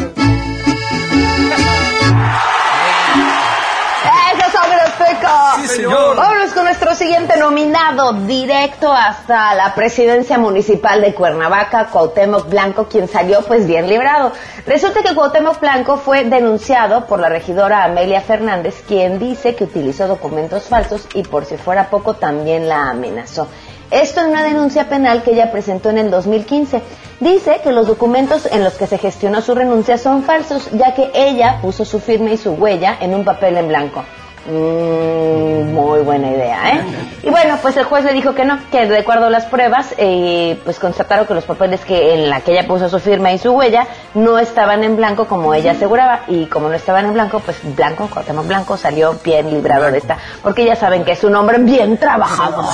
¡Eso 4.33 4.51
sobre 4.51 4.79
Azteca! 4.81 5.55
Sí, 5.61 5.67
señor. 5.67 6.15
Nuestro 6.89 7.05
siguiente 7.05 7.37
nominado, 7.37 8.13
directo 8.13 8.91
hasta 8.91 9.53
la 9.53 9.75
presidencia 9.75 10.39
municipal 10.39 11.01
de 11.01 11.13
Cuernavaca, 11.13 11.85
Cuauhtémoc 11.91 12.49
Blanco, 12.49 12.87
quien 12.87 13.07
salió 13.07 13.43
pues 13.43 13.67
bien 13.67 13.87
librado. 13.87 14.31
Resulta 14.65 15.03
que 15.03 15.13
Cuauhtémoc 15.13 15.59
Blanco 15.59 15.97
fue 15.97 16.23
denunciado 16.23 17.05
por 17.05 17.19
la 17.19 17.29
regidora 17.29 17.83
Amelia 17.83 18.21
Fernández, 18.21 18.83
quien 18.87 19.19
dice 19.19 19.53
que 19.53 19.65
utilizó 19.65 20.07
documentos 20.07 20.63
falsos 20.63 21.07
y 21.13 21.21
por 21.21 21.45
si 21.45 21.57
fuera 21.57 21.91
poco 21.91 22.15
también 22.15 22.67
la 22.67 22.89
amenazó. 22.89 23.47
Esto 23.91 24.21
en 24.21 24.31
una 24.31 24.43
denuncia 24.43 24.89
penal 24.89 25.21
que 25.21 25.33
ella 25.33 25.51
presentó 25.51 25.91
en 25.91 25.99
el 25.99 26.09
2015. 26.09 26.81
Dice 27.19 27.61
que 27.63 27.71
los 27.71 27.85
documentos 27.85 28.47
en 28.47 28.63
los 28.63 28.73
que 28.73 28.87
se 28.87 28.97
gestionó 28.97 29.41
su 29.41 29.53
renuncia 29.53 29.99
son 29.99 30.23
falsos, 30.23 30.71
ya 30.71 30.95
que 30.95 31.11
ella 31.13 31.59
puso 31.61 31.85
su 31.85 31.99
firma 31.99 32.31
y 32.31 32.37
su 32.37 32.53
huella 32.53 32.97
en 32.99 33.13
un 33.13 33.23
papel 33.23 33.57
en 33.57 33.67
blanco. 33.67 34.03
Mm, 34.49 35.73
muy 35.73 36.01
buena 36.01 36.31
idea, 36.31 36.73
¿eh? 36.73 36.81
Y 37.21 37.29
bueno, 37.29 37.59
pues 37.61 37.77
el 37.77 37.83
juez 37.83 38.03
le 38.03 38.13
dijo 38.13 38.33
que 38.33 38.45
no, 38.45 38.57
que 38.71 38.87
de 38.87 38.97
acuerdo 38.97 39.27
a 39.27 39.29
las 39.29 39.45
pruebas, 39.45 39.93
eh, 39.97 40.59
pues 40.63 40.79
constataron 40.79 41.27
que 41.27 41.35
los 41.35 41.43
papeles 41.43 41.85
que 41.85 42.15
en 42.15 42.31
la 42.31 42.41
que 42.41 42.53
ella 42.53 42.67
puso 42.67 42.89
su 42.89 42.99
firma 42.99 43.31
y 43.31 43.37
su 43.37 43.51
huella 43.51 43.85
no 44.15 44.39
estaban 44.39 44.83
en 44.83 44.95
blanco 44.95 45.27
como 45.27 45.53
ella 45.53 45.73
aseguraba. 45.73 46.21
Y 46.27 46.47
como 46.47 46.67
no 46.67 46.73
estaban 46.73 47.05
en 47.05 47.13
blanco, 47.13 47.41
pues 47.41 47.59
blanco, 47.75 48.07
Cuauhtémoc 48.07 48.47
Blanco 48.47 48.75
salió 48.75 49.13
bien 49.23 49.51
librado 49.51 49.91
de 49.91 49.99
esta, 49.99 50.17
porque 50.41 50.65
ya 50.65 50.75
saben 50.75 51.05
que 51.05 51.11
es 51.11 51.23
un 51.23 51.35
hombre 51.35 51.59
bien 51.59 51.97
trabajador, 51.97 52.73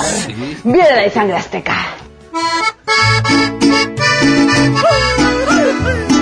bien 0.64 0.94
de 0.94 1.10
sangre 1.10 1.36
azteca. 1.36 1.76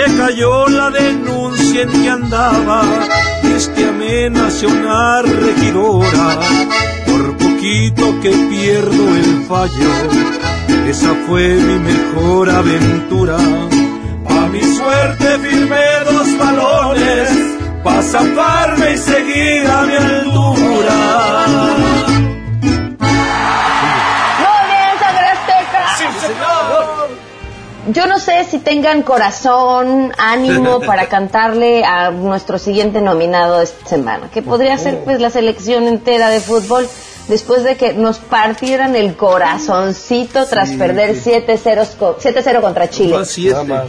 Se 0.00 0.16
cayó 0.16 0.66
la 0.68 0.90
denuncia 0.90 1.82
en 1.82 1.90
que 1.90 2.08
andaba, 2.08 2.82
este 3.54 3.86
amenaza 3.86 4.64
a 4.64 4.68
una 4.70 5.22
regidora, 5.22 6.38
por 7.06 7.36
poquito 7.36 8.18
que 8.22 8.30
pierdo 8.30 9.14
el 9.14 9.44
fallo, 9.46 9.92
esa 10.88 11.14
fue 11.26 11.48
mi 11.48 11.78
mejor 11.80 12.48
aventura. 12.48 13.36
A 13.36 14.46
mi 14.46 14.62
suerte 14.62 15.38
firmé 15.38 15.86
dos 16.10 16.38
balones, 16.38 17.28
pa' 17.84 18.02
zafarme 18.02 18.94
y 18.94 18.96
seguir 18.96 19.66
a 19.66 19.82
mi 19.82 19.96
altura. 19.96 21.29
Yo 27.92 28.06
no 28.06 28.18
sé 28.18 28.44
si 28.44 28.58
tengan 28.58 29.02
corazón, 29.02 30.12
ánimo 30.18 30.80
para 30.86 31.08
cantarle 31.08 31.84
a 31.84 32.10
nuestro 32.10 32.58
siguiente 32.58 33.00
nominado 33.00 33.60
esta 33.60 33.88
semana, 33.88 34.28
que 34.32 34.42
podría 34.42 34.76
ser 34.78 35.04
pues 35.04 35.20
la 35.20 35.30
selección 35.30 35.84
entera 35.88 36.28
de 36.30 36.40
fútbol 36.40 36.88
después 37.28 37.62
de 37.64 37.76
que 37.76 37.92
nos 37.94 38.18
partieran 38.18 38.96
el 38.96 39.16
corazoncito 39.16 40.46
tras 40.46 40.70
Sí, 40.70 40.76
perder 40.76 41.16
sí. 41.16 41.30
7-0 41.30 41.88
co- 41.98 42.16
7-0 42.18 42.60
contra 42.60 42.90
Chile. 42.90 43.16
Nada 43.50 43.64
más. 43.64 43.86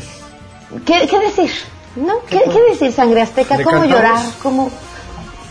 ¿Qué, 0.86 1.08
qué 1.08 1.20
decir? 1.20 1.52
¿No? 1.96 2.20
¿Qué, 2.30 2.42
qué 2.46 2.62
decir, 2.72 2.94
sangre 2.94 3.22
azteca? 3.22 3.58
¿Le 3.58 3.64
¿Cómo 3.64 3.80
cantamos? 3.82 4.02
llorar? 4.02 4.26
¿Cómo 4.42 4.72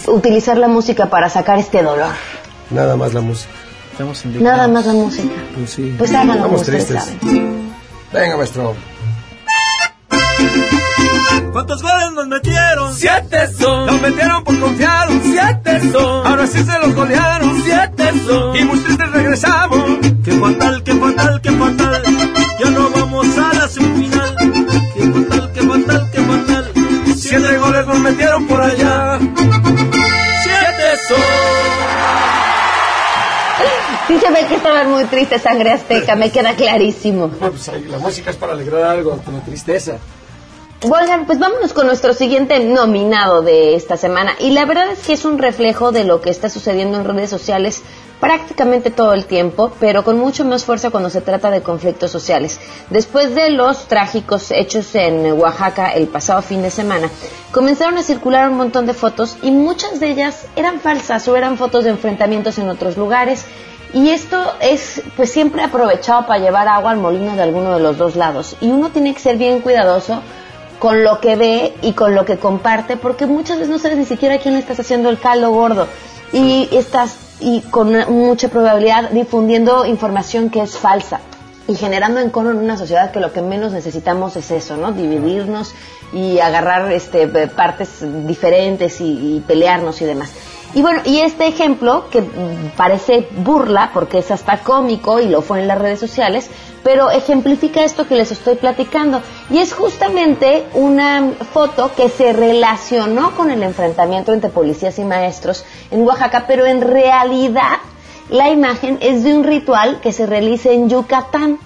utilizar 0.07 0.57
la 0.57 0.69
música 0.69 1.07
para 1.11 1.29
sacar 1.29 1.59
este 1.59 1.83
dolor? 1.83 2.13
Nada 2.71 2.97
más 2.97 3.13
la 3.13 3.21
música. 3.21 3.53
Nada 4.41 4.67
más 4.67 4.87
la 4.87 4.95
música. 4.95 5.29
Pues 5.55 5.71
sí. 5.73 5.95
Pues 5.99 6.11
háganlo 6.13 6.35
Estamos 6.37 6.61
ustedes 6.63 6.87
tristes. 6.87 7.05
saben. 7.21 7.60
Venga, 8.13 8.37
maestro. 8.37 8.75
¿Cuántos 11.53 11.83
goles 11.83 12.13
nos 12.15 12.27
metieron? 12.27 12.95
Siete 12.95 13.49
son. 13.53 13.87
Nos 13.87 14.01
metieron 14.01 14.45
por 14.45 14.59
confiar. 14.59 15.09
Siete 15.23 15.93
son. 15.93 16.27
Ahora 16.27 16.47
sí 16.47 16.63
se 16.63 16.79
los 16.79 16.95
golearon. 16.95 17.63
Siete 17.63 18.13
son. 18.27 18.57
Y 18.57 18.65
muy 18.65 18.79
tristes 18.81 19.11
regresamos. 19.13 19.99
Qué 20.25 20.33
fatal, 20.33 20.83
qué 20.83 20.95
fatal, 20.95 21.41
qué 21.41 21.51
fatal. 21.53 22.03
Ya 22.59 22.71
no 22.71 22.91
vamos 22.91 23.27
a 23.39 23.55
la 23.55 23.69
semifinal. 23.69 24.37
Qué 24.95 25.03
fatal, 25.13 25.53
qué 25.53 25.63
fatal, 25.63 26.11
qué 26.13 26.21
fatal. 26.21 26.73
Siete 27.17 27.59
goles 27.59 27.87
nos 27.87 27.99
metieron 28.01 28.47
por 28.47 28.61
allá. 28.61 29.19
Siete 30.43 30.97
son. 31.09 31.80
Sí 34.11 34.19
se 34.19 34.29
ve 34.33 34.45
que 34.49 34.57
estaban 34.57 34.91
muy 34.91 35.05
tristes, 35.05 35.43
sangre 35.43 35.71
azteca, 35.71 36.17
me 36.17 36.33
queda 36.33 36.57
clarísimo. 36.57 37.29
Pues 37.29 37.69
ahí, 37.69 37.85
la 37.85 37.99
música 37.99 38.31
es 38.31 38.37
para 38.37 38.55
alegrar 38.55 38.83
algo, 38.83 39.13
ante 39.13 39.31
la 39.31 39.39
tristeza. 39.39 39.99
Oigan, 40.83 41.27
pues 41.27 41.39
vámonos 41.39 41.73
con 41.73 41.87
nuestro 41.87 42.13
siguiente 42.13 42.59
nominado 42.59 43.43
de 43.43 43.77
esta 43.77 43.97
semana. 43.97 44.35
Y 44.41 44.51
la 44.51 44.65
verdad 44.65 44.91
es 44.91 45.07
que 45.07 45.13
es 45.13 45.25
un 45.25 45.39
reflejo 45.39 45.93
de 45.93 46.03
lo 46.03 46.21
que 46.23 46.31
está 46.31 46.51
sucediendo 46.51 46.99
en 46.99 47.05
redes 47.05 47.31
sociales 47.31 47.85
prácticamente 48.19 48.91
todo 48.91 49.15
el 49.15 49.27
tiempo, 49.27 49.73
pero 49.79 50.03
con 50.03 50.19
mucho 50.19 50.45
más 50.45 50.65
fuerza 50.65 50.91
cuando 50.91 51.09
se 51.09 51.21
trata 51.21 51.53
de 51.53 51.63
conflictos 51.63 52.11
sociales. 52.11 52.59
Después 52.91 53.37
de 53.37 53.51
los 53.51 53.87
trágicos 53.87 54.51
hechos 54.51 54.93
en 54.97 55.39
Oaxaca 55.39 55.95
el 55.95 56.09
pasado 56.09 56.43
fin 56.43 56.63
de 56.63 56.73
semana, 56.73 57.09
comenzaron 57.53 57.97
a 57.97 58.03
circular 58.03 58.51
un 58.51 58.57
montón 58.57 58.87
de 58.87 58.93
fotos 58.93 59.37
y 59.41 59.53
muchas 59.53 60.01
de 60.01 60.11
ellas 60.11 60.47
eran 60.57 60.81
falsas 60.81 61.29
o 61.29 61.37
eran 61.37 61.57
fotos 61.57 61.85
de 61.85 61.91
enfrentamientos 61.91 62.59
en 62.59 62.69
otros 62.69 62.97
lugares. 62.97 63.47
Y 63.93 64.11
esto 64.11 64.55
es 64.61 65.03
pues 65.17 65.33
siempre 65.33 65.63
aprovechado 65.63 66.27
para 66.27 66.39
llevar 66.41 66.69
agua 66.69 66.93
al 66.93 66.99
molino 66.99 67.35
de 67.35 67.43
alguno 67.43 67.75
de 67.75 67.81
los 67.81 67.99
dos 67.99 68.15
lados. 68.17 68.57
Y 68.61 68.69
uno 68.71 68.91
tiene 68.91 69.13
que 69.15 69.21
ser 69.21 69.37
bien 69.37 69.61
cuidadoso 69.61 70.21
con 70.79 71.03
lo 71.05 71.21
que 71.21 71.37
ve 71.37 71.75
y 71.83 71.93
con 71.93 72.15
lo 72.15 72.25
que 72.25 72.39
comparte, 72.39 72.97
porque 72.97 73.27
muchas 73.27 73.57
veces 73.59 73.71
no 73.71 73.79
sabes 73.79 73.99
ni 73.99 74.05
siquiera 74.07 74.39
quién 74.39 74.55
le 74.55 74.61
estás 74.61 74.81
haciendo 74.81 75.11
el 75.11 75.19
caldo 75.19 75.51
gordo 75.51 75.87
y 76.33 76.69
estás 76.73 77.17
y 77.41 77.61
con 77.63 77.89
una- 77.89 78.07
mucha 78.07 78.49
probabilidad 78.49 79.11
difundiendo 79.11 79.85
información 79.87 80.51
que 80.51 80.61
es 80.63 80.77
falsa 80.79 81.21
y 81.69 81.75
generando 81.75 82.21
encono 82.21 82.51
en 82.51 82.59
una 82.59 82.77
sociedad 82.77 83.11
que 83.11 83.21
lo 83.21 83.33
que 83.33 83.43
menos 83.43 83.73
necesitamos 83.73 84.37
es 84.37 84.51
eso, 84.51 84.77
¿no? 84.77 84.93
Dividirnos 84.93 85.75
y 86.13 86.39
agarrar 86.39 86.91
este 86.93 87.27
partes 87.49 87.99
diferentes 88.27 89.01
y, 89.01 89.37
y 89.37 89.41
pelearnos 89.47 90.01
y 90.01 90.05
demás. 90.07 90.31
Y 90.73 90.83
bueno, 90.83 91.01
y 91.05 91.19
este 91.21 91.49
ejemplo 91.49 92.05
que 92.11 92.21
mm, 92.23 92.77
parece 92.77 93.29
burla 93.39 93.91
porque 93.93 94.19
es 94.19 94.31
hasta 94.31 94.59
cómico 94.59 95.19
y 95.19 95.29
lo 95.29 95.43
fue 95.43 95.61
en 95.61 95.67
las 95.67 95.79
redes 95.79 95.99
sociales, 95.99 96.49
pero 96.85 97.11
ejemplifica 97.11 97.83
esto 97.83 98.07
que 98.07 98.15
les 98.15 98.31
estoy 98.31 98.55
platicando. 98.55 99.21
Y 99.51 99.59
es 99.59 99.73
justamente 99.73 100.65
una 100.75 101.33
foto 101.53 101.91
que 101.97 102.09
se 102.09 102.33
relacionó 102.33 103.33
con 103.33 103.51
el 103.51 103.63
enfrentamiento 103.65 104.33
entre 104.33 104.51
policías 104.51 104.99
y 105.01 105.05
maestros 105.05 105.65
en 105.91 106.03
Oaxaca, 106.03 106.45
pero 106.47 106.67
en 106.67 106.81
realidad 106.81 107.79
la 108.29 108.49
imagen 108.49 108.99
es 109.01 109.25
de 109.25 109.35
un 109.35 109.43
ritual 109.43 110.01
que 110.01 110.13
se 110.13 110.25
realiza 110.25 110.71
en 110.71 110.89
Yucatán. 110.89 111.59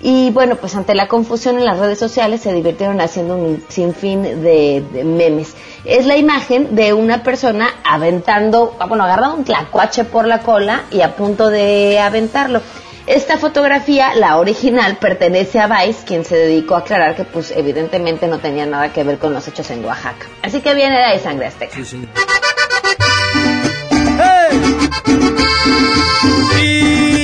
Y 0.00 0.30
bueno, 0.30 0.56
pues 0.56 0.76
ante 0.76 0.94
la 0.94 1.08
confusión 1.08 1.58
en 1.58 1.64
las 1.64 1.78
redes 1.78 1.98
sociales 1.98 2.40
se 2.40 2.52
divirtieron 2.52 3.00
haciendo 3.00 3.36
un 3.36 3.64
sinfín 3.68 4.22
de, 4.22 4.84
de 4.92 5.04
memes. 5.04 5.54
Es 5.84 6.06
la 6.06 6.16
imagen 6.16 6.76
de 6.76 6.92
una 6.92 7.22
persona 7.22 7.68
aventando, 7.84 8.76
ah, 8.78 8.86
bueno, 8.86 9.04
agarrando 9.04 9.36
un 9.36 9.44
tlacuache 9.44 10.04
por 10.04 10.26
la 10.26 10.40
cola 10.40 10.82
y 10.90 11.00
a 11.00 11.16
punto 11.16 11.50
de 11.50 11.98
aventarlo. 11.98 12.62
Esta 13.08 13.38
fotografía, 13.38 14.14
la 14.14 14.36
original, 14.36 14.98
pertenece 14.98 15.58
a 15.58 15.66
Vice, 15.66 16.04
quien 16.04 16.26
se 16.26 16.36
dedicó 16.36 16.76
a 16.76 16.80
aclarar 16.80 17.16
que 17.16 17.24
pues 17.24 17.50
evidentemente 17.52 18.28
no 18.28 18.38
tenía 18.38 18.66
nada 18.66 18.92
que 18.92 19.02
ver 19.02 19.18
con 19.18 19.32
los 19.32 19.48
hechos 19.48 19.70
en 19.70 19.82
Oaxaca. 19.84 20.26
Así 20.42 20.60
que 20.60 20.74
viene 20.74 21.14
de 21.14 21.18
sangre 21.18 21.46
azteca. 21.46 21.78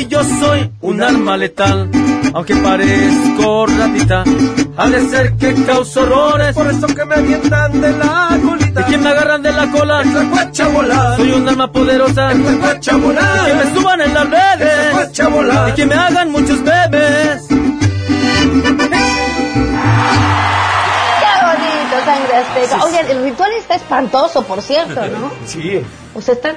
Y 0.05 0.09
yo 0.09 0.23
soy 0.23 0.71
un 0.83 1.03
arma 1.03 1.37
letal, 1.37 1.89
aunque 2.35 2.55
parezco 2.57 3.67
ratita. 3.67 4.25
Ha 4.77 4.89
de 4.91 5.09
ser 5.09 5.33
que 5.37 5.55
causo 5.65 6.03
horrores, 6.03 6.55
Por 6.55 6.67
eso 6.67 6.87
que 6.89 7.05
me 7.05 7.15
avientan 7.15 7.81
de 7.81 7.93
la 7.97 8.29
colita. 8.45 8.81
y 8.81 8.85
que 8.91 8.99
me 8.99 9.09
agarran 9.09 9.43
de 9.43 9.53
la 9.53 9.71
cola. 9.71 10.03
La 10.05 10.65
volar. 10.69 11.17
Soy 11.17 11.31
un 11.33 11.49
arma 11.49 11.71
poderosa, 11.71 12.35
La 12.35 12.35
y 12.35 12.37
que 12.37 13.55
me 13.65 13.75
suban 13.75 14.01
en 14.01 14.15
las 14.15 14.29
La 14.29 14.57
redes, 14.57 15.29
volar. 15.31 15.69
y 15.71 15.73
que 15.75 15.87
me 15.87 15.95
hagan 15.95 16.33
muchos 16.33 16.61
bebés. 16.63 17.24
Está 23.59 23.75
espantoso, 23.75 24.43
por 24.45 24.63
cierto, 24.63 25.07
¿no? 25.07 25.31
Sí. 25.47 25.85
Usted 26.15 26.35
está 26.35 26.57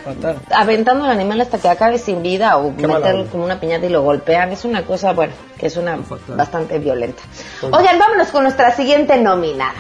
aventando 0.52 1.06
al 1.06 1.12
animal 1.12 1.42
hasta 1.42 1.58
que 1.58 1.68
acabe 1.68 1.98
sin 1.98 2.22
vida 2.22 2.58
o 2.58 2.76
Qué 2.76 2.88
meterlo 2.88 3.26
como 3.28 3.44
una 3.44 3.60
piñata 3.60 3.88
y 3.88 3.90
lo 3.90 4.04
golpean. 4.04 4.52
Es 4.52 4.66
una 4.66 4.84
cosa, 4.84 5.14
bueno, 5.14 5.34
que 5.58 5.66
es 5.68 5.78
una 5.78 5.98
bastante 6.28 6.78
violenta. 6.78 7.24
Oigan, 7.64 7.98
vámonos 7.98 8.28
con 8.28 8.44
nuestra 8.44 8.76
siguiente 8.76 9.18
nominada. 9.18 9.80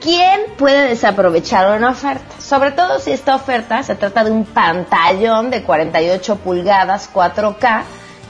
¿Quién 0.00 0.40
puede 0.56 0.88
desaprovechar 0.88 1.76
una 1.76 1.90
oferta? 1.90 2.40
Sobre 2.40 2.72
todo 2.72 2.98
si 2.98 3.12
esta 3.12 3.34
oferta 3.34 3.82
se 3.82 3.94
trata 3.94 4.24
de 4.24 4.30
un 4.30 4.44
pantallón 4.44 5.50
de 5.50 5.62
48 5.62 6.36
pulgadas 6.36 7.08
4K 7.12 7.82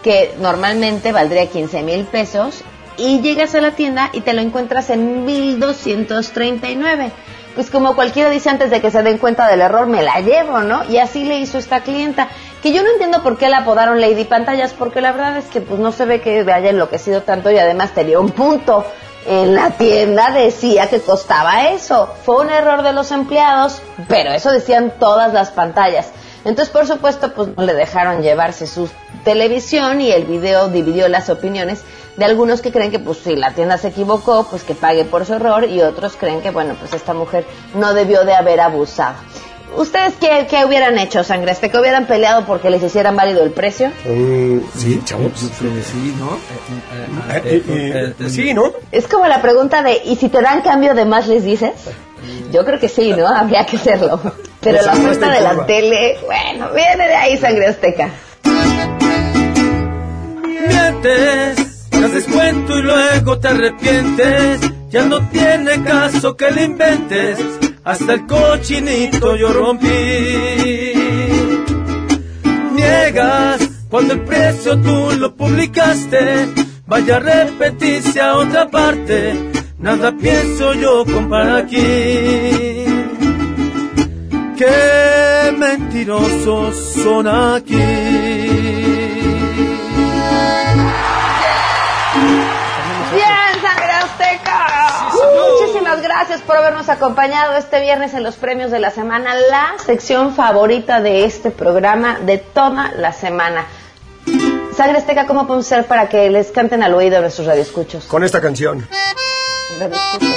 que 0.02 0.34
normalmente 0.38 1.12
valdría 1.12 1.46
15 1.46 1.82
mil 1.82 2.04
pesos 2.04 2.62
y 2.98 3.20
llegas 3.20 3.54
a 3.54 3.60
la 3.60 3.70
tienda 3.70 4.10
y 4.12 4.20
te 4.20 4.32
lo 4.34 4.40
encuentras 4.42 4.90
en 4.90 5.24
1239. 5.24 7.12
Pues 7.54 7.70
como 7.70 7.94
cualquiera 7.94 8.30
dice 8.30 8.48
antes 8.48 8.70
de 8.70 8.80
que 8.80 8.90
se 8.90 9.02
den 9.02 9.18
cuenta 9.18 9.46
del 9.46 9.60
error, 9.60 9.86
me 9.86 10.02
la 10.02 10.20
llevo, 10.20 10.60
¿no? 10.60 10.84
Y 10.84 10.98
así 10.98 11.24
le 11.24 11.38
hizo 11.38 11.58
esta 11.58 11.80
clienta. 11.80 12.28
Que 12.62 12.72
yo 12.72 12.82
no 12.82 12.90
entiendo 12.90 13.22
por 13.22 13.36
qué 13.36 13.48
la 13.48 13.58
apodaron 13.58 14.00
Lady 14.00 14.24
Pantallas, 14.24 14.72
porque 14.72 15.00
la 15.00 15.12
verdad 15.12 15.36
es 15.36 15.46
que 15.46 15.60
pues 15.60 15.78
no 15.80 15.92
se 15.92 16.06
ve 16.06 16.20
que 16.20 16.40
haya 16.40 16.70
enloquecido 16.70 17.22
tanto 17.22 17.50
y 17.50 17.58
además 17.58 17.90
tenía 17.92 18.20
un 18.20 18.30
punto. 18.30 18.86
En 19.26 19.54
la 19.54 19.70
tienda 19.70 20.30
decía 20.30 20.88
que 20.88 21.00
costaba 21.00 21.68
eso. 21.68 22.08
Fue 22.24 22.44
un 22.44 22.50
error 22.50 22.82
de 22.82 22.92
los 22.92 23.12
empleados, 23.12 23.82
pero 24.08 24.32
eso 24.32 24.50
decían 24.50 24.94
todas 24.98 25.32
las 25.32 25.50
pantallas. 25.50 26.10
Entonces, 26.44 26.72
por 26.72 26.86
supuesto, 26.86 27.32
pues 27.32 27.50
no 27.56 27.62
le 27.64 27.74
dejaron 27.74 28.22
llevarse 28.22 28.66
su 28.66 28.88
televisión 29.24 30.00
y 30.00 30.10
el 30.10 30.24
video 30.24 30.68
dividió 30.68 31.08
las 31.08 31.30
opiniones 31.30 31.82
de 32.16 32.24
algunos 32.24 32.60
que 32.60 32.72
creen 32.72 32.90
que 32.90 32.98
pues 32.98 33.18
si 33.18 33.36
la 33.36 33.52
tienda 33.52 33.78
se 33.78 33.88
equivocó, 33.88 34.46
pues 34.50 34.64
que 34.64 34.74
pague 34.74 35.04
por 35.04 35.24
su 35.24 35.34
error 35.34 35.64
y 35.64 35.80
otros 35.80 36.16
creen 36.16 36.42
que 36.42 36.50
bueno, 36.50 36.76
pues 36.78 36.92
esta 36.92 37.14
mujer 37.14 37.44
no 37.74 37.94
debió 37.94 38.24
de 38.24 38.34
haber 38.34 38.60
abusado. 38.60 39.16
¿Ustedes 39.76 40.14
qué, 40.20 40.46
qué 40.50 40.66
hubieran 40.66 40.98
hecho, 40.98 41.24
Sangreste? 41.24 41.70
¿Que 41.70 41.78
hubieran 41.78 42.06
peleado 42.06 42.44
porque 42.44 42.68
les 42.68 42.82
hicieran 42.82 43.16
válido 43.16 43.42
el 43.42 43.52
precio? 43.52 43.90
sí, 44.04 45.00
chavos. 45.04 45.32
Sí, 45.38 46.14
¿no? 46.18 46.36
Eh, 47.34 47.62
eh, 47.66 48.14
eh, 48.18 48.28
sí, 48.28 48.52
¿no? 48.52 48.70
Es 48.90 49.08
como 49.08 49.26
la 49.26 49.40
pregunta 49.40 49.82
de, 49.82 50.02
¿y 50.04 50.16
si 50.16 50.28
te 50.28 50.42
dan 50.42 50.60
cambio 50.60 50.94
de 50.94 51.06
más 51.06 51.26
les 51.26 51.44
dices? 51.44 51.72
Yo 52.52 52.66
creo 52.66 52.78
que 52.78 52.88
sí, 52.88 53.14
¿no? 53.14 53.26
Habría 53.26 53.64
que 53.64 53.76
hacerlo. 53.76 54.20
Pero 54.60 54.78
Pues 54.78 54.86
la 54.86 54.92
oferta 54.92 55.30
de 55.30 55.40
la 55.40 55.66
tele, 55.66 56.18
bueno, 56.24 56.70
viene 56.74 57.08
de 57.08 57.14
ahí 57.14 57.38
Sangre 57.38 57.66
Azteca. 57.66 58.10
Mientes, 61.02 61.88
haces 61.92 62.24
cuento 62.26 62.78
y 62.78 62.82
luego 62.82 63.38
te 63.38 63.48
arrepientes. 63.48 64.60
Ya 64.90 65.04
no 65.04 65.26
tiene 65.30 65.82
caso 65.82 66.36
que 66.36 66.50
le 66.50 66.64
inventes. 66.64 67.38
Hasta 67.82 68.12
el 68.12 68.26
cochinito 68.26 69.34
yo 69.36 69.52
rompí. 69.52 69.88
Niegas 72.74 73.68
cuando 73.88 74.14
el 74.14 74.20
precio 74.20 74.80
tú 74.80 75.10
lo 75.18 75.34
publicaste. 75.34 76.48
Vaya 76.86 77.16
a 77.16 77.20
repetirse 77.20 78.20
a 78.20 78.36
otra 78.36 78.70
parte. 78.70 79.34
Nada 79.78 80.12
pienso 80.16 80.74
yo 80.74 81.04
comprar 81.04 81.64
aquí. 81.64 82.84
Qué 84.56 85.56
mentirosos 85.58 86.76
son 87.02 87.26
aquí. 87.26 88.51
Muchísimas 95.30 96.02
gracias 96.02 96.40
por 96.40 96.56
habernos 96.56 96.88
acompañado 96.88 97.56
este 97.56 97.80
viernes 97.80 98.14
en 98.14 98.22
los 98.22 98.36
premios 98.36 98.70
de 98.70 98.78
la 98.80 98.90
semana, 98.90 99.34
la 99.34 99.74
sección 99.84 100.34
favorita 100.34 101.00
de 101.00 101.24
este 101.24 101.50
programa 101.50 102.18
de 102.20 102.38
toda 102.38 102.92
la 102.92 103.12
semana. 103.12 103.66
Sangre 104.76 104.98
Azteca, 104.98 105.26
¿cómo 105.26 105.46
podemos 105.46 105.66
hacer 105.66 105.86
para 105.86 106.08
que 106.08 106.30
les 106.30 106.50
canten 106.50 106.82
al 106.82 106.94
oído 106.94 107.18
a 107.18 107.20
nuestros 107.20 107.46
radioescuchos? 107.46 108.06
Con 108.06 108.24
esta 108.24 108.40
canción. 108.40 108.86
Radioescuchos. 109.78 110.30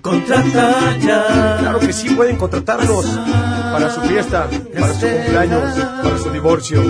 Contrata 0.00 0.96
ya. 0.98 1.56
Claro 1.60 1.80
que 1.80 1.92
sí, 1.92 2.10
pueden 2.10 2.36
contratarnos 2.36 3.06
para 3.76 3.90
su 3.90 4.00
fiesta, 4.02 4.46
para 4.78 4.94
su 4.94 5.06
cumpleaños, 5.06 5.74
para 6.02 6.18
su 6.18 6.30
divorcio, 6.30 6.82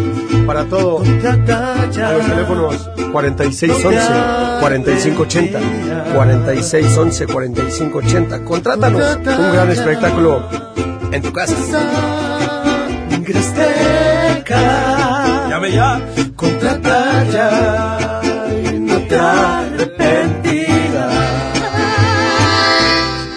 para 0.47 0.65
todo. 0.67 1.01
A 1.01 2.13
los 2.13 2.27
teléfonos 2.27 2.89
4611-4580, 2.97 5.59
4611-4580. 6.15 8.45
Contrátanos. 8.45 9.17
Un 9.17 9.53
gran 9.53 9.71
espectáculo 9.71 10.49
en 11.11 11.23
tu 11.23 11.33
casa. 11.33 11.57
Llame 15.49 15.73
ya. 15.73 16.01
Contrata 16.37 17.25
ya. 17.25 18.21
No 18.79 18.99
te 19.01 19.19
arrepentirás. 19.19 21.13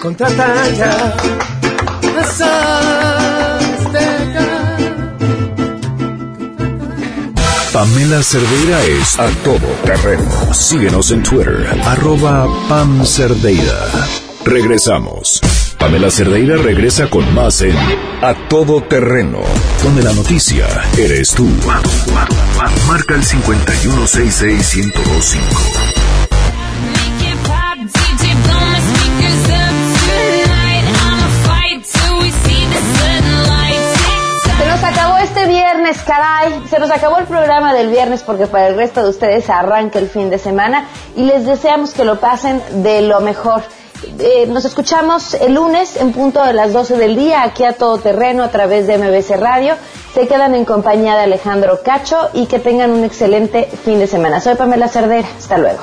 Contrata 0.00 0.54
ya. 0.78 1.16
Pamela 7.72 8.20
Cerdeira 8.20 8.84
es 8.84 9.16
a 9.20 9.28
todo 9.44 9.68
terreno. 9.84 10.28
Síguenos 10.52 11.12
en 11.12 11.22
Twitter, 11.22 11.68
arroba 11.84 12.48
Pam 12.68 13.06
Cerdeira. 13.06 13.86
Regresamos. 14.44 15.40
Pamela 15.78 16.10
Cerdeira 16.10 16.56
regresa 16.56 17.08
con 17.08 17.32
más 17.32 17.62
en 17.62 17.76
A 18.22 18.34
Todo 18.48 18.82
Terreno, 18.82 19.38
donde 19.84 20.02
la 20.02 20.12
noticia 20.12 20.66
eres 20.98 21.30
tú. 21.30 21.48
Marca 22.88 23.14
el 23.14 23.22
5166125. 23.22 26.09
Nos 36.90 36.98
acabó 36.98 37.18
el 37.18 37.26
programa 37.26 37.72
del 37.72 37.88
viernes 37.88 38.24
porque 38.24 38.48
para 38.48 38.66
el 38.66 38.74
resto 38.74 39.04
de 39.04 39.10
ustedes 39.10 39.48
arranca 39.48 40.00
el 40.00 40.08
fin 40.08 40.28
de 40.28 40.38
semana 40.38 40.88
y 41.14 41.22
les 41.22 41.46
deseamos 41.46 41.92
que 41.92 42.04
lo 42.04 42.18
pasen 42.18 42.60
de 42.82 43.02
lo 43.02 43.20
mejor. 43.20 43.62
Eh, 44.18 44.46
nos 44.48 44.64
escuchamos 44.64 45.34
el 45.34 45.54
lunes 45.54 45.94
en 45.94 46.12
punto 46.12 46.44
de 46.44 46.52
las 46.52 46.72
12 46.72 46.96
del 46.96 47.14
día 47.14 47.44
aquí 47.44 47.62
a 47.62 47.74
todo 47.74 47.98
terreno 47.98 48.42
a 48.42 48.48
través 48.48 48.88
de 48.88 48.98
MBC 48.98 49.36
Radio. 49.38 49.74
Se 50.14 50.26
quedan 50.26 50.56
en 50.56 50.64
compañía 50.64 51.14
de 51.14 51.22
Alejandro 51.22 51.78
Cacho 51.84 52.28
y 52.32 52.46
que 52.46 52.58
tengan 52.58 52.90
un 52.90 53.04
excelente 53.04 53.68
fin 53.84 54.00
de 54.00 54.08
semana. 54.08 54.40
Soy 54.40 54.56
Pamela 54.56 54.88
Cerdera. 54.88 55.28
Hasta 55.38 55.58
luego. 55.58 55.82